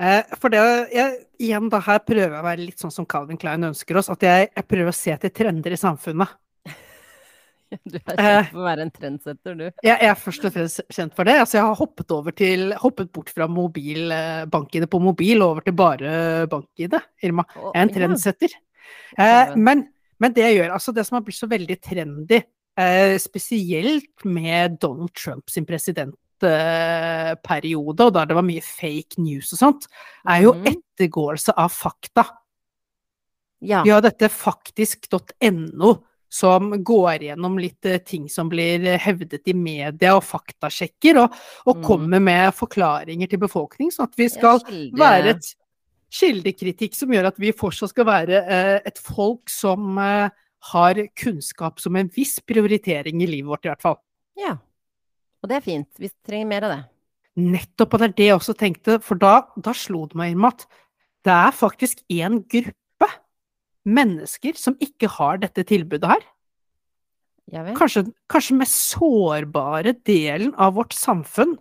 Eh, 0.00 0.36
for 0.40 0.52
det, 0.52 0.62
jeg, 0.96 1.18
igjen 1.44 1.68
da 1.72 1.80
her 1.84 2.00
prøver 2.06 2.30
jeg 2.30 2.40
å 2.40 2.46
være 2.48 2.64
litt 2.64 2.80
sånn 2.80 2.94
som 2.94 3.08
Calvin 3.08 3.40
Klein 3.40 3.68
ønsker 3.68 4.00
oss. 4.00 4.08
At 4.12 4.24
jeg, 4.24 4.48
jeg 4.48 4.68
prøver 4.68 4.92
å 4.92 4.96
se 4.96 5.12
etter 5.12 5.34
trender 5.42 5.76
i 5.76 5.80
samfunnet. 5.80 6.38
Du 7.92 7.98
er 7.98 8.16
kjent 8.16 8.50
for 8.50 8.60
å 8.60 8.66
være 8.66 8.86
en 8.86 8.92
trendsetter, 8.94 9.56
du. 9.58 9.64
Jeg 9.84 10.08
er 10.08 10.18
først 10.18 10.46
og 10.48 10.54
fremst 10.54 10.82
kjent 10.92 11.14
for 11.16 11.28
det. 11.28 11.36
Altså, 11.42 11.58
jeg 11.58 11.68
har 11.68 11.78
hoppet, 11.78 12.14
til, 12.38 12.74
hoppet 12.82 13.12
bort 13.14 13.32
fra 13.32 13.48
mobil, 13.50 14.12
eh, 14.14 14.44
bank-ID 14.52 14.88
på 14.92 15.02
mobil 15.02 15.44
over 15.44 15.64
til 15.64 15.76
bare 15.78 16.14
bank-ID, 16.52 16.98
Irma. 17.26 17.46
Jeg 17.56 17.72
er 17.74 17.84
en 17.84 17.94
trendsetter. 17.96 18.56
Eh, 19.16 19.54
men, 19.56 19.86
men, 20.22 20.34
det 20.34 20.46
jeg 20.46 20.58
gjør, 20.60 20.74
altså 20.78 20.94
det 20.96 21.06
som 21.08 21.18
har 21.18 21.24
blitt 21.26 21.40
så 21.40 21.48
veldig 21.50 21.78
trendy, 21.84 22.42
eh, 22.80 23.16
spesielt 23.22 24.26
med 24.28 24.78
Donald 24.82 25.14
Trump 25.16 25.52
sin 25.52 25.68
president 25.68 26.16
periode, 26.42 28.02
og 28.02 28.16
da 28.16 28.24
det 28.26 28.34
var 28.34 28.42
mye 28.42 28.64
fake 28.66 29.22
news 29.22 29.52
og 29.54 29.60
sånt, 29.60 29.84
er 30.26 30.40
jo 30.42 30.56
mhm. 30.56 30.72
ettergåelse 30.72 31.54
av 31.54 31.70
fakta. 31.70 32.24
Ja. 33.62 33.84
Vi 33.86 33.92
har 33.94 34.02
dette 34.02 34.26
faktisk.no, 34.26 35.92
som 36.32 36.70
går 36.84 37.26
gjennom 37.28 37.58
litt 37.60 37.86
eh, 37.88 38.00
ting 38.00 38.28
som 38.32 38.48
blir 38.48 38.86
hevdet 39.02 39.48
i 39.50 39.54
media, 39.56 40.14
og 40.16 40.24
faktasjekker, 40.24 41.20
og, 41.20 41.34
og 41.66 41.80
mm. 41.80 41.82
kommer 41.86 42.22
med 42.24 42.54
forklaringer 42.56 43.28
til 43.28 43.42
befolkningen, 43.42 43.92
sånn 43.92 44.08
at 44.08 44.20
vi 44.20 44.30
skal 44.32 44.62
være 44.96 45.36
et 45.36 45.50
kildekritikk 46.12 46.96
som 46.96 47.12
gjør 47.12 47.30
at 47.30 47.40
vi 47.40 47.52
fortsatt 47.56 47.92
skal 47.92 48.08
være 48.08 48.40
eh, 48.42 48.78
et 48.88 49.00
folk 49.00 49.52
som 49.52 50.00
eh, 50.00 50.32
har 50.72 51.00
kunnskap 51.18 51.80
som 51.82 51.96
en 51.98 52.10
viss 52.12 52.38
prioritering 52.46 53.22
i 53.24 53.28
livet 53.28 53.50
vårt, 53.50 53.66
i 53.66 53.72
hvert 53.72 53.84
fall. 53.84 53.98
Ja. 54.38 54.56
Og 55.42 55.50
det 55.50 55.58
er 55.58 55.64
fint. 55.64 55.88
Vi 55.98 56.10
trenger 56.24 56.48
mer 56.48 56.68
av 56.68 56.76
det. 56.76 56.82
Nettopp, 57.42 57.94
og 57.94 58.00
det 58.00 58.08
er 58.10 58.16
det 58.18 58.28
jeg 58.28 58.38
også 58.38 58.54
tenkte, 58.60 58.98
for 59.02 59.20
da, 59.20 59.34
da 59.56 59.74
slo 59.76 60.04
det 60.08 60.18
meg 60.20 60.34
inn 60.34 60.46
at 60.46 60.66
det 61.26 61.32
er 61.32 61.54
faktisk 61.54 62.02
én 62.12 62.42
gruppe 62.50 62.81
mennesker 63.88 64.56
som 64.58 64.76
ikke 64.82 65.10
har 65.18 65.42
dette 65.42 65.64
tilbudet 65.68 66.10
her. 66.14 66.24
Kanskje, 67.76 68.06
kanskje 68.30 68.56
mest 68.56 68.78
sårbare 68.94 69.96
delen 70.06 70.54
av 70.54 70.76
vårt 70.78 70.94
samfunn 70.96 71.56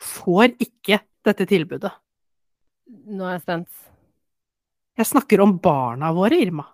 får 0.00 0.54
ikke 0.62 1.00
dette 1.26 1.48
tilbudet. 1.50 1.92
Nå 2.86 3.26
er 3.26 3.36
jeg 3.36 3.44
spent. 3.44 3.68
Jeg 4.96 5.10
snakker 5.10 5.42
om 5.44 5.56
barna 5.60 6.12
våre, 6.16 6.38
Irma. 6.40 6.64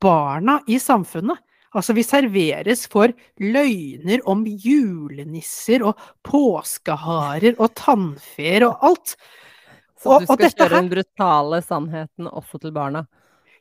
Barna 0.00 0.60
i 0.70 0.78
samfunnet. 0.80 1.42
Altså, 1.76 1.92
vi 1.92 2.04
serveres 2.06 2.86
for 2.88 3.12
løgner 3.44 4.22
om 4.30 4.46
julenisser 4.46 5.84
og 5.84 5.98
påskeharer 6.24 7.58
og 7.58 7.74
tannfer 7.76 8.64
og 8.70 8.86
alt. 8.88 9.18
Så 9.98 10.22
du 10.22 10.28
skal 10.30 10.46
kjøre 10.46 10.68
her... 10.70 10.76
den 10.78 10.90
brutale 10.94 11.60
sannheten 11.66 12.30
også 12.30 12.62
til 12.62 12.72
barna? 12.72 13.04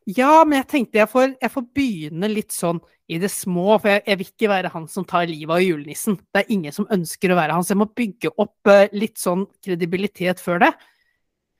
Ja, 0.07 0.45
men 0.47 0.61
jeg 0.61 0.67
tenkte 0.71 1.01
jeg 1.01 1.11
får, 1.11 1.33
jeg 1.41 1.51
får 1.51 1.63
begynne 1.75 2.29
litt 2.31 2.53
sånn 2.55 2.79
i 3.11 3.17
det 3.19 3.27
små, 3.31 3.73
for 3.75 3.91
jeg, 3.91 4.03
jeg 4.07 4.19
vil 4.19 4.29
ikke 4.29 4.49
være 4.51 4.71
han 4.71 4.85
som 4.91 5.05
tar 5.07 5.27
livet 5.27 5.51
av 5.57 5.63
julenissen. 5.63 6.15
Det 6.31 6.43
er 6.43 6.51
ingen 6.55 6.75
som 6.75 6.87
ønsker 6.91 7.31
å 7.31 7.37
være 7.39 7.55
han, 7.55 7.63
så 7.63 7.73
jeg 7.73 7.81
må 7.81 7.89
bygge 7.95 8.31
opp 8.39 8.71
uh, 8.71 8.85
litt 8.95 9.19
sånn 9.19 9.43
kredibilitet 9.63 10.39
før 10.43 10.63
det. 10.63 10.69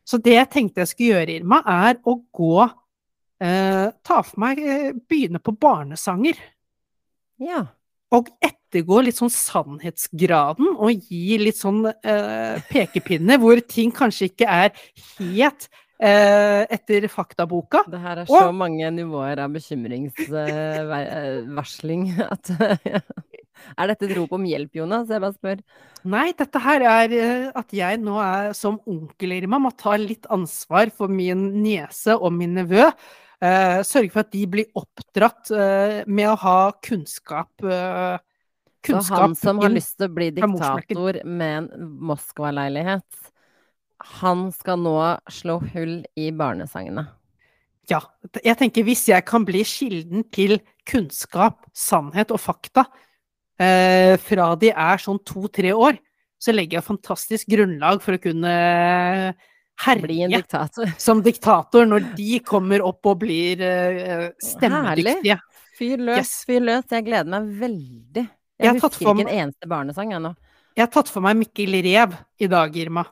Så 0.07 0.19
det 0.23 0.37
jeg 0.37 0.51
tenkte 0.53 0.83
jeg 0.83 0.91
skulle 0.93 1.17
gjøre, 1.17 1.35
Irma, 1.41 1.59
er 1.67 1.99
å 2.07 2.13
gå 2.39 2.53
uh, 2.63 3.87
Ta 4.07 4.19
for 4.23 4.39
meg 4.39 4.61
uh, 4.63 4.93
Begynne 5.11 5.43
på 5.43 5.55
barnesanger. 5.59 6.39
Ja. 7.43 7.65
Og 8.15 8.31
ettergå 8.39 9.01
litt 9.03 9.19
sånn 9.19 9.33
sannhetsgraden, 9.33 10.71
og 10.79 11.09
gi 11.11 11.35
litt 11.41 11.59
sånn 11.59 11.83
pekepinner 12.69 13.39
hvor 13.41 13.59
ting 13.67 13.91
kanskje 13.95 14.29
ikke 14.31 14.47
er 14.47 14.71
helt 15.17 15.67
etter 15.99 17.07
faktaboka. 17.09 17.81
Det 17.89 17.99
her 18.03 18.17
er 18.21 18.25
så 18.29 18.43
Og- 18.49 18.53
mange 18.55 18.91
nivåer 18.93 19.39
av 19.41 19.49
bekymringsvarsling 19.55 22.03
at 22.31 22.51
Er 23.77 23.87
dette 23.89 24.05
et 24.05 24.13
rop 24.19 24.31
om 24.37 24.43
hjelp, 24.45 24.69
Jonas? 24.77 25.09
Jeg 25.09 25.17
bare 25.23 25.33
spør. 25.33 25.57
Nei, 26.13 26.27
dette 26.37 26.59
her 26.61 26.81
er 26.85 27.09
eh, 27.17 27.47
at 27.57 27.73
jeg 27.73 27.97
nå 27.99 28.13
er 28.21 28.53
som 28.55 28.77
onkel 28.87 29.31
Irma, 29.33 29.57
må 29.59 29.71
ta 29.75 29.95
litt 29.97 30.25
ansvar 30.31 30.89
for 30.93 31.07
min 31.09 31.47
niese 31.63 32.13
og 32.15 32.31
min 32.37 32.53
nevø. 32.59 32.85
Eh, 33.41 33.81
sørge 33.81 34.11
for 34.13 34.19
at 34.21 34.29
de 34.31 34.45
blir 34.53 34.65
oppdratt 34.77 35.49
eh, 35.57 36.03
med 36.05 36.29
å 36.29 36.35
ha 36.45 36.71
kunnskap. 36.85 37.49
Eh, 37.65 38.17
Så 38.87 39.01
han 39.17 39.33
som 39.35 39.57
har 39.65 39.69
lyst 39.73 39.97
til 39.97 40.05
å 40.07 40.13
bli 40.15 40.29
diktator 40.37 41.17
med 41.25 41.57
en 41.57 41.67
Moskva-leilighet, 42.13 43.09
han 44.03 44.47
skal 44.53 44.79
nå 44.83 44.95
slå 45.31 45.59
hull 45.73 45.99
i 46.19 46.29
barnesangene. 46.35 47.07
Ja. 47.89 48.01
Jeg 48.43 48.57
tenker 48.59 48.83
hvis 48.83 49.05
jeg 49.09 49.23
kan 49.27 49.45
bli 49.47 49.63
kilden 49.67 50.25
til 50.33 50.57
kunnskap, 50.87 51.63
sannhet 51.75 52.33
og 52.35 52.41
fakta 52.43 52.83
eh, 53.59 54.17
fra 54.19 54.51
de 54.59 54.73
er 54.73 54.99
sånn 55.01 55.21
to-tre 55.25 55.71
år, 55.75 55.97
så 56.37 56.53
legger 56.53 56.77
jeg 56.77 56.85
fantastisk 56.85 57.47
grunnlag 57.49 58.03
for 58.03 58.17
å 58.17 58.21
kunne 58.21 58.51
herje 59.85 60.27
diktator. 60.33 60.91
som 61.07 61.23
diktator 61.25 61.87
når 61.89 62.11
de 62.17 62.41
kommer 62.45 62.83
opp 62.85 63.07
og 63.09 63.21
blir 63.23 63.61
eh, 63.63 64.27
stemmedyktige. 64.43 65.39
Fyr 65.77 66.01
løs, 66.01 66.17
Yes. 66.23 66.35
fyr 66.49 66.63
løs. 66.65 66.85
Jeg 66.89 67.05
gleder 67.05 67.29
meg 67.29 67.49
veldig. 67.59 68.23
Jeg 68.57 68.65
Jeg, 68.65 68.79
husker 68.81 69.03
ikke 69.05 69.27
en 69.27 69.35
eneste 69.45 69.69
barnesang 69.69 70.13
ennå. 70.17 70.33
Jeg 70.77 70.85
har 70.85 70.93
tatt 70.93 71.09
for 71.09 71.21
meg 71.25 71.37
Mikkel 71.37 71.77
Rev 71.85 72.15
i 72.41 72.49
dag, 72.49 72.75
Irma. 72.77 73.03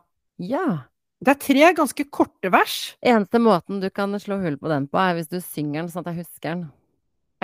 Ja. 0.41 0.87
Det 1.23 1.31
er 1.31 1.41
tre 1.41 1.69
ganske 1.77 2.05
korte 2.13 2.51
vers. 2.53 2.95
Eneste 3.05 3.39
måten 3.41 3.79
du 3.81 3.87
kan 3.93 4.13
slå 4.21 4.37
hull 4.41 4.57
på 4.59 4.69
den 4.71 4.87
på, 4.91 4.99
er 4.99 5.15
hvis 5.17 5.31
du 5.31 5.39
synger 5.39 5.81
den 5.81 5.91
sånn 5.93 6.03
at 6.03 6.11
jeg 6.11 6.25
husker 6.25 6.49
den. 6.51 6.65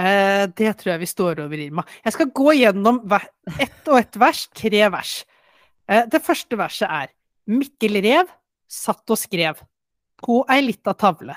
Eh, 0.02 0.46
det 0.58 0.74
tror 0.80 0.94
jeg 0.94 1.02
vi 1.04 1.10
står 1.10 1.42
over, 1.46 1.62
Irma. 1.62 1.86
Jeg 2.06 2.16
skal 2.16 2.32
gå 2.36 2.56
gjennom 2.58 3.02
ett 3.58 3.90
og 3.90 3.98
ett 4.00 4.20
vers, 4.20 4.46
tre 4.56 4.84
vers. 4.94 5.14
Eh, 5.88 6.06
det 6.12 6.24
første 6.24 6.60
verset 6.60 6.88
er 6.88 7.12
Mikkel 7.52 8.00
Rev 8.04 8.30
satt 8.72 9.12
og 9.12 9.20
skrev 9.20 9.60
på 10.22 10.42
ei 10.52 10.62
lita 10.64 10.94
tavle. 10.98 11.36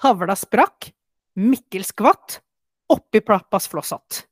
Tavla 0.00 0.36
sprakk, 0.38 0.90
Mikkel 1.36 1.84
skvatt, 1.86 2.40
oppi 2.92 3.20
plappas 3.20 3.68
flåsatt. 3.68 4.22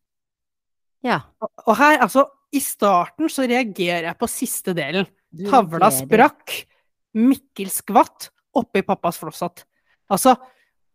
Ja. 1.04 1.20
Og 1.66 1.74
her, 1.76 1.98
altså, 2.00 2.24
i 2.54 2.62
starten 2.64 3.28
så 3.28 3.44
reagerer 3.48 4.08
jeg 4.08 4.18
på 4.20 4.30
siste 4.30 4.74
delen. 4.76 5.08
Tavla 5.50 5.90
sprakk, 5.94 6.56
Mikkel 7.14 7.70
skvatt, 7.70 8.30
oppi 8.54 8.82
pappas 8.86 9.18
flosshatt. 9.20 9.64
Altså, 10.10 10.34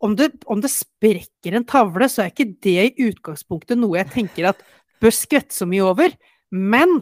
om 0.03 0.15
det, 0.15 0.31
om 0.47 0.61
det 0.63 0.71
sprekker 0.71 1.55
en 1.57 1.67
tavle, 1.67 2.07
så 2.11 2.23
er 2.23 2.31
ikke 2.31 2.53
det 2.63 2.75
i 2.83 3.07
utgangspunktet 3.09 3.79
noe 3.79 3.99
jeg 3.99 4.11
tenker 4.13 4.51
at 4.51 4.61
bør 5.03 5.15
skvette 5.15 5.55
så 5.55 5.67
mye 5.67 5.83
over. 5.87 6.13
Men 6.51 7.01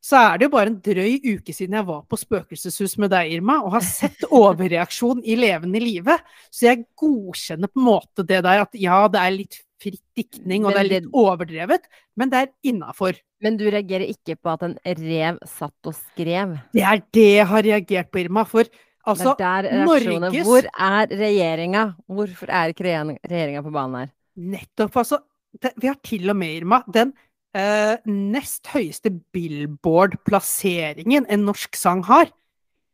så 0.00 0.16
er 0.16 0.38
det 0.40 0.46
jo 0.48 0.52
bare 0.54 0.70
en 0.72 0.78
drøy 0.80 1.18
uke 1.36 1.52
siden 1.52 1.76
jeg 1.76 1.86
var 1.88 2.04
på 2.08 2.16
spøkelseshus 2.16 2.94
med 3.02 3.12
deg, 3.12 3.34
Irma, 3.36 3.58
og 3.60 3.74
har 3.76 3.84
sett 3.84 4.24
overreaksjon 4.32 5.20
i 5.28 5.36
levende 5.36 5.82
live. 5.82 6.16
Så 6.48 6.70
jeg 6.70 6.86
godkjenner 6.98 7.68
på 7.68 7.82
en 7.82 7.88
måte 7.90 8.24
det 8.24 8.40
der 8.46 8.64
at 8.64 8.78
ja, 8.80 9.02
det 9.12 9.20
er 9.20 9.36
litt 9.36 9.58
fritt 9.80 10.00
diktning, 10.16 10.64
og 10.64 10.74
det 10.74 10.80
er 10.80 10.88
litt 10.88 11.10
overdrevet, 11.16 11.86
men 12.20 12.32
det 12.32 12.40
er 12.42 12.50
innafor. 12.72 13.16
Men 13.40 13.56
du 13.56 13.64
reagerer 13.72 14.08
ikke 14.12 14.36
på 14.36 14.52
at 14.52 14.64
en 14.66 14.76
rev 14.84 15.38
satt 15.48 15.88
og 15.88 15.96
skrev? 15.96 16.58
Det 16.76 16.84
er 16.84 17.00
det 17.16 17.28
jeg 17.38 17.46
har 17.48 17.64
reagert 17.64 18.10
på, 18.12 18.20
Irma. 18.24 18.44
For 18.48 18.68
altså, 19.08 19.32
Norges- 19.40 20.44
Hvor 20.44 20.68
er 20.68 21.14
regjeringa? 21.22 21.86
Hvorfor 22.08 22.52
er 22.52 22.74
ikke 22.74 22.84
regjeringa 22.88 23.64
på 23.64 23.72
banen 23.72 24.02
her? 24.02 24.12
Nettopp. 24.36 24.96
Altså, 25.00 25.20
det, 25.60 25.72
vi 25.80 25.88
har 25.88 25.96
til 26.04 26.28
og 26.30 26.36
med, 26.36 26.56
Irma, 26.60 26.82
den 26.92 27.14
eh, 27.56 27.96
nest 28.06 28.70
høyeste 28.72 29.10
Billboard-plasseringen 29.34 31.26
en 31.28 31.46
norsk 31.48 31.76
sang 31.78 32.04
har. 32.08 32.30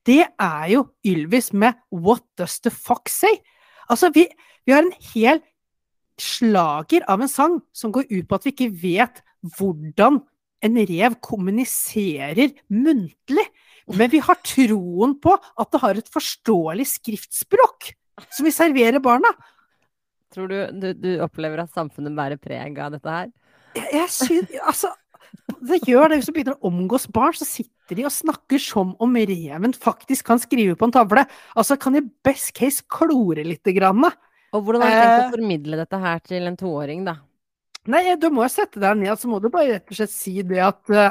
Det 0.07 0.23
er 0.23 0.67
jo 0.71 0.87
Ylvis 1.07 1.53
med 1.53 1.75
What 1.91 2.25
Does 2.39 2.61
The 2.63 2.71
Fox 2.71 3.21
Say? 3.21 3.41
Altså, 3.91 4.11
vi, 4.15 4.27
vi 4.67 4.73
har 4.75 4.85
en 4.85 4.95
hel 5.13 5.43
slager 6.21 7.05
av 7.11 7.21
en 7.21 7.31
sang 7.31 7.61
som 7.77 7.93
går 7.93 8.07
ut 8.09 8.29
på 8.29 8.39
at 8.39 8.47
vi 8.47 8.55
ikke 8.55 8.73
vet 8.83 9.23
hvordan 9.59 10.23
en 10.65 10.79
rev 10.89 11.17
kommuniserer 11.23 12.55
muntlig. 12.73 13.45
Men 13.95 14.11
vi 14.11 14.19
har 14.25 14.39
troen 14.43 15.15
på 15.23 15.37
at 15.37 15.71
det 15.73 15.83
har 15.83 15.99
et 16.01 16.11
forståelig 16.11 16.89
skriftspråk 16.97 17.93
som 18.33 18.47
vi 18.49 18.55
serverer 18.55 19.03
barna. 19.03 19.31
Tror 20.35 20.51
du, 20.51 20.57
du 20.73 20.89
du 20.97 21.11
opplever 21.23 21.63
at 21.63 21.75
samfunnet 21.75 22.17
bærer 22.17 22.41
preg 22.41 22.81
av 22.83 22.97
dette 22.97 23.13
her? 23.13 23.29
Jeg, 23.77 23.89
jeg 23.93 24.13
syns 24.15 24.55
Altså, 24.63 24.93
det 25.67 25.81
gjør 25.87 26.11
det. 26.11 26.21
Hvis 26.21 26.31
du 26.31 26.35
begynner 26.37 26.57
å 26.59 26.71
omgås 26.71 27.07
barn, 27.13 27.35
så 27.37 27.47
sitter 27.49 27.99
de 27.99 28.07
og 28.09 28.15
snakker 28.15 28.61
som 28.63 28.95
om 29.03 29.17
reven 29.17 29.75
faktisk 29.77 30.27
kan 30.27 30.41
skrive 30.43 30.77
på 30.79 30.89
en 30.89 30.95
tavle. 30.95 31.27
Altså, 31.55 31.79
kan 31.81 31.99
i 31.99 32.05
best 32.27 32.53
case 32.57 32.85
klore 32.91 33.45
lite 33.47 33.75
grann. 33.77 34.03
da. 34.09 34.13
Og 34.57 34.65
hvordan 34.65 34.83
har 34.83 34.91
du 34.91 34.97
tenkt 34.97 35.17
Eh. 35.17 35.29
å 35.29 35.37
formidle 35.37 35.77
dette 35.77 35.99
her 36.01 36.19
til 36.25 36.47
en 36.49 36.57
toåring, 36.57 37.05
da? 37.05 37.19
Nei, 37.87 38.17
du 38.17 38.31
må 38.31 38.43
jo 38.43 38.51
sette 38.51 38.81
deg 38.83 38.97
ned, 38.99 39.15
så 39.19 39.29
må 39.31 39.41
du 39.41 39.49
bare 39.49 39.77
rett 39.77 39.91
og 39.91 39.99
slett 39.99 40.11
si 40.11 40.43
det 40.43 40.59
at 40.59 40.83
uh, 40.91 41.11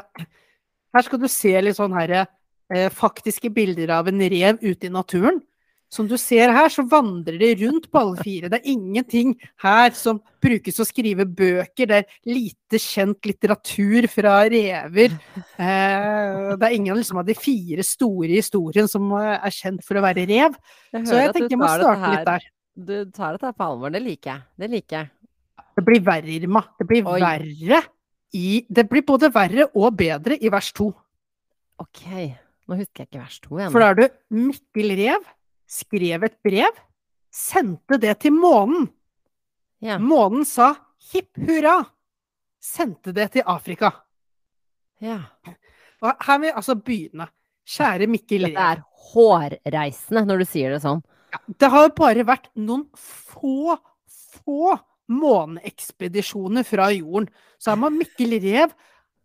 Her 0.96 1.04
skal 1.04 1.20
du 1.20 1.28
se 1.28 1.52
litt 1.62 1.76
sånn 1.76 1.96
herre 1.96 2.26
uh, 2.72 2.90
faktiske 2.92 3.52
bilder 3.52 3.92
av 3.92 4.08
en 4.08 4.20
rev 4.20 4.60
ute 4.62 4.88
i 4.88 4.92
naturen. 4.92 5.42
Som 5.96 6.10
du 6.10 6.18
ser 6.20 6.52
her, 6.52 6.68
så 6.72 6.84
vandrer 6.92 7.38
de 7.40 7.52
rundt 7.62 7.88
på 7.92 8.00
alle 8.02 8.24
fire. 8.24 8.50
Det 8.52 8.60
er 8.60 8.74
ingenting 8.74 9.32
her 9.64 9.94
som 9.96 10.20
brukes 10.44 10.82
å 10.82 10.88
skrive 10.88 11.24
bøker. 11.24 11.88
Det 11.88 12.00
er 12.02 12.18
lite 12.28 12.80
kjent 12.82 13.30
litteratur 13.30 14.10
fra 14.12 14.42
rever. 14.52 15.16
Eh, 15.56 16.52
det 16.60 16.68
er 16.68 16.76
ingen 16.76 17.00
liksom, 17.00 17.22
av 17.22 17.30
de 17.30 17.38
fire 17.38 17.86
store 17.86 18.34
i 18.34 18.42
historien 18.42 18.90
som 18.92 19.08
eh, 19.16 19.38
er 19.38 19.56
kjent 19.56 19.86
for 19.88 20.00
å 20.00 20.04
være 20.04 20.28
rev. 20.28 20.58
Jeg 20.92 21.08
Så 21.08 21.22
jeg 21.22 21.34
tenker 21.38 21.56
jeg 21.56 21.62
må 21.62 21.72
starte 21.72 22.12
litt 22.12 22.28
der. 22.28 22.50
Du 22.76 22.96
tar 23.16 23.38
dette 23.38 23.54
på 23.56 23.70
alvor. 23.70 23.94
Det 23.96 24.04
liker 24.04 24.34
jeg. 24.34 24.46
Det 24.60 24.72
liker 24.74 24.98
jeg. 25.00 25.12
Det 25.76 25.84
blir 25.88 26.04
verre, 26.04 26.32
Irma. 26.32 26.64
Det 26.80 26.88
blir 26.90 27.08
Oi. 27.08 27.20
verre 27.24 27.84
i 28.36 28.66
Det 28.68 28.84
blir 28.92 29.06
både 29.08 29.32
verre 29.32 29.70
og 29.72 29.96
bedre 29.96 30.36
i 30.36 30.52
vers 30.52 30.74
to. 30.76 30.90
Ok. 31.80 32.04
Nå 32.66 32.78
husker 32.80 33.04
jeg 33.04 33.12
ikke 33.12 33.24
vers 33.24 33.40
to 33.40 33.60
igjen. 33.60 33.72
For 33.72 33.84
da 33.84 33.94
er 33.94 34.00
du 34.00 34.06
Mikkel 34.36 34.96
Rev 35.00 35.32
skrev 35.68 36.24
et 36.28 36.38
brev, 36.46 36.80
sendte 37.34 38.00
det 38.02 38.20
til 38.24 38.36
månen. 38.36 38.88
Ja. 39.84 40.00
Månen 40.02 40.46
sa 40.48 40.74
hipp 41.12 41.38
hurra, 41.46 41.82
sendte 42.62 43.14
det 43.16 43.32
til 43.36 43.46
Afrika. 43.46 43.92
ja. 45.02 45.22
Og 46.04 46.12
her 46.28 46.40
vil 46.40 46.50
jeg 46.50 46.58
altså 46.60 46.76
begynne. 46.76 47.26
Kjære 47.66 48.08
Mikkel 48.12 48.46
Ree. 48.46 48.54
Det 48.54 48.62
er 48.62 48.82
hårreisende 49.14 50.26
når 50.28 50.44
du 50.44 50.46
sier 50.46 50.76
det 50.76 50.82
sånn. 50.84 51.00
Det 51.60 51.70
har 51.72 51.88
bare 51.98 52.26
vært 52.28 52.52
noen 52.60 52.84
få, 53.00 53.78
få 54.36 54.76
måneekspedisjoner 55.12 56.68
fra 56.68 56.92
jorden. 56.94 57.30
Så 57.58 57.74
har 57.74 57.80
man 57.82 57.98
Mikkel 57.98 58.38
Rev 58.44 58.76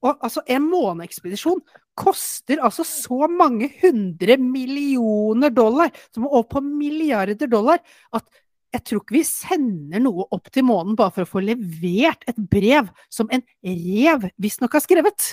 Og 0.00 0.16
altså, 0.24 0.40
en 0.48 0.64
måneekspedisjon 0.70 1.61
koster 1.98 2.62
altså 2.64 2.85
så 2.87 3.26
mange 3.31 3.70
hundre 3.81 4.37
millioner 4.40 5.53
dollar, 5.55 5.90
som 6.14 6.26
er 6.26 6.37
over 6.37 6.48
på 6.50 6.62
milliarder 6.64 7.50
dollar, 7.50 7.83
at 8.16 8.26
jeg 8.70 8.84
tror 8.86 9.01
ikke 9.03 9.16
vi 9.16 9.24
sender 9.26 10.03
noe 10.03 10.28
opp 10.30 10.51
til 10.55 10.62
månen 10.68 10.95
bare 10.99 11.11
for 11.14 11.26
å 11.26 11.30
få 11.30 11.41
levert 11.43 12.22
et 12.30 12.36
brev 12.38 12.91
som 13.11 13.30
en 13.34 13.43
rev 13.66 14.28
visstnok 14.38 14.76
har 14.78 14.84
skrevet. 14.84 15.32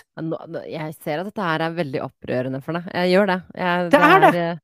Jeg 0.66 0.96
ser 1.04 1.22
at 1.22 1.30
dette 1.30 1.50
her 1.50 1.68
er 1.68 1.76
veldig 1.78 2.02
opprørende 2.08 2.64
for 2.66 2.80
deg. 2.80 2.88
Jeg 2.98 3.14
gjør 3.14 3.30
det. 3.30 3.38
Jeg, 3.62 3.92
Det 3.94 4.02
er 4.08 4.24
det. 4.24 4.32
Er, 4.34 4.64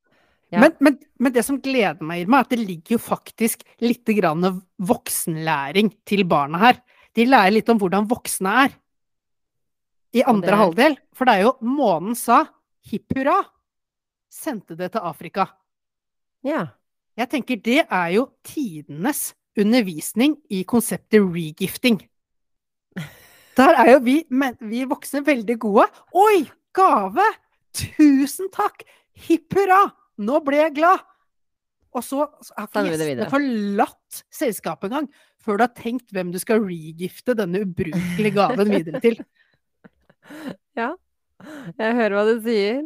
Ja. 0.53 0.59
Men, 0.61 0.75
men, 0.85 0.97
men 1.17 1.33
det 1.33 1.41
som 1.47 1.57
gleder 1.63 2.05
meg, 2.05 2.23
Irma, 2.23 2.43
er 2.43 2.45
at 2.45 2.51
det 2.53 2.59
ligger 2.61 2.99
jo 2.99 3.01
faktisk 3.01 3.63
litt 3.81 4.09
grann 4.19 4.45
voksenlæring 4.85 5.89
til 6.05 6.21
barna 6.29 6.61
her. 6.61 6.81
De 7.17 7.25
lærer 7.25 7.55
litt 7.55 7.71
om 7.73 7.79
hvordan 7.81 8.05
voksne 8.09 8.53
er. 8.65 8.75
I 10.13 10.23
andre 10.29 10.51
det- 10.51 10.59
halvdel. 10.59 10.97
For 11.13 11.25
det 11.25 11.33
er 11.33 11.41
jo 11.47 11.57
månen 11.61 12.15
sa 12.15 12.45
hipp 12.89 13.15
hurra. 13.15 13.39
Sendte 14.29 14.77
det 14.77 14.91
til 14.91 15.01
Afrika. 15.01 15.49
ja. 16.43 16.67
Jeg 17.15 17.29
tenker 17.29 17.61
det 17.61 17.85
er 17.91 18.07
jo 18.15 18.23
tidenes 18.43 19.35
undervisning 19.55 20.35
i 20.49 20.63
konseptet 20.63 21.21
regifting. 21.21 21.99
Der 23.57 23.75
er 23.77 23.91
jo 23.91 23.99
vi, 23.99 24.15
men, 24.33 24.57
vi 24.57 24.81
voksne 24.89 25.21
veldig 25.21 25.59
gode. 25.61 25.85
Oi, 26.17 26.49
gave! 26.73 27.21
Tusen 27.77 28.49
takk! 28.49 28.81
Hipp 29.13 29.53
hurra! 29.53 29.93
Nå 30.17 30.39
ble 30.41 30.57
jeg 30.57 30.73
glad! 30.79 31.05
Og 31.93 32.01
så 32.01 32.23
har 32.25 32.65
ikke 32.65 32.81
gjestene 32.89 33.29
forlatt 33.29 34.23
selskapet 34.33 34.89
engang 34.89 35.11
før 35.43 35.59
du 35.59 35.65
har 35.67 35.73
tenkt 35.77 36.09
hvem 36.15 36.31
du 36.33 36.39
skal 36.41 36.63
regifte 36.65 37.35
denne 37.37 37.61
ubrukelige 37.61 38.33
gaven 38.33 38.73
videre 38.73 39.01
til. 39.03 39.19
Ja, 40.79 40.89
jeg 41.77 41.95
hører 41.99 42.15
hva 42.17 42.23
du 42.25 42.37
sier. 42.41 42.83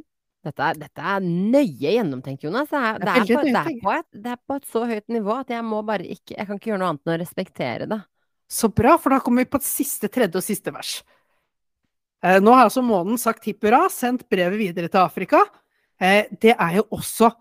Dette 0.48 0.64
er, 0.64 0.78
dette 0.80 1.04
er 1.12 1.24
nøye 1.24 1.94
gjennomtenkt, 1.94 2.44
Jonas. 2.46 2.70
Det 2.72 2.80
er, 2.80 3.00
det, 3.02 3.14
er 3.14 3.24
på, 3.24 3.44
det, 3.44 3.62
er 3.62 4.00
et, 4.00 4.08
det 4.16 4.32
er, 4.34 4.40
på, 4.40 4.58
et, 4.60 4.68
så 4.70 4.84
høyt 4.88 5.06
nivå 5.12 5.34
at 5.36 5.52
jeg 5.52 5.66
må 5.66 5.82
bare 5.88 6.08
ikke 6.08 6.38
Jeg 6.38 6.48
kan 6.48 6.60
ikke 6.60 6.72
gjøre 6.72 6.82
noe 6.84 6.92
annet 6.94 7.04
enn 7.04 7.14
å 7.16 7.20
respektere 7.22 7.90
det. 7.92 8.00
Så 8.48 8.70
bra, 8.72 8.96
for 9.02 9.12
da 9.12 9.20
kommer 9.24 9.44
vi 9.44 9.52
på 9.52 9.60
et 9.60 9.68
siste, 9.68 10.08
tredje 10.12 10.40
og 10.40 10.46
siste 10.46 10.72
vers. 10.72 10.94
Eh, 12.24 12.40
nå 12.44 12.54
har 12.56 12.70
altså 12.70 12.84
månen 12.86 13.20
sagt 13.20 13.48
hipp 13.50 13.66
hurra, 13.68 13.86
sendt 13.92 14.24
brevet 14.32 14.60
videre 14.62 14.92
til 14.92 15.04
Afrika. 15.04 15.44
Eh, 16.00 16.32
det 16.32 16.56
er 16.56 16.80
jo 16.82 16.88
også 16.98 17.34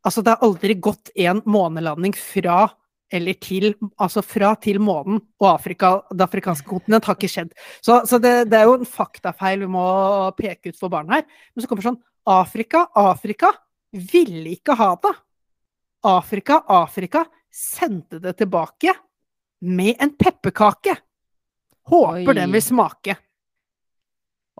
Altså, 0.00 0.22
det 0.24 0.32
har 0.32 0.46
aldri 0.46 0.72
gått 0.80 1.10
en 1.20 1.42
månelanding 1.44 2.14
fra 2.16 2.62
eller 3.10 3.38
til, 3.42 3.72
altså 3.98 4.22
fra 4.22 4.52
til 4.62 4.78
månen 4.82 5.18
og 5.40 5.48
Afrika, 5.50 5.96
det 6.14 6.24
afrikanske 6.26 6.68
kontinent, 6.68 7.08
har 7.08 7.18
ikke 7.18 7.30
skjedd. 7.30 7.50
Så, 7.82 8.00
så 8.06 8.20
det, 8.22 8.34
det, 8.50 8.60
er 8.60 8.68
jo 8.68 8.76
en 8.78 8.88
faktafeil 8.88 9.64
vi 9.64 9.70
må 9.70 9.84
peke 10.38 10.70
ut 10.70 10.78
for 10.78 10.92
barna 10.92 11.18
her. 11.18 11.26
Men 11.54 11.64
så 11.64 11.70
kommer 11.70 11.86
sånn 11.88 12.00
Afrika, 12.30 12.86
Afrika 12.94 13.52
ville 13.90 14.54
ikke 14.54 14.76
ha 14.78 14.92
det. 15.02 15.14
Afrika, 16.06 16.62
Afrika 16.70 17.24
sendte 17.50 18.20
det 18.22 18.36
tilbake 18.38 18.94
med 19.66 19.98
en 20.00 20.14
pepperkake. 20.16 20.94
Håper 21.90 22.30
Oi. 22.30 22.38
den 22.38 22.54
vil 22.54 22.62
smake. 22.62 23.16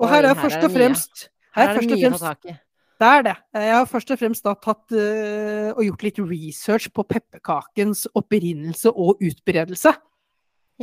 Og 0.00 0.08
Oi, 0.08 0.14
her 0.14 0.30
er 0.30 0.38
først 0.38 0.64
og 0.64 0.74
fremst 0.74 1.28
Her 1.54 1.72
er 1.72 1.80
det 1.80 1.88
mye 1.90 2.10
å 2.10 2.18
ta 2.18 2.32
tak 2.32 2.50
i. 2.50 2.56
Det 3.00 3.08
er 3.08 3.22
det. 3.24 3.36
Jeg 3.56 3.72
har 3.72 3.86
først 3.88 4.10
og 4.12 4.18
fremst 4.20 4.44
da 4.44 4.52
tatt 4.60 4.92
uh, 4.92 5.70
og 5.72 5.80
gjort 5.86 6.02
litt 6.04 6.18
research 6.20 6.90
på 6.92 7.04
pepperkakens 7.08 8.04
opprinnelse 8.18 8.92
og 8.92 9.22
utbredelse. 9.24 9.94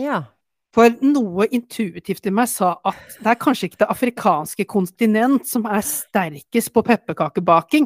Ja. 0.02 0.24
For 0.74 0.96
noe 1.06 1.46
intuitivt 1.54 2.26
i 2.26 2.34
meg 2.34 2.50
sa 2.50 2.74
at 2.90 3.20
det 3.22 3.30
er 3.30 3.38
kanskje 3.42 3.70
ikke 3.70 3.84
det 3.84 3.90
afrikanske 3.94 4.66
kontinent 4.70 5.46
som 5.50 5.68
er 5.70 5.86
sterkest 5.86 6.74
på 6.74 6.82
pepperkakebaking. 6.88 7.86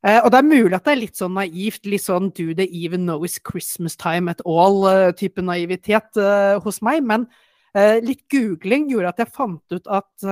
Uh, 0.00 0.22
og 0.22 0.30
det 0.32 0.40
er 0.40 0.48
mulig 0.48 0.78
at 0.78 0.88
det 0.88 0.94
er 0.94 1.02
litt 1.02 1.20
sånn 1.20 1.36
naivt, 1.36 1.84
litt 1.84 2.06
sånn 2.06 2.30
'do 2.32 2.54
they 2.56 2.70
even 2.72 3.04
know 3.04 3.20
it's 3.20 3.36
Christmas 3.36 4.00
time 4.00 4.32
at 4.32 4.40
all'-type 4.48 5.44
uh, 5.44 5.44
naivitet 5.44 6.16
hos 6.64 6.80
meg, 6.80 7.04
men 7.04 7.28
litt 7.76 8.22
googling 8.32 8.86
gjorde 8.88 9.10
at 9.10 9.18
jeg 9.20 9.34
fant 9.36 9.74
ut 9.76 9.88
at 9.92 10.24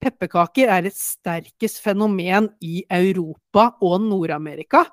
Pepperkaker 0.00 0.70
er 0.72 0.88
et 0.88 0.96
sterkest 0.96 1.82
fenomen 1.84 2.48
i 2.64 2.80
Europa 2.88 3.74
og 3.84 4.00
Nord-Amerika. 4.06 4.86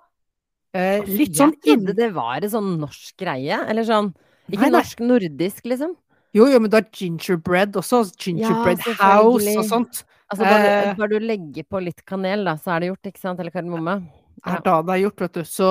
Eh, 0.75 1.05
litt 1.07 1.37
sånn 1.37 1.53
Jeg 1.55 1.79
trodde 1.79 1.95
det 1.95 2.09
var 2.15 2.43
en 2.43 2.51
sånn 2.51 2.73
norsk 2.81 3.15
greie, 3.23 3.61
eller 3.71 3.87
sånn 3.87 4.11
Ikke 4.51 4.69
norsk-nordisk, 4.73 5.63
liksom. 5.71 5.95
Jo, 6.35 6.45
jo, 6.51 6.59
men 6.59 6.69
du 6.69 6.77
har 6.77 6.85
gingerbread 6.93 7.75
også. 7.79 8.03
Gingerbread 8.19 8.83
ja, 8.83 8.95
house 8.99 9.55
og 9.57 9.67
sånt. 9.67 10.03
Altså, 10.27 10.43
bare, 10.43 10.71
eh, 10.71 10.93
bare, 10.97 11.09
du 11.15 11.23
legger 11.23 11.65
på 11.71 11.81
litt 11.81 12.03
kanel, 12.07 12.43
da, 12.47 12.57
så 12.59 12.75
er 12.75 12.83
det 12.83 12.89
gjort, 12.91 13.09
ikke 13.09 13.23
sant? 13.23 13.39
Eller 13.39 13.53
kardemomme. 13.55 13.99
Ja. 14.43 14.57
er 14.57 14.65
da 14.65 14.75
det 14.85 14.97
er 14.97 15.03
gjort, 15.05 15.23
vet 15.23 15.39
du. 15.39 15.43
Så, 15.47 15.69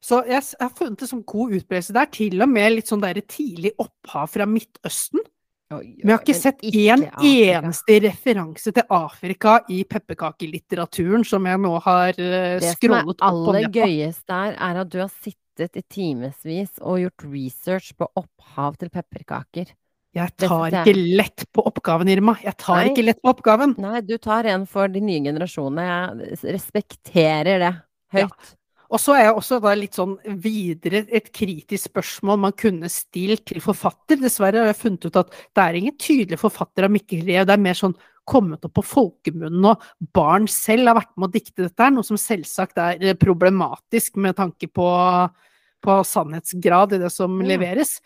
så 0.00 0.22
jeg, 0.24 0.40
jeg, 0.40 0.62
har 0.64 0.72
funnet 0.80 1.02
det 1.04 1.10
som 1.10 1.22
god 1.22 1.54
utbredelse 1.60 1.96
der. 1.96 2.08
Til 2.16 2.44
og 2.44 2.50
med 2.50 2.74
litt 2.74 2.90
sånn 2.90 3.04
der 3.04 3.20
tidlig 3.28 3.74
opphav 3.84 4.32
fra 4.32 4.48
Midtøsten. 4.48 5.22
Vi 5.68 6.08
har 6.08 6.22
ikke 6.22 6.36
sett 6.36 6.62
én 6.64 7.02
eneste 7.20 7.98
referanse 8.00 8.72
til 8.72 8.94
Afrika 8.94 9.58
i 9.68 9.82
pepperkakelitteraturen 9.84 11.26
som 11.28 11.44
jeg 11.44 11.60
nå 11.60 11.74
har 11.84 12.16
uh, 12.16 12.70
scrollet 12.70 13.10
opp 13.12 13.18
på. 13.18 13.18
Det 13.18 13.18
som 13.18 13.18
er 13.20 13.58
aller 13.58 13.68
gøyest 13.74 14.24
der, 14.32 14.56
er 14.56 14.80
at 14.84 14.94
du 14.94 14.96
har 15.02 15.12
sittet 15.12 15.76
i 15.76 15.84
timevis 15.84 16.80
og 16.80 17.02
gjort 17.02 17.26
research 17.28 17.92
på 18.00 18.08
opphav 18.16 18.80
til 18.80 18.92
pepperkaker. 18.94 19.74
Jeg 20.16 20.34
tar 20.40 20.72
ikke 20.72 20.96
lett 20.96 21.44
på 21.52 21.62
oppgaven, 21.68 22.08
Irma. 22.10 22.38
Jeg 22.40 22.56
tar 22.58 22.80
Nei. 22.80 22.92
ikke 22.94 23.04
lett 23.04 23.20
på 23.20 23.34
oppgaven. 23.34 23.76
Nei, 23.82 24.00
du 24.08 24.16
tar 24.22 24.48
en 24.48 24.64
for 24.66 24.88
de 24.88 25.02
nye 25.04 25.20
generasjonene. 25.26 25.84
Jeg 25.84 26.54
respekterer 26.56 27.60
det 27.60 27.74
høyt. 28.16 28.24
Ja. 28.24 28.54
Og 28.88 29.00
så 29.02 29.14
er 29.18 29.26
jeg 29.26 29.34
også 29.36 29.58
da 29.60 29.74
litt 29.76 29.96
sånn 29.98 30.14
videre 30.40 31.02
et 31.12 31.26
kritisk 31.34 31.90
spørsmål 31.90 32.38
man 32.46 32.54
kunne 32.56 32.88
stilt 32.92 33.44
til 33.50 33.60
forfatter. 33.60 34.16
Dessverre 34.22 34.62
har 34.62 34.70
jeg 34.70 34.78
funnet 34.80 35.04
ut 35.04 35.18
at 35.20 35.34
det 35.36 35.64
er 35.64 35.76
ingen 35.76 35.96
tydelig 36.00 36.38
forfatter 36.40 36.86
av 36.86 36.94
Mikkel 36.94 37.26
Rev. 37.26 37.44
Det 37.48 37.56
er 37.56 37.66
mer 37.66 37.76
sånn 37.76 37.96
kommet 38.28 38.64
opp 38.64 38.74
på 38.76 38.84
folkemunnen, 38.84 39.66
og 39.70 40.12
barn 40.16 40.48
selv 40.52 40.90
har 40.90 40.98
vært 41.00 41.12
med 41.16 41.30
å 41.30 41.32
dikte 41.32 41.64
dette 41.64 41.84
her, 41.84 41.92
noe 41.94 42.04
som 42.04 42.18
selvsagt 42.20 42.80
er 42.82 43.00
eh, 43.00 43.16
problematisk 43.16 44.18
med 44.20 44.36
tanke 44.36 44.68
på, 44.68 44.88
på 45.84 46.00
sannhetsgrad 46.04 46.96
i 46.96 47.02
det 47.04 47.12
som 47.14 47.38
ja. 47.40 47.48
leveres. 47.54 47.96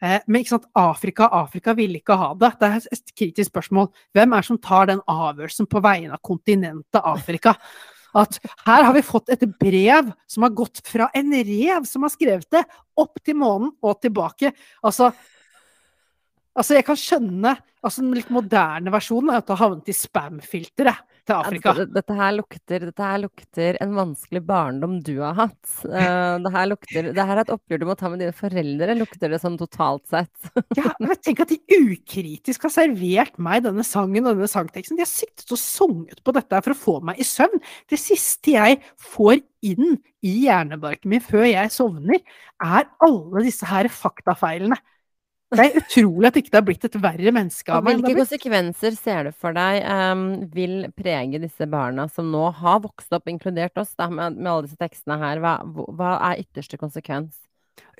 Eh, 0.00 0.22
men 0.26 0.42
ikke 0.42 0.54
sant, 0.54 0.70
Afrika 0.76 1.28
Afrika 1.32 1.76
ville 1.76 2.00
ikke 2.00 2.16
ha 2.20 2.30
det. 2.40 2.54
Det 2.60 2.70
er 2.70 2.88
et 2.96 3.12
kritisk 3.16 3.52
spørsmål. 3.52 3.90
Hvem 4.16 4.32
er 4.32 4.44
det 4.44 4.50
som 4.50 4.62
tar 4.64 4.88
den 4.92 5.04
avgjørelsen 5.12 5.68
på 5.72 5.84
vegne 5.84 6.16
av 6.16 6.24
kontinentet 6.24 7.00
Afrika? 7.02 7.56
At 8.16 8.38
her 8.66 8.86
har 8.88 8.94
vi 8.96 9.04
fått 9.04 9.32
et 9.34 9.44
brev 9.60 10.10
som 10.30 10.46
har 10.46 10.54
gått 10.56 10.82
fra 10.86 11.08
en 11.16 11.32
rev 11.34 11.86
som 11.88 12.06
har 12.06 12.12
skrevet 12.14 12.48
det, 12.52 12.62
opp 12.96 13.20
til 13.24 13.38
månen 13.38 13.72
og 13.84 13.98
tilbake. 14.00 14.52
Altså, 14.82 15.12
altså 16.56 16.78
jeg 16.78 16.86
kan 16.88 16.98
skjønne 17.00 17.56
altså 17.86 18.02
Den 18.02 18.16
litt 18.16 18.32
moderne 18.34 18.90
versjonen 18.90 19.30
er 19.30 19.38
at 19.38 19.46
det 19.46 19.54
har 19.54 19.68
havnet 19.68 19.90
i 19.92 19.94
spam-filteret 19.94 21.04
til 21.26 21.34
Afrika. 21.34 21.72
Ja, 21.74 21.84
dette, 21.90 22.14
her 22.16 22.32
lukter, 22.36 22.84
dette, 22.88 23.02
her 23.10 23.20
lukter, 23.22 23.78
en 23.82 23.92
vanskelig 23.96 24.42
barndom 24.46 24.96
du 25.06 25.12
har 25.20 25.36
hatt. 25.38 25.60
Uh, 25.84 26.38
det, 26.42 26.52
her 26.54 26.68
lukter, 26.70 27.10
det 27.14 27.26
her 27.28 27.36
er 27.36 27.42
et 27.42 27.52
oppgjør 27.54 27.82
du 27.82 27.86
må 27.88 27.96
ta 27.98 28.10
med 28.12 28.22
dine 28.22 28.34
foreldre, 28.36 28.96
lukter 28.98 29.32
det 29.32 29.40
sånn 29.42 29.58
totalt 29.60 30.06
sett. 30.10 30.50
ja, 30.78 30.92
men 31.02 31.14
tenk 31.22 31.44
at 31.44 31.52
de 31.52 31.60
ukritisk 31.78 32.66
har 32.68 32.74
servert 32.74 33.38
meg 33.42 33.66
denne 33.66 33.86
sangen 33.86 34.24
og 34.24 34.34
denne 34.34 34.50
sangteksten. 34.50 34.98
De 34.98 35.06
har 35.06 35.10
sittet 35.10 35.50
og 35.50 35.62
sunget 35.62 36.22
på 36.26 36.34
dette 36.36 36.62
for 36.66 36.74
å 36.74 36.80
få 36.80 36.98
meg 37.06 37.22
i 37.22 37.28
søvn. 37.28 37.62
Det 37.90 38.00
siste 38.00 38.56
jeg 38.56 38.80
får 39.14 39.42
inn 39.66 39.96
i 40.26 40.34
hjernebarken 40.46 41.10
min 41.10 41.22
før 41.22 41.46
jeg 41.48 41.74
sovner, 41.74 42.22
er 42.62 42.86
alle 43.06 43.46
disse 43.46 43.66
her 43.66 43.90
faktafeilene. 43.92 44.78
Det 45.54 45.62
er 45.62 45.76
utrolig 45.78 46.26
at 46.26 46.38
ikke 46.40 46.50
det 46.50 46.58
har 46.58 46.66
blitt 46.66 46.84
et 46.88 46.96
verre 46.98 47.32
menneske 47.34 47.70
av 47.70 47.84
meg. 47.86 48.00
Hvilke 48.00 48.24
konsekvenser 48.24 48.96
ser 48.98 49.28
du 49.28 49.34
for 49.34 49.54
deg 49.54 49.84
um, 49.86 50.24
vil 50.50 50.88
prege 50.98 51.38
disse 51.38 51.68
barna 51.70 52.08
som 52.10 52.32
nå 52.32 52.48
har 52.58 52.80
vokst 52.82 53.14
opp, 53.14 53.30
inkludert 53.30 53.78
oss, 53.78 53.92
da, 53.94 54.08
med, 54.10 54.40
med, 54.40 54.50
alle 54.50 54.66
disse 54.66 54.80
tekstene 54.80 55.20
her? 55.22 55.42
Hva, 55.44 55.60
hva, 55.70 56.16
er 56.32 56.42
ytterste 56.42 56.80
konsekvens? 56.80 57.38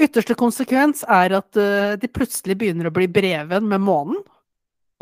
Ytterste 0.02 0.34
konsekvens 0.38 1.04
er 1.06 1.36
at 1.38 1.60
uh, 1.60 1.94
de 2.00 2.10
plutselig 2.10 2.58
begynner 2.58 2.90
å 2.90 2.96
bli 2.96 3.06
breven 3.06 3.70
med 3.70 3.84
månen. 3.84 4.18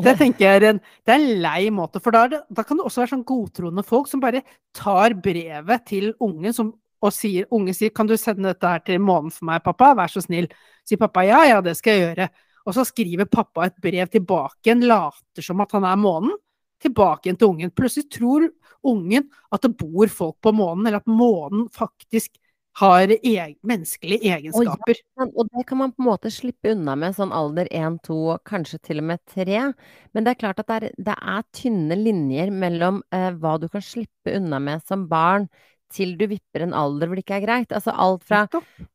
Det 0.05 0.17
tenker 0.19 0.45
jeg 0.45 0.59
er 0.59 0.69
en, 0.73 0.85
det 1.07 1.13
er 1.15 1.21
en 1.23 1.43
lei 1.45 1.69
måte, 1.73 2.01
for 2.03 2.13
da, 2.13 2.27
det, 2.29 2.43
da 2.53 2.65
kan 2.67 2.77
det 2.77 2.85
også 2.85 3.05
være 3.05 3.13
sånn 3.15 3.29
godtroende 3.29 3.85
folk 3.87 4.09
som 4.11 4.21
bare 4.21 4.43
tar 4.77 5.15
brevet 5.23 5.85
til 5.87 6.11
ungen 6.19 6.53
som 6.53 6.75
og 7.05 7.13
sier, 7.13 7.47
unge 7.53 7.75
sier 7.77 7.91
'kan 7.91 8.09
du 8.09 8.17
sende 8.17 8.49
dette 8.49 8.67
her 8.67 8.81
til 8.85 8.99
månen 8.99 9.33
for 9.33 9.45
meg, 9.45 9.63
pappa, 9.65 9.95
vær 9.95 10.09
så 10.09 10.23
snill', 10.25 10.51
sier 10.85 10.99
pappa 10.99 11.25
'ja, 11.25 11.45
ja, 11.45 11.61
det 11.61 11.77
skal 11.77 11.93
jeg 11.93 12.17
gjøre'. 12.17 12.29
Og 12.67 12.75
så 12.75 12.85
skriver 12.85 13.29
pappa 13.29 13.67
et 13.67 13.77
brev 13.81 14.09
tilbake 14.09 14.65
igjen, 14.65 14.87
later 14.89 15.43
som 15.43 15.61
at 15.61 15.73
han 15.73 15.85
er 15.85 15.97
månen, 15.97 16.33
tilbake 16.81 17.29
igjen 17.29 17.37
til 17.37 17.49
ungen. 17.49 17.71
Plutselig 17.71 18.11
tror 18.11 18.49
ungen 18.83 19.29
at 19.53 19.63
det 19.63 19.77
bor 19.77 20.09
folk 20.09 20.37
på 20.41 20.53
månen, 20.53 20.87
eller 20.87 21.03
at 21.03 21.07
månen 21.07 21.69
faktisk 21.73 22.39
har 22.81 23.11
e 23.11 23.55
menneskelige 23.63 24.33
egenskaper. 24.35 24.97
Og, 25.15 25.21
ja, 25.21 25.27
og 25.31 25.51
det 25.53 25.67
kan 25.69 25.79
man 25.79 25.93
på 25.95 26.03
en 26.03 26.09
måte 26.09 26.31
slippe 26.35 26.73
unna 26.75 26.97
med 26.99 27.15
sånn 27.15 27.33
alder 27.35 27.69
1, 27.71 28.01
2, 28.09 28.39
kanskje 28.49 28.81
til 28.89 29.03
og 29.03 29.07
med 29.13 29.23
3. 29.31 29.61
Men 30.13 30.27
det 30.27 30.33
er 30.33 30.41
klart 30.41 30.63
at 30.63 30.71
det 30.71 30.79
er, 30.81 30.97
det 31.11 31.15
er 31.15 31.45
tynne 31.55 31.99
linjer 32.01 32.51
mellom 32.51 33.05
eh, 33.15 33.31
hva 33.39 33.55
du 33.63 33.69
kan 33.71 33.85
slippe 33.85 34.35
unna 34.35 34.59
med 34.59 34.83
som 34.89 35.07
barn 35.11 35.47
til 35.93 36.15
du 36.19 36.27
vipper 36.31 36.65
en 36.65 36.75
alder 36.77 37.09
hvor 37.09 37.19
det 37.19 37.25
ikke 37.25 37.39
er 37.39 37.47
greit. 37.47 37.75
Altså 37.75 37.95
alt 37.95 38.25
fra 38.27 38.45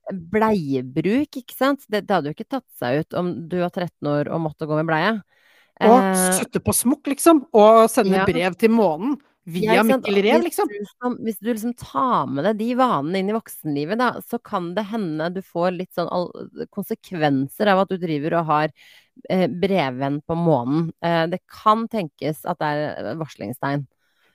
bleiebruk, 0.10 1.42
ikke 1.42 1.56
sant. 1.56 1.86
Det, 1.88 2.06
det 2.08 2.16
hadde 2.16 2.32
jo 2.32 2.38
ikke 2.38 2.50
tatt 2.58 2.68
seg 2.80 3.04
ut 3.04 3.20
om 3.20 3.34
du 3.52 3.60
var 3.62 3.74
13 3.74 4.12
år 4.12 4.32
og 4.34 4.46
måtte 4.48 4.70
gå 4.70 4.80
med 4.80 4.90
bleie. 4.90 5.18
Og 5.80 5.96
eh, 5.96 6.28
sutte 6.42 6.62
på 6.64 6.76
smokk, 6.76 7.08
liksom. 7.14 7.46
Og 7.56 7.86
sende 7.92 8.20
ja. 8.20 8.28
brev 8.28 8.58
til 8.60 8.74
månen. 8.76 9.18
Via 9.50 9.80
ja, 9.80 9.84
Mikkel 9.84 10.20
Rev, 10.22 10.44
liksom. 10.46 10.70
Hvis 10.70 10.92
du, 10.94 11.14
hvis 11.26 11.38
du, 11.40 11.48
liksom 11.50 11.74
tar 11.80 12.28
med 12.30 12.46
deg 12.46 12.60
de 12.60 12.68
vanene 12.78 13.22
inn 13.22 13.32
i 13.32 13.36
voksenlivet, 13.36 13.98
da, 13.98 14.12
så 14.22 14.38
kan 14.46 14.74
det 14.76 14.86
hende 14.92 15.30
du 15.34 15.40
får 15.46 15.74
litt 15.78 15.96
sånn 15.96 16.10
konsekvenser 16.76 17.72
av 17.72 17.86
at 17.86 17.94
du 17.94 17.98
driver 18.02 18.36
og 18.42 18.50
har 18.52 18.74
eh, 19.32 19.48
brevvenn 19.50 20.20
på 20.28 20.38
månen. 20.38 20.90
Eh, 21.02 21.24
det 21.32 21.42
kan 21.50 21.88
tenkes 21.90 22.44
at 22.46 22.62
det 22.62 22.74
er 22.92 23.16
varslingstegn. 23.20 23.88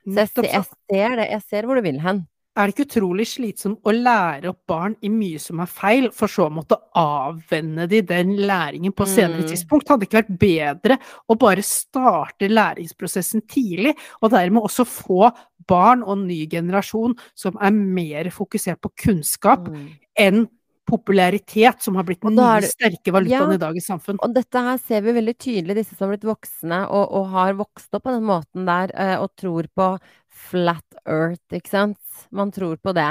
Så 0.04 0.24
jeg, 0.24 0.50
jeg, 0.50 0.64
ser 0.90 1.14
det. 1.20 1.28
Jeg 1.30 1.44
ser 1.46 1.68
hvor 1.68 1.78
du 1.78 1.84
vil 1.86 2.00
hen. 2.02 2.24
Er 2.56 2.66
det 2.70 2.74
ikke 2.74 2.86
utrolig 2.86 3.26
slitsomt 3.26 3.80
å 3.82 3.92
lære 3.92 4.48
opp 4.52 4.60
barn 4.70 4.94
i 5.02 5.08
mye 5.10 5.40
som 5.42 5.60
er 5.60 5.66
feil, 5.66 6.10
for 6.14 6.30
så 6.30 6.46
å 6.48 6.52
måtte 6.54 6.78
avvenne 6.94 7.88
de 7.90 8.00
den 8.02 8.36
læringen 8.46 8.92
på 8.94 9.06
senere 9.06 9.42
Mm. 9.42 9.48
tidspunkt? 9.50 9.88
Hadde 9.88 10.00
det 10.00 10.08
ikke 10.08 10.22
vært 10.22 10.38
bedre 10.38 10.98
å 11.28 11.36
bare 11.38 11.62
starte 11.62 12.48
læringsprosessen 12.48 13.42
tidlig, 13.48 13.96
og 14.22 14.30
dermed 14.30 14.62
også 14.62 14.84
få 14.86 15.32
barn 15.66 16.02
og 16.02 16.18
ny 16.18 16.46
generasjon 16.46 17.16
som 17.34 17.56
er 17.60 17.70
mer 17.70 18.24
fokusert 18.30 18.80
på 18.80 18.90
kunnskap 18.96 19.68
Mm. 19.68 19.88
enn 20.16 20.48
popularitet, 20.86 21.82
som 21.82 21.96
har 21.96 22.04
blitt 22.04 22.20
den 22.24 22.36
nye 22.36 22.68
sterke 22.68 23.12
valutaen 23.14 23.50
Ja. 23.50 23.56
i 23.56 23.62
dagens 23.62 23.86
samfunn? 23.88 24.18
Og 24.22 24.34
dette 24.34 24.60
her 24.66 24.78
ser 24.78 25.00
vi 25.02 25.14
veldig 25.16 25.34
tydelig, 25.40 25.76
disse 25.78 25.96
som 25.96 26.08
har 26.08 26.16
blitt 26.16 26.28
voksne 26.28 26.82
og, 26.90 27.04
og 27.20 27.28
har 27.32 27.54
vokst 27.58 27.94
opp 27.96 28.04
på 28.04 28.12
den 28.14 28.26
måten 28.28 28.66
der, 28.68 28.92
eh, 28.94 29.16
og 29.20 29.32
tror 29.40 29.68
på 29.74 29.88
flat 30.28 30.98
earth, 31.06 31.44
ikke 31.52 31.70
sant? 31.72 31.98
Man 32.30 32.50
tror 32.52 32.76
på 32.76 32.92
det. 32.96 33.10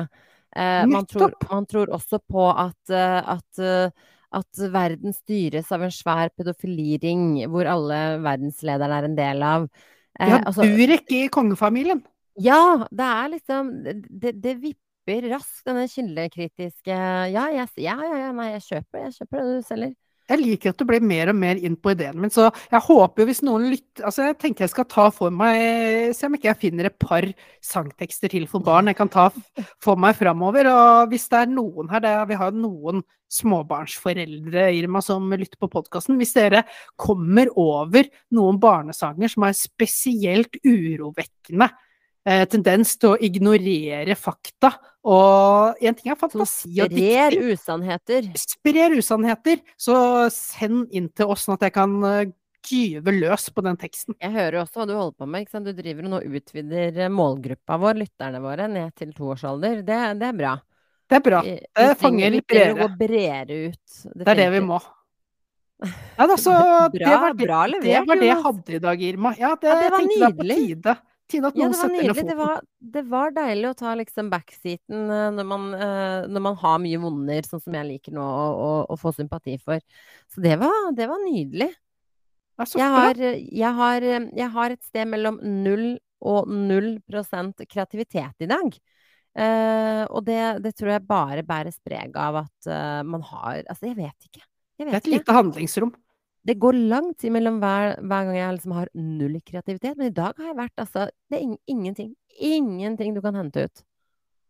Eh, 0.55 0.85
man, 0.85 1.05
tror, 1.09 1.33
man 1.49 1.65
tror 1.65 1.89
også 1.95 2.19
på 2.29 2.47
at, 2.51 2.93
eh, 2.93 3.21
at, 3.37 3.93
at 4.33 4.63
verden 4.73 5.13
styres 5.13 5.71
av 5.73 5.81
en 5.85 5.93
svær 5.93 6.29
pedofiliring, 6.37 7.43
hvor 7.49 7.65
alle 7.69 8.19
verdenslederne 8.21 9.01
er 9.01 9.09
en 9.09 9.17
del 9.17 9.43
av. 9.43 9.67
Ja, 10.19 10.43
altså, 10.45 10.61
Durek 10.61 11.09
i 11.09 11.27
kongefamilien. 11.33 12.03
ja, 12.37 12.85
det 12.91 13.05
er 13.05 13.29
liksom 13.29 13.69
Det, 13.83 14.31
det, 14.41 14.53
vipper 15.03 15.29
raskt, 15.33 15.65
denne 15.67 15.87
kildekritiske 15.87 16.95
Ja, 17.33 17.49
jeg, 17.51 17.67
ja, 17.77 17.97
ja, 17.99 18.15
ja, 18.27 18.31
nei, 18.35 18.53
jeg 18.55 18.63
kjøper, 18.69 19.05
jeg 19.07 19.13
kjøper 19.19 19.43
det 19.43 19.51
du 19.59 19.67
selger. 19.67 19.93
Jeg 20.31 20.39
liker 20.39 20.71
at 20.71 20.79
du 20.79 20.85
blir 20.87 21.03
mer 21.03 21.33
og 21.33 21.35
mer 21.35 21.59
inn 21.59 21.73
på 21.75 21.91
ideen 21.91 22.15
min, 22.23 22.31
så 22.31 22.45
jeg 22.71 22.79
håper 22.85 23.21
jo 23.21 23.27
hvis 23.27 23.41
noen 23.43 23.65
lytter 23.73 24.05
Altså, 24.07 24.29
jeg 24.29 24.37
tenker 24.39 24.63
jeg 24.63 24.71
skal 24.71 24.87
ta 24.87 25.09
for 25.11 25.33
meg 25.35 26.13
Se 26.15 26.29
om 26.29 26.37
ikke 26.37 26.47
jeg 26.47 26.59
finner 26.61 26.87
et 26.87 26.95
par 26.95 27.27
sangtekster 27.59 28.31
til 28.31 28.47
for 28.47 28.63
barn 28.63 28.87
jeg 28.87 28.97
kan 28.97 29.11
ta 29.11 29.27
for 29.83 29.99
meg 29.99 30.15
framover. 30.15 30.69
Og 30.71 31.11
hvis 31.11 31.27
det 31.31 31.41
er 31.43 31.51
noen 31.51 31.91
her, 31.91 32.07
er, 32.07 32.23
vi 32.29 32.39
har 32.39 32.55
noen 32.55 33.03
småbarnsforeldre, 33.33 34.67
Irma, 34.77 35.01
som 35.03 35.27
lytter 35.33 35.59
på 35.59 35.69
podkasten. 35.75 36.15
Hvis 36.21 36.35
dere 36.37 36.63
kommer 36.99 37.51
over 37.59 38.07
noen 38.35 38.59
barnesanger 38.63 39.31
som 39.33 39.47
er 39.47 39.57
spesielt 39.57 40.59
urovekkende, 40.63 41.67
tendens 42.23 42.95
til 42.99 43.13
å 43.13 43.19
ignorere 43.19 44.15
fakta, 44.15 44.71
og 45.03 45.81
en 45.83 45.97
ting 45.97 46.13
er 46.13 46.19
fantasi 46.19 46.77
og 46.79 46.93
sprer 46.93 47.35
usannheter. 47.51 48.29
sprer 48.39 48.95
usannheter, 48.95 49.59
så 49.75 49.97
send 50.31 50.87
inn 50.95 51.09
til 51.11 51.33
oss 51.33 51.43
sånn 51.43 51.57
at 51.57 51.67
jeg 51.67 51.75
kan 51.75 51.97
eh, 52.07 52.31
gyve 52.63 53.11
løs 53.11 53.49
på 53.51 53.63
den 53.65 53.75
teksten. 53.79 54.15
Jeg 54.21 54.31
hører 54.31 54.61
også 54.61 54.79
hva 54.79 54.87
du 54.87 54.95
holder 54.95 55.17
på 55.19 55.27
med. 55.27 55.51
Du 55.67 55.73
driver 55.75 56.07
og 56.07 56.13
nå 56.15 56.21
utvider 56.39 57.03
eh, 57.03 57.11
målgruppa 57.11 57.79
vår, 57.83 57.99
lytterne 58.05 58.39
våre, 58.43 58.69
ned 58.71 58.95
til 58.95 59.11
toårsalder. 59.17 59.83
Det, 59.83 59.99
det 60.21 60.31
er 60.31 60.39
bra. 60.39 60.55
Det 61.11 61.19
er 61.19 61.25
bra. 61.27 61.43
Det 61.43 61.87
fanger 61.99 62.37
litt 62.37 62.47
bredere. 62.47 62.91
bredere 62.97 63.57
ut. 63.67 64.03
Det 64.15 64.27
er 64.31 64.45
det 64.45 64.51
vi 64.57 64.67
må. 64.71 64.81
Ja, 66.15 66.23
da, 66.29 66.37
så 66.39 66.53
det 66.53 67.01
var 67.03 67.33
det, 67.33 67.43
bra 67.43 67.63
det 67.67 68.03
var 68.07 68.15
det 68.15 68.27
jeg 68.29 68.37
hadde 68.45 68.75
i 68.77 68.77
dag, 68.79 69.01
Irma. 69.03 69.33
Ja, 69.35 69.49
det, 69.59 69.67
Ja, 69.67 69.79
det 69.81 69.89
var 69.91 70.05
nydelig. 70.07 70.83
Tide 71.33 71.49
at 71.49 71.57
Ja, 71.57 71.67
noen 71.67 71.73
det 71.73 71.81
var 71.81 71.93
nydelig. 71.93 72.25
Det 72.29 72.37
var, 72.37 72.63
det 72.95 73.03
var 73.09 73.35
deilig 73.35 73.69
å 73.71 73.77
ta 73.79 73.93
liksom 73.97 74.29
backseaten 74.33 75.13
eh, 75.17 75.29
når 75.33 75.47
man, 75.49 75.67
eh, 75.77 76.19
når 76.29 76.45
man 76.47 76.59
har 76.61 76.81
mye 76.83 77.01
vonder, 77.01 77.49
sånn 77.49 77.63
som 77.63 77.77
jeg 77.79 77.89
liker 77.89 78.15
nå 78.15 78.23
å, 78.85 78.97
få 79.01 79.13
sympati 79.17 79.57
for. 79.61 79.81
Så 80.31 80.43
det 80.43 80.59
var, 80.61 80.91
det 80.95 81.09
var 81.09 81.21
nydelig. 81.25 81.71
Det 82.53 82.69
Jeg 82.77 82.93
har, 82.93 83.19
jeg, 83.19 83.71
har, 83.81 84.03
jeg 84.05 84.49
har 84.55 84.73
et 84.75 84.83
sted 84.85 85.09
mellom 85.09 85.39
null 85.41 85.95
og 86.23 86.47
null 86.47 86.97
prosent 87.09 87.63
kreativitet 87.69 88.45
i 88.45 88.49
dag. 88.49 88.77
Uh, 89.33 90.05
og 90.13 90.21
det, 90.27 90.39
det 90.61 90.75
tror 90.77 90.91
jeg 90.93 91.07
bare 91.09 91.41
bæres 91.41 91.79
preg 91.81 92.13
av 92.21 92.43
at 92.43 92.67
uh, 92.69 93.01
man 93.01 93.23
har 93.25 93.63
Altså, 93.65 93.87
jeg 93.89 93.97
vet 93.97 94.27
ikke. 94.27 94.43
Jeg 94.77 94.85
Det 94.85 94.93
er 94.93 94.99
et 94.99 95.09
lite 95.09 95.33
handlingsrom. 95.33 95.93
Det 96.43 96.57
går 96.59 96.75
lang 96.91 97.13
tid 97.15 97.31
mellom 97.31 97.61
hver, 97.63 97.93
hver 98.03 98.25
gang 98.27 98.35
jeg 98.35 98.55
liksom 98.57 98.75
har 98.75 98.89
null 98.99 99.37
kreativitet, 99.47 99.95
men 99.97 100.09
i 100.09 100.13
dag 100.15 100.33
har 100.37 100.49
jeg 100.51 100.57
vært 100.59 100.81
altså 100.83 101.05
Det 101.31 101.37
er 101.39 101.43
ing- 101.45 101.61
ingenting. 101.71 102.13
Ingenting 102.39 103.13
du 103.15 103.21
kan 103.23 103.35
hente 103.39 103.63
ut. 103.69 103.83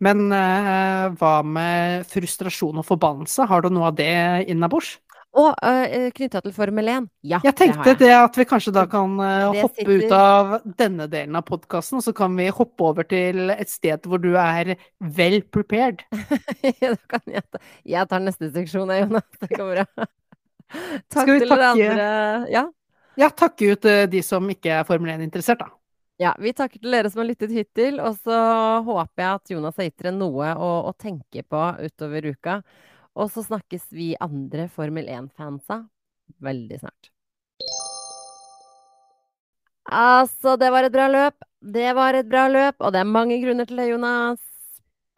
Men 0.04 0.26
uh, 0.34 1.14
hva 1.20 1.36
med 1.46 2.08
frustrasjon 2.10 2.82
og 2.82 2.86
forbannelse? 2.88 3.46
Har 3.48 3.62
du 3.64 3.70
noe 3.72 3.92
av 3.92 3.96
det 4.00 4.10
innabords? 4.52 4.98
Og 5.34 5.54
uh, 5.66 6.10
knytta 6.14 6.42
til 6.46 6.54
Formel 6.54 6.90
1. 6.92 7.06
Ja, 7.26 7.40
Jeg 7.46 7.54
det 7.54 7.62
tenkte 7.62 7.88
jeg. 7.94 8.00
det 8.02 8.10
at 8.18 8.36
vi 8.38 8.46
kanskje 8.50 8.74
da 8.76 8.84
kan 8.90 9.16
uh, 9.22 9.54
hoppe 9.62 9.80
sitter- 9.86 10.04
ut 10.04 10.12
av 10.18 10.52
denne 10.82 11.08
delen 11.10 11.38
av 11.40 11.46
podkasten, 11.48 12.02
og 12.02 12.06
så 12.06 12.14
kan 12.18 12.36
vi 12.38 12.50
hoppe 12.54 12.86
over 12.90 13.08
til 13.10 13.50
et 13.54 13.70
sted 13.72 14.06
hvor 14.10 14.22
du 14.22 14.34
er 14.38 14.74
well 15.00 15.40
prepared. 15.56 16.04
da 16.82 16.98
kan 17.16 17.24
jeg 17.38 17.46
ta 17.54 17.62
Jeg 17.96 18.10
tar 18.12 18.22
neste 18.26 18.52
seksjon, 18.54 18.92
jeg, 18.94 19.08
Jonas. 19.08 19.30
Det 19.46 19.54
går 19.58 19.74
bra. 19.78 20.10
Takk 20.74 21.24
Skal 21.28 21.34
vi 21.34 21.40
til 21.44 21.50
dere 21.50 21.60
takke- 21.60 21.92
andre. 21.92 22.52
Ja. 22.54 22.64
Ja, 23.22 23.30
takke 23.30 23.72
ut 23.76 23.86
eh, 23.86 24.06
de 24.10 24.22
som 24.26 24.48
ikke 24.50 24.72
er 24.80 24.84
Formel 24.88 25.12
1-interessert, 25.14 25.60
da. 25.62 25.68
Ja, 26.22 26.32
vi 26.40 26.54
takker 26.54 26.80
til 26.82 26.94
dere 26.94 27.10
som 27.14 27.22
har 27.24 27.28
lyttet 27.30 27.52
hittil, 27.54 28.00
og 28.02 28.16
så 28.22 28.38
håper 28.86 29.22
jeg 29.24 29.34
at 29.40 29.52
Jonas 29.54 29.78
har 29.78 29.88
gitt 29.90 29.98
dere 30.02 30.14
noe 30.16 30.52
å, 30.56 30.70
å 30.90 30.94
tenke 30.98 31.44
på 31.46 31.62
utover 31.84 32.26
uka. 32.34 32.60
Og 33.18 33.30
så 33.34 33.44
snakkes 33.46 33.86
vi 33.94 34.14
andre 34.22 34.68
Formel 34.74 35.06
1-fansa 35.14 35.84
veldig 36.42 36.80
snart. 36.82 37.10
Altså, 39.94 40.56
det 40.58 40.70
var 40.74 40.88
et 40.88 40.94
bra 40.94 41.08
løp. 41.12 41.36
Det 41.64 41.94
var 41.98 42.18
et 42.18 42.28
bra 42.30 42.48
løp, 42.52 42.76
og 42.80 42.94
det 42.96 43.02
er 43.04 43.10
mange 43.10 43.38
grunner 43.44 43.68
til 43.70 43.78
det, 43.82 43.90
Jonas. 43.92 44.40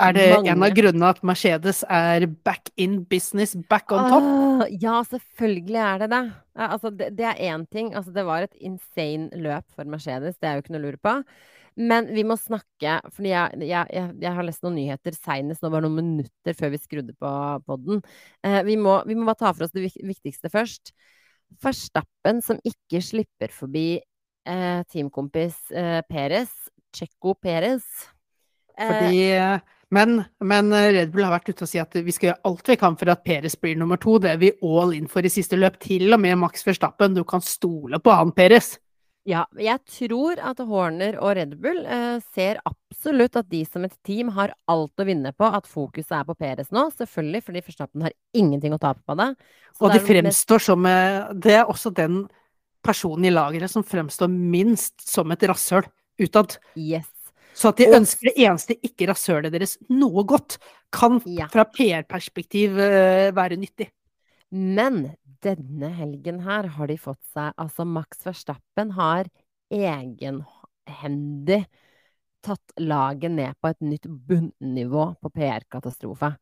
Er 0.03 0.15
det 0.15 0.25
en 0.35 0.63
av 0.65 0.73
grunnene 0.75 1.09
at 1.13 1.21
Mercedes 1.23 1.83
er 1.87 2.25
back 2.43 2.67
in 2.75 2.97
business, 3.07 3.53
back 3.69 3.93
on 3.95 4.09
top? 4.11 4.25
Ah, 4.27 4.63
ja, 4.69 4.97
selvfølgelig 5.07 5.79
er 5.79 6.01
det 6.03 6.09
det. 6.11 6.23
Altså, 6.67 6.91
det, 6.91 7.11
det 7.15 7.27
er 7.29 7.43
én 7.47 7.63
ting. 7.71 7.93
Altså, 7.95 8.11
det 8.15 8.25
var 8.27 8.43
et 8.43 8.57
insane 8.59 9.29
løp 9.39 9.67
for 9.75 9.87
Mercedes, 9.87 10.35
det 10.35 10.49
er 10.49 10.57
jo 10.57 10.65
ikke 10.65 10.75
noe 10.75 10.83
å 10.83 10.85
lure 10.89 10.99
på. 10.99 11.13
Men 11.75 12.07
vi 12.15 12.23
må 12.27 12.37
snakke, 12.39 12.97
fordi 13.11 13.31
jeg, 13.33 13.59
jeg, 13.67 13.87
jeg, 13.91 14.11
jeg 14.23 14.33
har 14.37 14.47
lest 14.47 14.63
noen 14.63 14.77
nyheter 14.79 15.15
seinest, 15.15 15.63
nå 15.63 15.71
bare 15.73 15.83
noen 15.83 15.97
minutter 15.99 16.55
før 16.55 16.71
vi 16.71 16.79
skrudde 16.79 17.15
på 17.19 17.31
podden. 17.67 17.99
Eh, 18.47 18.61
vi, 18.67 18.77
må, 18.79 18.97
vi 19.07 19.17
må 19.19 19.27
bare 19.27 19.41
ta 19.43 19.51
for 19.51 19.67
oss 19.67 19.75
det 19.75 19.83
viktigste 19.83 20.51
først. 20.51 20.93
Verstappen 21.63 22.39
som 22.43 22.59
ikke 22.67 23.03
slipper 23.03 23.51
forbi 23.53 23.99
eh, 23.99 24.81
teamkompis 24.91 25.59
eh, 25.75 25.99
Peres, 26.07 26.51
Checo 26.95 27.35
Perez. 27.43 27.83
Eh, 28.79 28.87
Fordi, 28.87 29.25
eh, 29.35 29.74
men, 29.93 30.23
men 30.41 30.71
Red 30.73 31.11
Bull 31.13 31.23
har 31.27 31.35
vært 31.39 31.49
ute 31.53 31.63
og 31.65 31.69
si 31.69 31.79
at 31.81 31.93
vi 31.93 32.11
skal 32.15 32.31
gjøre 32.31 32.41
alt 32.49 32.69
vi 32.71 32.75
kan 32.81 32.95
for 32.97 33.11
at 33.13 33.23
Peres 33.25 33.55
blir 33.59 33.75
nummer 33.77 33.97
to. 34.01 34.17
Det 34.19 34.31
er 34.31 34.37
vi 34.41 34.53
all 34.63 34.93
in 34.97 35.07
for 35.11 35.25
i 35.25 35.29
siste 35.29 35.57
løp, 35.59 35.77
til 35.83 36.13
og 36.13 36.19
med 36.23 36.37
Max 36.41 36.65
Verstappen. 36.65 37.13
Du 37.15 37.23
kan 37.23 37.41
stole 37.45 37.99
på 37.99 38.11
han, 38.15 38.31
Peres. 38.35 38.77
Ja, 39.25 39.47
jeg 39.57 39.79
tror 39.89 40.37
at 40.37 40.59
Horner 40.61 41.15
og 41.17 41.31
Red 41.33 41.55
Bull 41.57 41.79
eh, 41.89 42.19
ser 42.35 42.59
absolutt 42.69 43.35
at 43.39 43.47
de 43.49 43.63
som 43.65 43.81
et 43.87 43.95
team 44.05 44.29
har 44.35 44.51
alt 44.69 45.01
å 45.01 45.05
vinne 45.07 45.31
på 45.33 45.47
at 45.49 45.65
fokuset 45.65 46.13
er 46.13 46.27
på 46.27 46.35
Peres 46.37 46.69
nå. 46.69 46.83
Selvfølgelig, 46.93 47.41
fordi 47.47 47.63
Verstappen 47.65 48.05
har 48.05 48.13
ingenting 48.37 48.75
å 48.77 48.81
tape 48.83 49.01
på 49.01 49.15
det. 49.17 49.31
Så 49.73 49.87
Og 49.87 49.95
det 49.95 50.01
mest- 50.03 50.11
fremstår 50.11 50.61
som 50.67 50.85
eh, 50.85 51.33
Det 51.33 51.55
er 51.57 51.65
også 51.65 51.89
den 51.97 52.27
personen 52.85 53.25
i 53.25 53.33
lageret 53.33 53.71
som 53.73 53.81
fremstår 53.81 54.29
minst 54.29 55.01
som 55.09 55.31
et 55.33 55.41
rasshøl 55.49 55.87
utad. 56.21 56.59
Yes. 56.77 57.09
Så 57.55 57.69
at 57.71 57.77
de 57.79 57.87
Og- 57.87 58.01
ønsker 58.01 58.27
det 58.29 58.35
eneste 58.43 58.75
ikke 58.83 59.07
rasølet 59.07 59.53
deres 59.55 59.77
noe 59.89 60.23
godt, 60.27 60.57
kan 60.91 61.21
Ja. 61.25 61.47
fra 61.47 61.63
PR-perspektiv 61.65 62.77
eh, 62.79 63.31
være 63.31 63.55
nyttig. 63.57 63.89
Men 64.51 65.15
denne 65.41 65.89
helgen 65.95 66.41
her 66.43 66.67
har 66.67 66.87
de 66.87 66.97
fått 66.97 67.21
seg 67.33 67.53
Altså, 67.57 67.85
Max 67.87 68.21
Verstappen 68.25 68.91
har 68.97 69.25
egenhendig 69.71 71.65
tatt 72.45 72.75
laget 72.77 73.31
ned 73.33 73.55
på 73.61 73.71
et 73.71 73.81
nytt 73.81 74.05
bunnivå 74.27 75.07
på 75.19 75.31
PR-katastrofe. 75.33 76.35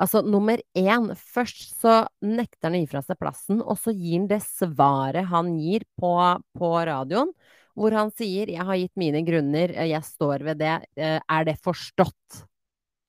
Altså, 0.00 0.22
nummer 0.24 0.56
én 0.74 1.10
Først 1.18 1.74
så 1.80 2.06
nekter 2.24 2.70
han 2.70 2.78
å 2.78 2.80
gi 2.80 2.88
fra 2.88 3.02
seg 3.04 3.18
plassen, 3.20 3.60
og 3.60 3.76
så 3.76 3.92
gir 3.92 4.20
han 4.20 4.28
det 4.30 4.40
svaret 4.46 5.26
han 5.28 5.58
gir 5.60 5.84
på, 6.00 6.14
på 6.56 6.70
radioen, 6.88 7.32
hvor 7.80 7.96
han 7.96 8.10
sier 8.12 8.50
'Jeg 8.52 8.66
har 8.66 8.76
gitt 8.76 8.96
mine 9.00 9.22
grunner, 9.24 9.72
eh, 9.72 9.88
jeg 9.94 10.04
står 10.04 10.44
ved 10.44 10.58
det, 10.60 10.76
eh, 10.96 11.18
er 11.18 11.44
det 11.44 11.56
forstått?' 11.64 12.44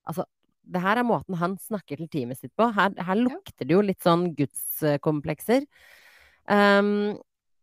Altså, 0.07 0.23
det 0.63 0.81
her 0.81 0.97
er 0.97 1.03
måten 1.03 1.35
han 1.35 1.57
snakker 1.57 1.97
til 1.97 2.07
teamet 2.07 2.39
sitt 2.39 2.55
på. 2.55 2.71
Her, 2.73 2.93
her 2.97 3.15
lukter 3.15 3.67
det 3.67 3.75
jo 3.75 3.81
litt 3.81 4.01
sånn 4.01 4.33
gudskomplekser. 4.35 5.65
Um, 6.47 7.19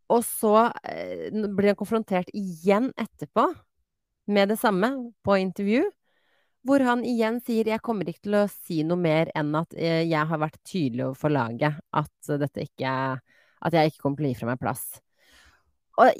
og 0.09 0.23
så 0.25 0.71
eh, 0.85 1.31
blir 1.33 1.73
han 1.73 1.77
konfrontert 1.77 2.29
igjen 2.33 2.93
etterpå 2.97 3.49
med 4.29 4.49
det 4.49 4.59
samme 4.59 5.13
på 5.25 5.37
intervju, 5.41 5.91
hvor 6.65 6.81
han 6.85 7.03
igjen 7.05 7.41
sier 7.41 7.65
'jeg 7.65 7.83
kommer 7.83 8.05
ikke 8.05 8.29
til 8.29 8.35
å 8.35 8.49
si 8.49 8.83
noe 8.85 8.97
mer 8.97 9.33
enn 9.35 9.55
at 9.57 9.73
jeg 9.73 10.27
har 10.29 10.39
vært 10.39 10.61
tydelig 10.65 11.09
overfor 11.09 11.33
laget 11.33 11.81
at 11.93 12.39
dette 12.39 12.69
ikke 12.69 13.21
At 13.61 13.73
jeg 13.73 13.91
ikke 13.91 14.03
kommer 14.03 14.17
til 14.17 14.27
å 14.27 14.29
gi 14.29 14.39
fra 14.39 14.47
meg 14.47 14.61
plass'. 14.61 15.01
Og 15.99 16.15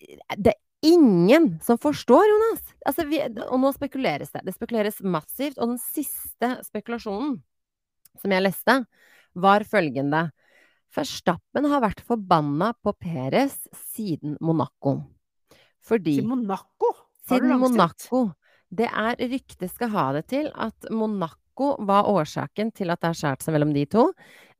eh, 0.00 0.18
er 0.52 0.58
ingen 0.86 1.56
som 1.64 1.78
forstår, 1.80 2.24
Jonas. 2.30 2.74
Altså, 2.86 3.06
vi, 3.08 3.20
og 3.48 3.60
nå 3.60 3.72
spekuleres 3.74 4.32
det. 4.34 4.44
Det 4.46 4.54
spekuleres 4.56 5.02
massivt. 5.02 5.58
Og 5.58 5.74
den 5.74 5.80
siste 5.82 6.54
spekulasjonen 6.66 7.38
som 8.18 8.34
jeg 8.34 8.44
leste, 8.44 8.80
var 9.38 9.64
følgende. 9.68 10.28
Verstappen 10.94 11.68
har 11.68 11.82
vært 11.84 12.00
forbanna 12.06 12.72
på 12.82 12.94
Peres 12.96 13.60
siden 13.92 14.38
Monaco. 14.40 14.96
Fordi 15.84 16.18
Siden 16.18 16.32
Monaco? 16.32 16.94
Siden 17.28 17.58
Monaco. 17.60 18.22
Det 18.68 18.88
er 18.88 19.20
Ryktet 19.30 19.72
skal 19.72 19.92
ha 19.94 20.06
det 20.16 20.26
til 20.32 20.50
at 20.52 20.88
Monaco 20.92 21.47
var 21.78 22.08
årsaken 22.10 22.70
til 22.76 22.92
at 22.92 23.00
det 23.02 23.10
har 23.10 23.18
skåret 23.18 23.44
seg 23.44 23.54
mellom 23.54 23.72
de 23.74 23.84
to. 23.90 24.04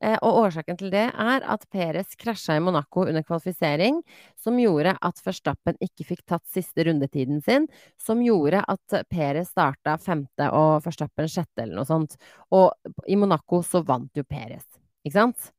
Eh, 0.03 0.15
og 0.23 0.39
årsaken 0.45 0.79
til 0.79 0.91
det 0.93 1.05
er 1.09 1.45
at 1.53 1.65
Peres 1.73 2.15
krasja 2.19 2.55
i 2.55 2.63
Monaco 2.63 3.03
under 3.05 3.25
kvalifisering, 3.27 4.01
som 4.39 4.59
gjorde 4.61 4.95
at 4.95 5.23
Verstappen 5.25 5.79
ikke 5.83 6.07
fikk 6.11 6.23
tatt 6.29 6.45
siste 6.51 6.85
rundetiden 6.87 7.41
sin, 7.45 7.67
som 7.99 8.23
gjorde 8.23 8.63
at 8.63 8.99
Peres 9.11 9.51
starta 9.53 9.97
femte 9.99 10.49
og 10.55 10.83
Verstappen 10.85 11.31
sjette, 11.31 11.65
eller 11.65 11.81
noe 11.81 11.89
sånt. 11.89 12.19
Og 12.55 12.71
i 13.07 13.19
Monaco 13.19 13.63
så 13.65 13.83
vant 13.87 14.11
jo 14.15 14.27
Peres, 14.27 14.67
ikke 15.03 15.17
sant? 15.19 15.51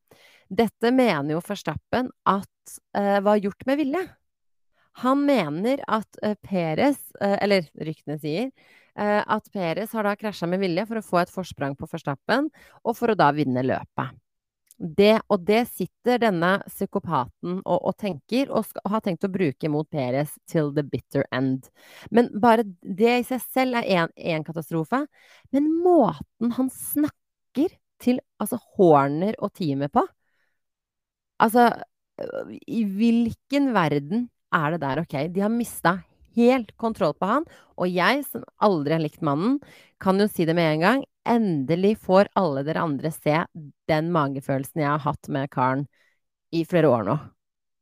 Dette 0.50 0.90
mener 0.90 1.36
jo 1.36 1.44
Verstappen 1.46 2.10
at 2.26 2.80
eh, 2.98 3.20
var 3.22 3.38
gjort 3.38 3.68
med 3.68 3.78
vilje. 3.78 4.06
Han 5.04 5.22
mener 5.26 5.82
at 5.88 6.18
eh, 6.22 6.34
Peres, 6.42 6.98
eh, 7.20 7.36
eller 7.44 7.68
ryktene 7.78 8.18
sier, 8.20 8.50
at 8.96 9.52
Peres 9.54 9.92
har 9.96 10.04
da 10.04 10.16
krasja 10.18 10.48
med 10.50 10.60
vilje 10.60 10.86
for 10.88 11.00
å 11.00 11.04
få 11.04 11.20
et 11.22 11.32
forsprang 11.32 11.76
på 11.78 11.88
Forstappen, 11.90 12.50
og 12.84 12.96
for 12.98 13.12
å 13.12 13.18
da 13.18 13.30
vinne 13.36 13.62
løpet. 13.64 14.18
Det, 14.80 15.18
og 15.28 15.42
det 15.44 15.66
sitter 15.68 16.22
denne 16.22 16.54
psykopaten 16.64 17.58
og, 17.58 17.80
og 17.90 17.96
tenker, 18.00 18.48
og, 18.48 18.64
skal, 18.64 18.80
og, 18.86 18.94
har 18.94 19.02
tenkt 19.04 19.26
å 19.28 19.32
bruke 19.32 19.68
mot 19.68 19.88
Peres 19.92 20.32
til 20.48 20.70
the 20.72 20.84
bitter 20.86 21.26
end. 21.36 21.68
Men 22.08 22.30
bare 22.40 22.64
det 22.80 23.18
i 23.18 23.26
seg 23.28 23.42
selv 23.44 23.82
er 23.82 24.08
én 24.16 24.46
katastrofe. 24.46 25.02
Men 25.52 25.68
måten 25.84 26.54
han 26.56 26.72
snakker 26.72 27.76
til 28.00 28.22
altså 28.40 28.56
Horner 28.78 29.36
og 29.38 29.52
teamet 29.58 29.92
på 29.92 30.06
Altså, 31.40 31.70
i 32.68 32.82
hvilken 32.84 33.70
verden 33.72 34.26
er 34.52 34.74
det 34.74 34.80
der 34.82 35.00
ok? 35.00 35.14
De 35.32 35.40
har 35.40 35.48
mista 35.48 35.94
helt 36.36 36.72
kontroll 36.80 37.14
på 37.18 37.28
han. 37.30 37.46
Og 37.80 37.90
jeg, 37.90 38.24
som 38.28 38.44
aldri 38.62 38.96
har 38.96 39.02
likt 39.02 39.24
mannen, 39.24 39.58
kan 40.00 40.20
jo 40.20 40.28
si 40.30 40.46
det 40.48 40.56
med 40.58 40.74
en 40.74 40.86
gang. 40.86 41.04
Endelig 41.28 41.96
får 42.06 42.30
alle 42.38 42.64
dere 42.66 42.84
andre 42.84 43.12
se 43.14 43.42
den 43.90 44.10
magefølelsen 44.14 44.82
jeg 44.82 44.90
har 44.90 45.04
hatt 45.04 45.30
med 45.32 45.50
karen 45.52 45.86
i 46.54 46.64
flere 46.68 46.90
år 46.90 47.06
nå. 47.06 47.18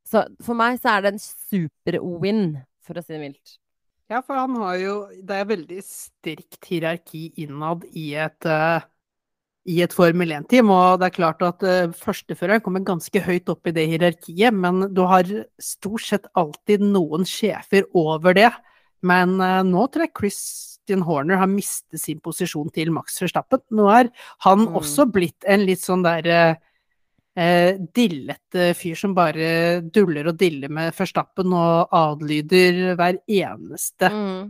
Så 0.08 0.24
for 0.44 0.58
meg 0.58 0.80
så 0.80 0.96
er 0.96 1.04
det 1.04 1.14
en 1.14 1.22
super-win, 1.22 2.44
for 2.84 2.98
å 2.98 3.04
si 3.04 3.14
det 3.14 3.22
mildt. 3.22 3.58
Ja, 4.08 4.22
for 4.24 4.40
han 4.40 4.54
har 4.56 4.78
jo 4.80 4.92
Det 5.12 5.36
er 5.36 5.50
veldig 5.50 5.82
strikt 5.84 6.64
hierarki 6.70 7.26
innad 7.44 7.84
i 7.92 8.14
et 8.16 8.48
uh 8.48 8.80
i 9.68 9.80
et 9.84 9.94
Formel 9.94 10.32
1-team. 10.38 10.70
Og 10.72 11.00
det 11.00 11.10
er 11.10 11.16
klart 11.16 11.44
at 11.44 11.64
uh, 11.66 11.90
førsteføreren 11.96 12.62
kommer 12.64 12.84
ganske 12.86 13.22
høyt 13.24 13.50
opp 13.52 13.68
i 13.68 13.74
det 13.76 13.88
hierarkiet, 13.90 14.54
men 14.54 14.88
du 14.94 15.04
har 15.08 15.28
stort 15.62 16.06
sett 16.06 16.30
alltid 16.38 16.84
noen 16.84 17.26
sjefer 17.28 17.88
over 17.98 18.36
det. 18.38 18.50
Men 19.06 19.36
uh, 19.42 19.60
nå 19.66 19.86
tror 19.92 20.06
jeg 20.06 20.16
Christian 20.16 21.04
Horner 21.06 21.42
har 21.42 21.50
mistet 21.50 22.00
sin 22.02 22.22
posisjon 22.24 22.72
til 22.74 22.92
Max 22.94 23.20
Verstappen. 23.22 23.62
Nå 23.76 23.90
er 23.92 24.12
han 24.46 24.64
mm. 24.64 24.80
også 24.80 25.08
blitt 25.12 25.46
en 25.48 25.66
litt 25.68 25.84
sånn 25.84 26.06
der 26.06 26.30
uh, 26.32 27.72
dillete 27.94 28.72
fyr 28.74 28.96
som 28.98 29.12
bare 29.14 29.82
duller 29.94 30.32
og 30.32 30.40
diller 30.40 30.72
med 30.72 30.96
Verstappen 30.96 31.52
og 31.54 31.94
adlyder 31.94 32.96
hver 32.98 33.20
eneste 33.28 34.10
mm. 34.10 34.42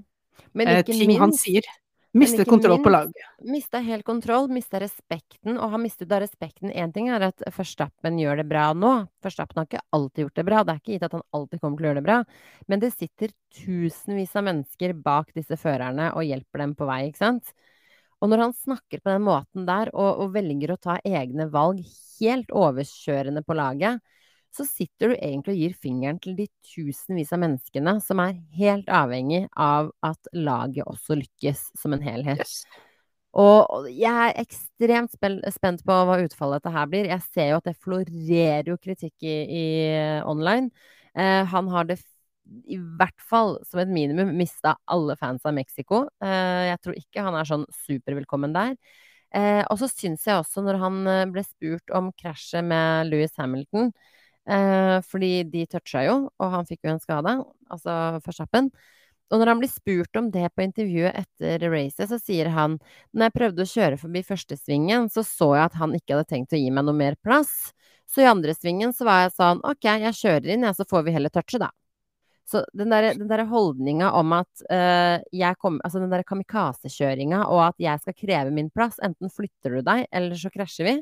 ting 0.88 1.04
minst, 1.10 1.20
han 1.26 1.36
sier. 1.36 1.68
Mistet 2.16 2.48
kontroll 2.48 2.80
på 2.82 2.90
laget. 2.90 3.12
Mista 3.44 3.78
helt 3.84 4.04
kontroll, 4.06 4.48
mista 4.48 4.80
respekten, 4.80 5.58
og 5.58 5.74
har 5.74 5.80
mistet 5.82 6.08
da 6.08 6.20
respekten. 6.22 6.72
Én 6.72 6.92
ting 6.94 7.10
er 7.12 7.26
at 7.28 7.42
Verstappen 7.52 8.16
gjør 8.20 8.40
det 8.40 8.46
bra 8.48 8.70
nå. 8.72 8.92
Verstappen 9.24 9.60
har 9.60 9.68
ikke 9.68 9.84
alltid 9.92 10.24
gjort 10.24 10.40
det 10.40 10.46
bra. 10.48 10.62
Det 10.64 10.74
er 10.74 10.80
ikke 10.80 10.94
gitt 10.94 11.06
at 11.08 11.16
han 11.18 11.26
alltid 11.36 11.60
kommer 11.60 11.76
til 11.76 11.84
å 11.84 11.90
gjøre 11.90 12.00
det 12.00 12.06
bra. 12.08 12.18
Men 12.66 12.84
det 12.84 12.92
sitter 12.94 13.34
tusenvis 13.60 14.36
av 14.40 14.46
mennesker 14.48 14.96
bak 15.04 15.34
disse 15.36 15.60
førerne 15.60 16.10
og 16.14 16.24
hjelper 16.24 16.64
dem 16.64 16.74
på 16.78 16.88
vei, 16.88 17.02
ikke 17.10 17.24
sant? 17.26 17.52
Og 18.18 18.32
når 18.32 18.46
han 18.46 18.56
snakker 18.56 19.02
på 19.02 19.12
den 19.12 19.26
måten 19.28 19.68
der, 19.68 19.92
og, 19.94 20.24
og 20.24 20.32
velger 20.34 20.74
å 20.74 20.80
ta 20.80 20.96
egne 21.06 21.46
valg 21.52 21.84
helt 22.18 22.50
overkjørende 22.56 23.44
på 23.46 23.58
laget, 23.58 24.00
så 24.54 24.64
sitter 24.66 25.12
du 25.12 25.14
egentlig 25.16 25.54
og 25.54 25.62
gir 25.62 25.78
fingeren 25.78 26.18
til 26.22 26.34
de 26.38 26.48
tusenvis 26.72 27.32
av 27.36 27.42
menneskene 27.44 27.98
som 28.04 28.20
er 28.24 28.36
helt 28.58 28.88
avhengig 28.90 29.44
av 29.52 29.92
at 30.06 30.30
laget 30.34 30.88
også 30.88 31.18
lykkes 31.20 31.68
som 31.78 31.94
en 31.94 32.04
helhet. 32.04 32.42
Yes. 32.42 32.62
Og 33.38 33.86
jeg 33.92 34.10
er 34.10 34.38
ekstremt 34.40 35.14
spent 35.52 35.82
på 35.86 35.96
hva 36.08 36.20
utfallet 36.24 36.62
dette 36.62 36.74
her 36.74 36.86
blir. 36.90 37.10
Jeg 37.12 37.26
ser 37.28 37.50
jo 37.52 37.58
at 37.60 37.68
det 37.68 37.76
florerer 37.76 38.70
jo 38.72 38.78
kritikk 38.80 39.26
i, 39.28 39.36
i 39.44 39.66
online. 40.26 40.72
Eh, 41.14 41.44
han 41.52 41.68
har 41.70 41.90
det 41.90 42.00
i 42.68 42.78
hvert 42.78 43.20
fall 43.28 43.58
som 43.68 43.82
et 43.82 43.92
minimum 43.92 44.32
mista 44.38 44.74
alle 44.88 45.16
fans 45.20 45.44
av 45.46 45.54
Mexico. 45.54 46.06
Eh, 46.24 46.72
jeg 46.72 46.80
tror 46.82 46.98
ikke 46.98 47.26
han 47.26 47.36
er 47.36 47.48
sånn 47.48 47.68
supervelkommen 47.84 48.56
der. 48.56 48.74
Eh, 49.36 49.60
og 49.68 49.76
så 49.80 49.90
syns 49.92 50.24
jeg 50.24 50.40
også, 50.40 50.64
når 50.64 50.80
han 50.80 51.00
eh, 51.04 51.26
ble 51.28 51.44
spurt 51.44 51.92
om 51.94 52.08
krasjet 52.16 52.64
med 52.64 53.10
Louis 53.10 53.34
Hamilton, 53.36 53.92
Eh, 54.48 54.98
fordi 55.04 55.42
de 55.52 55.66
toucha 55.68 56.04
jo, 56.06 56.20
og 56.40 56.52
han 56.54 56.68
fikk 56.68 56.86
jo 56.86 56.94
en 56.94 57.02
skade, 57.02 57.34
altså 57.68 57.96
Verstappen. 58.24 58.70
Og 59.28 59.42
når 59.42 59.50
han 59.52 59.58
blir 59.60 59.68
spurt 59.68 60.16
om 60.16 60.30
det 60.32 60.46
på 60.56 60.64
intervjuet 60.64 61.16
etter 61.20 61.66
racet, 61.68 62.08
så 62.08 62.16
sier 62.20 62.48
han 62.54 62.78
når 63.12 63.28
jeg 63.28 63.34
prøvde 63.34 63.66
å 63.66 63.68
kjøre 63.74 63.98
forbi 64.00 64.22
første 64.24 64.56
svingen, 64.56 65.10
så 65.12 65.24
så 65.26 65.50
jeg 65.58 65.66
at 65.66 65.76
han 65.76 65.92
ikke 65.98 66.16
hadde 66.16 66.30
tenkt 66.30 66.56
å 66.56 66.60
gi 66.60 66.70
meg 66.72 66.86
noe 66.88 66.96
mer 66.96 67.18
plass. 67.20 67.74
Så 68.08 68.22
i 68.24 68.30
andre 68.30 68.54
svingen 68.56 68.94
så 68.96 69.04
var 69.04 69.26
jeg 69.26 69.34
sånn 69.36 69.60
ok, 69.68 69.90
jeg 70.06 70.16
kjører 70.16 70.48
inn, 70.54 70.64
ja, 70.64 70.72
så 70.72 70.88
får 70.88 71.04
vi 71.04 71.16
heller 71.18 71.34
touche, 71.34 71.60
da. 71.60 71.68
Så 72.48 72.62
den 72.72 72.88
der, 72.88 73.10
den 73.18 73.28
der 73.28 73.44
holdninga 73.50 74.14
om 74.16 74.32
at 74.32 74.62
uh, 74.72 75.20
jeg 75.36 75.58
kom, 75.60 75.76
Altså 75.84 76.00
den 76.00 76.08
der 76.08 76.24
kamikazekjøringa 76.24 77.42
og 77.52 77.60
at 77.66 77.82
jeg 77.84 78.00
skal 78.00 78.16
kreve 78.16 78.54
min 78.56 78.70
plass, 78.72 78.96
enten 79.04 79.28
flytter 79.28 79.76
du 79.76 79.82
deg, 79.84 80.06
eller 80.08 80.40
så 80.40 80.48
krasjer 80.54 80.88
vi 80.88 80.94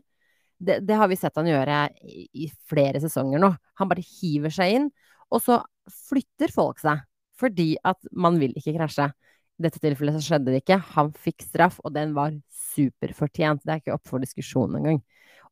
det, 0.58 0.80
det, 0.88 0.94
har 0.94 1.08
vi 1.08 1.18
sett 1.18 1.36
han 1.36 1.48
gjøre 1.48 1.80
i, 2.06 2.48
flere 2.68 3.00
sesonger 3.02 3.42
nå. 3.42 3.52
Han 3.80 3.90
bare 3.90 4.04
hiver 4.04 4.52
seg 4.54 4.78
inn, 4.78 4.88
og 5.32 5.42
så 5.44 5.60
flytter 6.08 6.52
folk 6.54 6.80
seg. 6.82 7.02
Fordi 7.36 7.74
at 7.84 8.00
man 8.16 8.38
vil 8.40 8.54
ikke 8.56 8.76
krasje. 8.78 9.10
I 9.56 9.64
dette 9.66 9.80
tilfellet 9.80 10.16
så 10.16 10.22
skjedde 10.24 10.52
det 10.52 10.62
ikke. 10.62 10.78
Han 10.94 11.10
fikk 11.20 11.44
straff, 11.44 11.76
og 11.84 11.92
den 11.96 12.14
var 12.16 12.32
superfortjent. 12.72 13.64
Det 13.64 13.74
er 13.74 13.82
ikke 13.82 13.96
opp 13.96 14.08
for 14.08 14.24
diskusjon 14.24 14.78
engang. 14.78 15.02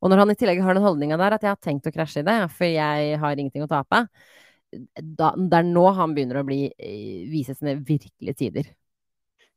Og 0.01 0.13
når 0.13 0.23
han 0.23 0.33
i 0.33 0.39
tillegg 0.41 0.63
har 0.65 0.77
den 0.77 0.85
holdninga 0.85 1.19
der 1.21 1.37
at 1.37 1.45
jeg 1.45 1.53
har 1.53 1.61
tenkt 1.65 1.89
å 1.89 1.93
krasje 1.93 2.25
i 2.25 2.27
det, 2.27 2.39
for 2.53 2.69
jeg 2.69 3.19
har 3.21 3.37
ingenting 3.37 3.65
å 3.65 3.71
tape, 3.71 4.05
da, 4.97 5.31
det 5.37 5.61
er 5.61 5.69
nå 5.69 5.85
han 5.97 6.17
begynner 6.17 6.41
å 6.41 6.47
bli, 6.49 6.65
eh, 6.73 7.29
vise 7.31 7.55
sine 7.57 7.77
virkelige 7.79 8.37
tider. 8.41 8.73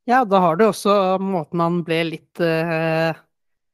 Ja, 0.07 0.21
da 0.23 0.39
har 0.43 0.59
du 0.59 0.67
også 0.67 1.17
måten 1.19 1.63
han 1.63 1.81
ble 1.87 2.03
litt 2.11 2.43
uh 2.43 3.15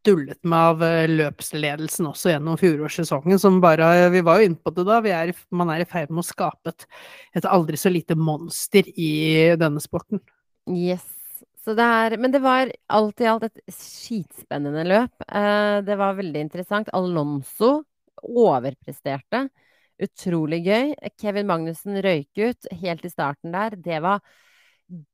dullet 0.06 0.40
med 0.44 0.60
av 0.74 0.84
eh, 0.86 1.08
løpsledelsen 1.12 2.08
også 2.10 2.34
gjennom 2.34 2.60
fjorårssesongen, 2.60 3.40
som 3.40 3.60
bare 3.64 4.10
Vi 4.14 4.22
var 4.26 4.40
jo 4.40 4.50
inne 4.50 4.60
på 4.60 4.74
det 4.76 4.86
da. 4.88 5.00
Er, 5.02 5.34
man 5.52 5.72
er 5.74 5.84
i 5.84 5.90
ferd 5.90 6.12
med 6.12 6.24
å 6.24 6.28
skape 6.28 6.74
et, 6.74 6.86
et, 7.36 7.48
aldri 7.48 7.80
så 7.80 7.92
lite 7.94 8.18
monster 8.20 8.88
i 8.94 9.54
denne 9.60 9.84
sporten. 9.84 10.22
Yes. 10.70 11.06
Det 11.64 11.80
er, 11.80 12.18
men 12.20 12.34
det 12.34 12.42
var 12.44 12.68
alt 12.92 13.22
i 13.24 13.28
alt 13.32 13.46
et 13.48 13.62
skitspennende 13.72 14.84
løp. 14.84 15.28
Eh, 15.30 15.80
det 15.88 15.96
var 16.00 16.18
veldig 16.20 16.46
interessant. 16.50 16.92
Alonso 16.96 17.78
overpresterte. 18.24 19.48
Utrolig 20.04 20.64
gøy. 20.66 20.94
Kevin 21.22 21.48
Magnussen 21.48 22.02
røyk 22.04 22.42
ut 22.42 22.72
helt 22.82 23.06
i 23.08 23.12
starten 23.14 23.56
der. 23.56 23.78
Det 23.80 24.02
var 24.04 24.20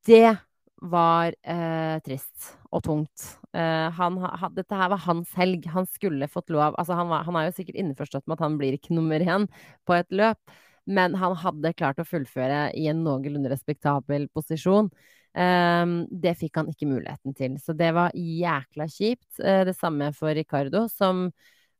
Det 0.06 0.38
var 0.82 1.36
eh, 1.44 2.00
trist 2.02 2.56
og 2.72 2.84
tungt. 2.84 3.39
Eh, 3.58 3.90
han, 3.98 4.18
ha, 4.22 4.50
dette 4.54 4.78
her 4.78 4.92
var 4.94 5.02
hans 5.08 5.32
helg. 5.38 5.66
Han 5.74 5.88
skulle 5.90 6.30
fått 6.30 6.52
lov 6.54 6.76
altså 6.78 6.98
han, 6.98 7.10
var, 7.10 7.26
han, 7.26 7.38
er 7.40 7.50
jo 7.50 7.56
sikkert 7.58 7.80
innforstått 7.82 8.28
med 8.28 8.38
at 8.38 8.44
han 8.46 8.58
blir 8.62 8.78
ikke 8.78 8.94
nummer 8.98 9.24
én 9.24 9.48
på 9.90 9.96
et 9.98 10.10
løp, 10.14 10.58
men 10.90 11.16
han 11.18 11.38
hadde 11.38 11.74
klart 11.78 12.02
å 12.02 12.08
fullføre 12.08 12.68
i 12.78 12.88
en 12.92 13.02
noenlunde 13.06 13.52
respektabel 13.52 14.28
posisjon. 14.36 14.92
Eh, 15.34 15.96
det 16.26 16.36
fikk 16.38 16.62
han 16.62 16.70
ikke 16.72 16.90
muligheten 16.90 17.38
til, 17.38 17.58
så 17.62 17.74
det 17.78 17.94
var 17.98 18.14
jækla 18.14 18.90
kjipt. 18.90 19.32
Uh, 19.42 19.64
det 19.68 19.78
samme 19.78 20.12
for 20.18 20.34
Ricardo, 20.38 20.86
som 20.92 21.30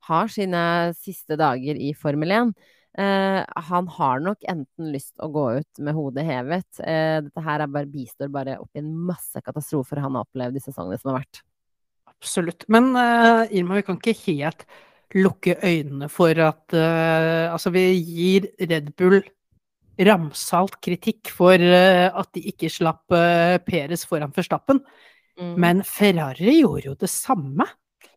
har 0.10 0.30
sine 0.32 0.62
siste 0.98 1.38
dager 1.40 1.78
i 1.78 1.94
Formel 1.98 2.34
1. 2.34 2.54
Uh, 2.98 3.44
han 3.70 3.90
har 3.94 4.24
nok 4.26 4.42
enten 4.50 4.90
lyst 4.94 5.20
å 5.22 5.30
gå 5.32 5.44
ut 5.60 5.82
med 5.84 5.94
hodet 5.98 6.26
hevet. 6.26 6.70
Uh, 6.82 7.20
dette 7.28 7.44
her 7.46 7.62
er 7.62 7.70
bare, 7.70 7.90
bistår 7.92 8.32
bare 8.34 8.58
opp 8.64 8.74
i 8.74 8.82
en 8.82 8.90
masse 9.12 9.44
katastrofer 9.46 10.02
han 10.02 10.18
har 10.18 10.26
opplevd 10.26 10.58
de 10.58 10.64
sesongene 10.66 10.98
som 11.02 11.14
har 11.14 11.22
vært. 11.22 11.44
Absolutt. 12.20 12.68
Men 12.68 12.92
uh, 12.98 13.48
Irma, 13.50 13.80
vi 13.80 13.88
kan 13.88 14.00
ikke 14.00 14.18
helt 14.28 14.66
lukke 15.16 15.56
øynene 15.66 16.06
for 16.14 16.38
at 16.38 16.76
Altså, 16.76 17.72
vi 17.74 17.82
gir 17.98 18.46
Red 18.62 18.92
Bull 18.94 19.24
ramsalt 20.00 20.78
kritikk 20.84 21.32
for 21.36 21.60
uh, 21.60 22.08
at 22.22 22.30
de 22.36 22.44
ikke 22.52 22.72
slapp 22.72 23.12
uh, 23.12 23.58
Peres 23.66 24.06
foran 24.08 24.34
Forstappen. 24.36 24.82
Mm. 25.40 25.54
Men 25.60 25.84
Ferrari 25.88 26.60
gjorde 26.60 26.92
jo 26.92 26.96
det 27.00 27.12
samme. 27.12 27.68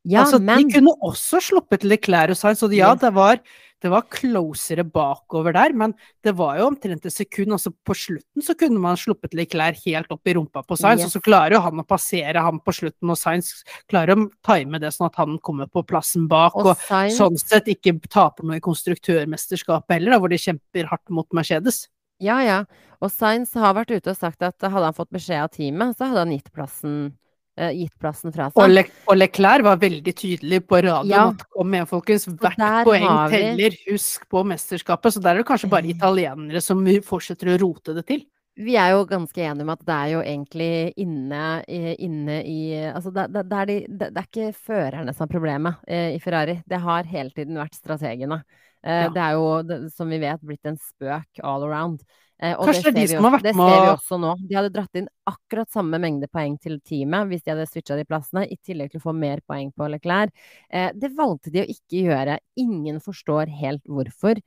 Ja, 0.03 0.25
altså, 0.25 0.41
men 0.43 0.67
De 0.67 0.77
kunne 0.77 0.95
også 1.03 1.41
sluppet 1.43 1.85
Leclerc 1.87 2.35
og 2.35 2.39
Sainz, 2.39 2.63
og 2.67 2.75
ja, 2.75 2.91
det 2.99 3.13
var, 3.15 3.39
det 3.83 3.91
var 3.91 4.05
closere 4.15 4.85
bakover 4.87 5.53
der, 5.57 5.73
men 5.75 5.93
det 6.23 6.33
var 6.39 6.57
jo 6.61 6.69
omtrent 6.71 7.05
et 7.09 7.13
sekund. 7.15 7.53
Altså, 7.57 7.73
på 7.85 7.97
slutten 7.99 8.45
så 8.47 8.55
kunne 8.59 8.79
man 8.83 8.97
sluppet 9.01 9.35
Leclerc 9.35 9.83
helt 9.89 10.13
opp 10.15 10.31
i 10.31 10.35
rumpa 10.39 10.63
på 10.67 10.79
Sainz, 10.79 11.03
Yes. 11.03 11.09
og 11.11 11.17
så 11.19 11.25
klarer 11.27 11.57
jo 11.57 11.63
han 11.65 11.83
å 11.83 11.87
passere 11.87 12.43
ham 12.43 12.61
på 12.63 12.75
slutten, 12.79 13.11
og 13.11 13.19
Sainz 13.19 13.65
klarer 13.91 14.15
å 14.15 14.29
time 14.47 14.79
det 14.79 14.93
sånn 14.95 15.09
at 15.11 15.19
han 15.19 15.39
kommer 15.43 15.67
på 15.67 15.83
plassen 15.87 16.29
bak. 16.31 16.55
og 16.57 16.67
og 16.73 16.77
Sainz 16.87 17.19
sånn 17.19 17.37
sett 17.39 17.67
ikke 17.67 17.97
taper 18.09 18.45
noe 18.47 18.57
i 18.61 18.65
konstruktørmesterskapet 18.65 19.99
heller, 19.99 20.15
da, 20.15 20.19
hvor 20.23 20.31
de 20.33 20.39
kjemper 20.41 20.87
hardt 20.91 21.11
mot 21.11 21.29
Mercedes. 21.35 21.89
Ja, 22.23 22.39
ja. 22.47 22.65
Og 23.03 23.11
Sainz 23.11 23.53
har 23.59 23.75
vært 23.75 23.91
ute 23.91 24.13
og 24.13 24.17
sagt 24.17 24.43
at 24.47 24.63
hadde 24.63 24.85
han 24.87 24.95
fått 24.95 25.11
beskjed 25.11 25.43
av 25.43 25.51
teamet, 25.51 25.97
så 25.99 26.07
hadde 26.07 26.23
han 26.23 26.35
gitt 26.37 26.53
plassen, 26.55 27.17
gitt 27.57 27.93
plassen 28.01 28.33
fra 28.33 28.47
Og, 28.49 28.63
seg. 28.63 28.71
Le 28.73 28.85
og 29.07 29.17
Leclerc 29.19 29.63
var 29.67 29.77
veldig 29.83 30.15
tydelig 30.17 30.63
på 30.67 30.79
radioen 30.83 31.11
Ja. 31.13 31.29
at 31.29 31.43
kom 31.53 31.75
igjen, 31.75 31.87
folkens, 31.91 32.25
hvert 32.27 32.57
poeng 32.87 33.05
teller, 33.31 33.77
husk 33.91 34.25
på 34.33 34.45
mesterskapet. 34.49 35.13
Så 35.13 35.21
der 35.21 35.35
er 35.35 35.43
det 35.43 35.47
kanskje 35.51 35.69
bare 35.71 35.91
italienere 35.93 36.63
som 36.65 36.81
fortsetter 37.05 37.53
å 37.53 37.59
rote 37.61 37.95
det 37.95 38.07
til. 38.09 38.25
Vi 38.57 38.75
er 38.77 38.91
jo 38.93 39.07
ganske 39.09 39.41
enige 39.41 39.63
om 39.65 39.71
at 39.73 39.81
det 39.85 39.95
er 39.97 40.09
jo 40.13 40.19
egentlig 40.21 40.93
inne 41.01 41.65
inne 41.69 42.35
i 42.45 42.59
Altså, 42.91 43.11
det, 43.11 43.33
det, 43.33 43.47
det, 43.49 43.59
er 43.63 43.67
de, 43.71 43.77
det, 43.89 44.09
det 44.13 44.21
er 44.21 44.27
ikke 44.29 44.57
førerne 44.59 45.15
som 45.17 45.25
er 45.25 45.33
problemet 45.33 45.75
eh, 45.89 46.11
i 46.17 46.21
Ferrari. 46.21 46.59
Det 46.69 46.81
har 46.81 47.05
hele 47.09 47.31
tiden 47.33 47.57
vært 47.57 47.75
strategene. 47.75 48.43
Eh, 48.85 49.05
Ja. 49.05 49.09
Det 49.09 49.23
er 49.23 49.33
jo, 49.39 49.89
som 49.95 50.09
vi 50.11 50.19
vet, 50.19 50.41
blitt 50.45 50.67
en 50.69 50.77
spøk 50.77 51.41
all 51.43 51.65
around. 51.65 52.03
Eh, 52.43 52.57
og 52.59 52.67
Kanskje 52.67 52.91
det 52.91 52.91
er 52.91 53.07
de 53.07 53.15
som 53.15 53.27
har 53.29 53.35
vært 53.37 53.47
det 53.47 53.55
ser 53.55 53.69
vi 53.71 53.91
også 53.93 54.19
nå. 54.19 54.33
De 54.51 54.57
hadde 54.59 54.73
dratt 54.75 54.99
inn 54.99 55.07
akkurat 55.31 55.71
samme 55.71 56.01
mengde 56.03 56.27
poeng 56.33 56.57
til 56.63 56.81
teamet 56.83 57.31
hvis 57.31 57.45
de 57.45 57.53
hadde 57.53 57.69
switcha 57.71 57.99
de 57.99 58.07
plassene, 58.09 58.43
i 58.51 58.59
tillegg 58.67 58.91
til 58.91 58.99
å 58.99 59.05
få 59.05 59.15
mer 59.15 59.45
poeng 59.47 59.71
på 59.77 59.87
Leclerc. 59.93 60.35
Eh, 60.67 60.91
det 60.99 61.13
valgte 61.15 61.53
de 61.55 61.63
å 61.63 61.69
ikke 61.71 62.03
gjøre. 62.09 62.41
Ingen 62.59 62.99
forstår 63.05 63.53
helt 63.61 63.85
hvorfor. 63.87 64.41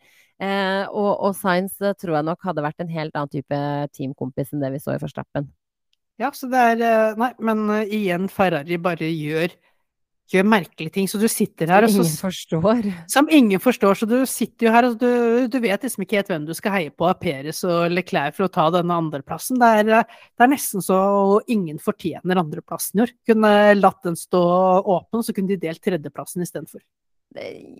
Eh, 0.44 0.84
og, 0.92 1.12
og 1.24 1.46
eh, 1.54 1.94
tror 1.96 2.18
jeg 2.18 2.28
nok 2.28 2.50
hadde 2.50 2.66
vært 2.66 2.84
en 2.84 2.92
helt 2.92 3.16
annen 3.16 3.32
type 3.32 3.62
teamkompis 3.96 4.52
enn 4.52 4.66
det 4.66 4.74
vi 4.76 4.84
så 4.84 4.98
i 4.98 5.00
Forstappen. 5.00 5.48
Ja, 6.20 6.34
så 6.36 6.48
det 6.52 6.60
er 6.76 7.16
Nei, 7.20 7.32
men 7.44 7.64
igjen, 7.84 8.28
Ferrari 8.32 8.78
bare 8.80 9.08
gjør, 9.08 9.56
gjør 10.32 10.48
merkelige 10.48 10.94
ting. 10.98 11.10
Så 11.10 11.20
du 11.22 11.28
sitter 11.32 11.70
her, 11.72 11.88
så 11.92 12.02
Ingen 12.02 12.18
forstår. 12.20 12.90
Som 13.12 13.30
ingen 13.32 13.62
forstår, 13.62 14.00
så 14.00 14.08
du 14.10 14.18
sitter 14.30 14.68
jo 14.68 14.74
her 14.74 14.90
og 14.90 14.98
du, 15.02 15.10
du 15.52 15.60
vet 15.64 15.86
liksom 15.86 16.06
ikke 16.06 16.20
helt 16.20 16.32
hvem 16.34 16.48
du 16.48 16.54
skal 16.58 16.76
heie 16.78 16.94
på 16.94 17.08
av 17.10 17.20
Peres 17.22 17.64
og 17.68 17.94
Leclerc 17.94 18.38
for 18.38 18.48
å 18.48 18.54
ta 18.54 18.68
denne 18.74 19.00
andreplassen. 19.06 19.62
Det 19.62 19.72
er, 19.84 19.92
det 20.06 20.46
er 20.48 20.52
nesten 20.52 20.84
så 20.86 21.00
ingen 21.52 21.80
fortjener 21.82 22.42
andreplassen 22.42 23.00
i 23.02 23.06
år. 23.06 23.16
Kunne 23.30 23.56
latt 23.78 24.02
den 24.08 24.20
stå 24.20 24.44
åpen, 24.82 25.26
så 25.26 25.36
kunne 25.36 25.54
de 25.54 25.62
delt 25.68 25.84
tredjeplassen 25.86 26.46
istedenfor. 26.46 26.82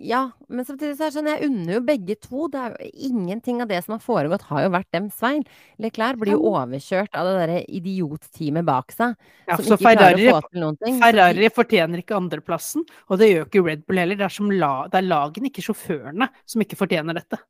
Ja, 0.04 0.20
men 0.52 0.66
samtidig 0.68 0.96
så 0.98 1.06
er 1.06 1.10
det 1.10 1.16
sånn, 1.16 1.28
jeg 1.30 1.48
unner 1.48 1.76
jo 1.78 1.82
begge 1.86 2.16
to. 2.20 2.46
Det 2.52 2.60
er 2.60 2.74
jo 2.74 2.88
ingenting 3.08 3.62
av 3.64 3.70
det 3.70 3.78
som 3.84 3.94
har 3.96 4.02
foregått, 4.04 4.44
har 4.50 4.66
jo 4.66 4.72
vært 4.74 4.88
dems 4.94 5.16
feil. 5.16 5.42
Leclerc 5.82 6.20
blir 6.20 6.34
jo 6.34 6.50
overkjørt 6.52 7.16
av 7.16 7.30
det 7.30 7.34
derre 7.40 7.62
idiotteamet 7.78 8.66
bak 8.68 8.92
seg, 8.94 9.16
Ja, 9.46 9.56
så 9.56 9.78
Ferrari, 9.80 10.26
ting. 10.26 10.98
Så 10.98 11.00
Ferrari 11.00 11.50
fortjener 11.54 12.02
ikke 12.02 12.18
andreplassen, 12.18 12.84
og 13.08 13.22
det 13.22 13.30
gjør 13.32 13.48
ikke 13.48 13.64
Red 13.70 13.86
Bull 13.86 14.02
heller. 14.02 14.20
Det 14.20 14.28
er, 14.28 14.36
som 14.36 14.52
la, 14.52 14.72
det 14.92 15.00
er 15.00 15.08
lagene, 15.08 15.52
ikke 15.52 15.64
sjåførene, 15.64 16.30
som 16.44 16.66
ikke 16.66 16.80
fortjener 16.80 17.16
dette. 17.16 17.40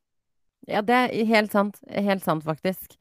Ja, 0.67 0.83
det 0.83 0.95
er 0.95 1.29
helt 1.29 1.53
sant. 1.55 1.79
Helt 1.91 2.23
sant, 2.23 2.47
faktisk. 2.47 2.97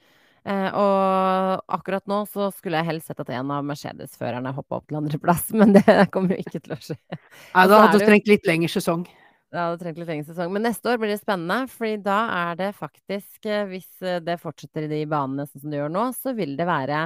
Eh, 0.46 0.68
og 0.78 1.62
akkurat 1.74 2.04
nå 2.06 2.20
så 2.30 2.52
skulle 2.54 2.78
jeg 2.78 2.86
helst 2.92 3.10
sett 3.10 3.22
at 3.22 3.30
en 3.34 3.48
av 3.50 3.64
Mercedes-førerne 3.66 4.52
hoppa 4.54 4.78
opp 4.78 4.88
til 4.90 5.00
andreplass, 5.00 5.48
men 5.58 5.74
det 5.74 5.84
kommer 6.14 6.36
jo 6.36 6.44
ikke 6.44 6.62
til 6.62 6.76
å 6.76 6.82
skje. 6.82 6.98
Nei, 7.10 7.64
da 7.66 7.80
hadde 7.82 7.96
det 7.96 8.04
du 8.04 8.10
trengt 8.12 8.30
litt 8.30 8.46
lengre 8.46 8.70
sesong. 8.70 9.02
Det 9.50 9.62
hadde 9.62 9.80
trengt 9.80 9.98
litt 9.98 10.10
lengre 10.12 10.28
sesong. 10.28 10.52
Men 10.54 10.66
neste 10.68 10.92
år 10.92 11.00
blir 11.02 11.10
det 11.10 11.18
spennende, 11.18 11.70
fordi 11.72 11.98
da 12.04 12.20
er 12.36 12.60
det 12.60 12.70
faktisk, 12.78 13.40
eh, 13.48 13.66
hvis 13.72 13.90
eh, 14.04 14.20
det 14.22 14.38
fortsetter 14.42 14.86
i 14.86 14.92
de 14.92 15.02
banene 15.10 15.48
sånn 15.48 15.64
som 15.64 15.74
det 15.74 15.82
gjør 15.82 15.92
nå, 15.96 16.06
så 16.14 16.34
vil 16.38 16.54
det 16.58 16.68
være 16.68 17.02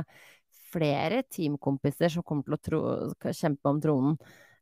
flere 0.70 1.24
teamkompiser 1.32 2.12
som 2.12 2.26
kommer 2.26 2.44
til 2.46 2.56
å 2.56 2.62
tro, 2.68 3.32
kjempe 3.32 3.72
om 3.72 3.80
tronen. 3.82 4.18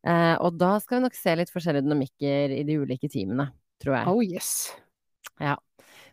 Eh, 0.06 0.36
og 0.38 0.54
da 0.58 0.76
skal 0.82 1.00
vi 1.00 1.08
nok 1.08 1.18
se 1.18 1.34
litt 1.34 1.50
forskjellige 1.52 1.86
dynamikker 1.88 2.54
i 2.54 2.62
de 2.66 2.78
ulike 2.78 3.10
teamene, 3.10 3.50
tror 3.82 3.98
jeg. 3.98 4.12
Oh 4.14 4.22
yes. 4.22 4.52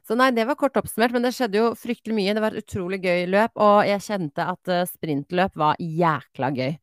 Så 0.06 0.14
nei, 0.18 0.30
det 0.38 0.46
var 0.46 0.58
kort 0.60 0.78
oppsummert, 0.78 1.16
men 1.16 1.26
det 1.26 1.34
skjedde 1.34 1.58
jo 1.58 1.72
fryktelig 1.80 2.14
mye. 2.14 2.34
Det 2.38 2.44
var 2.44 2.54
et 2.54 2.66
utrolig 2.66 3.00
gøy 3.02 3.26
løp, 3.34 3.56
og 3.58 3.80
jeg 3.90 4.04
kjente 4.06 4.46
at 4.54 4.70
eh, 4.70 4.86
sprintløp 4.90 5.56
var 5.58 5.80
jækla 5.82 6.52
gøy. 6.54 6.76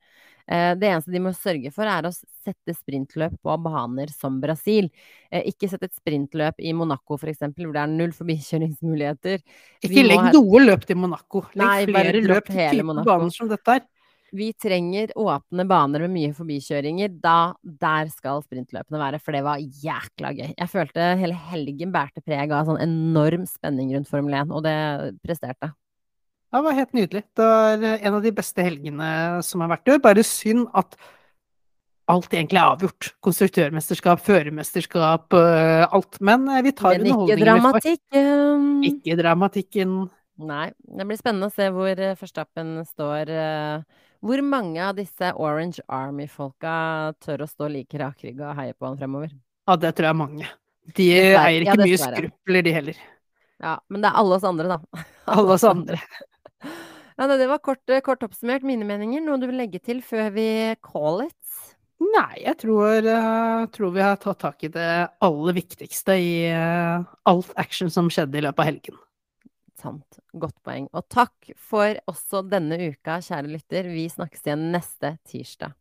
Eh, 0.51 0.73
det 0.75 0.89
eneste 0.89 1.13
de 1.15 1.21
må 1.23 1.31
sørge 1.37 1.71
for, 1.75 1.87
er 1.87 2.09
å 2.09 2.11
sette 2.13 2.75
sprintløp 2.75 3.37
på 3.47 3.57
baner 3.63 4.11
som 4.11 4.41
Brasil. 4.43 4.91
Eh, 5.31 5.47
ikke 5.53 5.71
sette 5.71 5.87
et 5.87 5.95
sprintløp 5.95 6.59
i 6.59 6.75
Monaco, 6.75 7.15
for 7.15 7.31
eksempel, 7.31 7.69
hvor 7.69 7.79
det 7.79 7.85
er 7.85 7.95
null 7.95 8.17
forbikjøringsmuligheter. 8.17 9.43
Ikke 9.87 10.07
legg 10.09 10.33
noe 10.35 10.67
løp 10.67 10.87
til 10.91 10.99
Monaco. 11.05 11.47
Legg 11.55 11.63
Nei, 11.63 11.89
flere 11.93 12.27
løp 12.27 12.51
til 12.51 12.83
type 12.83 13.07
baner 13.07 13.35
som 13.39 13.53
dette 13.53 13.79
her. 13.79 13.87
Vi 14.33 14.49
trenger 14.57 15.11
åpne 15.21 15.67
baner 15.69 16.07
med 16.07 16.15
mye 16.15 16.33
forbikjøringer. 16.33 17.11
Da, 17.21 17.53
der 17.61 18.09
skal 18.09 18.41
sprintløpene 18.47 19.01
være, 19.01 19.19
for 19.21 19.37
det 19.37 19.43
var 19.45 19.61
jækla 19.61 20.31
gøy. 20.39 20.51
Jeg 20.57 20.71
følte 20.73 21.09
hele 21.21 21.37
helgen 21.51 21.93
bærte 21.93 22.23
preg 22.25 22.53
av 22.57 22.71
sånn 22.71 22.81
enorm 22.81 23.45
spenning 23.49 23.91
rundt 23.93 24.09
Formel 24.09 24.39
1, 24.41 24.55
og 24.57 24.65
det 24.65 24.77
presterte. 25.21 25.69
Ja, 26.53 26.61
det 26.61 26.65
var 26.65 26.77
helt 26.77 26.95
nydelig. 26.97 27.23
Det 27.37 27.49
var 27.49 27.85
eh, 27.89 28.07
en 28.07 28.17
av 28.19 28.25
de 28.25 28.33
beste 28.37 28.65
helgene 28.65 29.11
som 29.45 29.65
har 29.65 29.71
vært 29.73 29.89
i 29.89 29.93
år. 29.95 30.01
Bare 30.05 30.25
synd 30.25 30.67
at 30.77 30.97
alt 32.13 32.33
egentlig 32.35 32.61
er 32.61 32.73
avgjort. 32.75 33.09
Konstruktørmesterskap, 33.25 34.21
førermesterskap, 34.27 35.33
øh, 35.39 35.85
alt. 35.97 36.19
Men 36.21 36.45
eh, 36.53 36.63
vi 36.67 36.73
tar 36.77 36.97
Men 36.99 37.09
ikke 37.09 37.19
underholdningen 37.19 37.37
vi 37.37 37.45
får. 37.45 37.47
dramatikken. 37.47 38.67
Ikke 38.91 39.19
dramatikken. 39.21 39.95
Nei. 40.49 40.67
Det 41.01 41.07
blir 41.09 41.21
spennende 41.21 41.49
å 41.49 41.55
se 41.55 41.69
hvor 41.73 42.01
forstappen 42.21 42.75
står. 42.89 43.33
Hvor 44.23 44.43
mange 44.47 44.79
av 44.87 44.95
disse 44.95 45.33
Orange 45.35 45.83
Army-folka 45.91 46.75
tør 47.23 47.43
å 47.43 47.49
stå 47.51 47.67
like 47.73 47.99
rakrygga 47.99 48.53
og 48.53 48.61
heie 48.61 48.77
på 48.77 48.87
han 48.87 48.99
fremover? 49.01 49.33
Ja, 49.67 49.75
det 49.83 49.97
tror 49.99 50.09
jeg 50.09 50.15
er 50.15 50.21
mange. 50.21 50.51
De 50.95 51.09
Dessverre. 51.09 51.43
eier 51.49 51.65
Ja, 51.67 51.73
ikke 51.73 51.83
mye 51.83 51.97
dessverre. 51.97 52.21
skrupler, 52.23 52.63
de 52.67 52.75
heller. 52.77 53.01
Ja, 53.63 53.75
men 53.91 54.03
det 54.03 54.11
er 54.11 54.21
alle 54.23 54.39
oss 54.39 54.47
andre, 54.47 54.77
da. 54.77 55.03
Alle 55.37 55.59
oss 55.59 55.67
andre. 55.67 56.01
Ja, 57.21 57.27
det 57.29 57.45
var 57.47 57.61
kort, 57.63 57.83
eh, 57.93 58.01
kort 58.03 58.23
oppsummert 58.25 58.65
mine 58.67 58.87
meninger. 58.89 59.21
Noe 59.23 59.37
du 59.39 59.45
vil 59.47 59.59
legge 59.61 59.79
til 59.85 60.01
før 60.03 60.31
vi 60.35 60.47
call 60.83 61.27
it? 61.27 61.67
Nei, 62.03 62.41
jeg 62.43 62.57
tror, 62.63 63.05
uh, 63.05 63.67
tror 63.71 63.93
vi 63.95 64.03
har 64.03 64.17
tatt 64.19 64.41
tak 64.43 64.65
i 64.67 64.71
det 64.73 64.89
aller 65.23 65.55
viktigste 65.55 66.17
i 66.19 66.33
uh, 66.51 67.05
alt 67.29 67.53
action 67.61 67.93
som 67.93 68.09
skjedde 68.11 68.41
i 68.41 68.43
løpet 68.43 68.65
av 68.65 68.71
helgen. 68.71 68.97
Sant. 69.81 70.19
Godt 70.37 70.59
poeng. 70.65 70.89
Og 70.93 71.07
takk 71.13 71.53
for 71.57 71.97
også 72.11 72.43
denne 72.47 72.79
uka, 72.93 73.19
kjære 73.25 73.51
lytter. 73.51 73.89
Vi 73.93 74.09
snakkes 74.13 74.45
igjen 74.47 74.69
neste 74.75 75.17
tirsdag. 75.29 75.77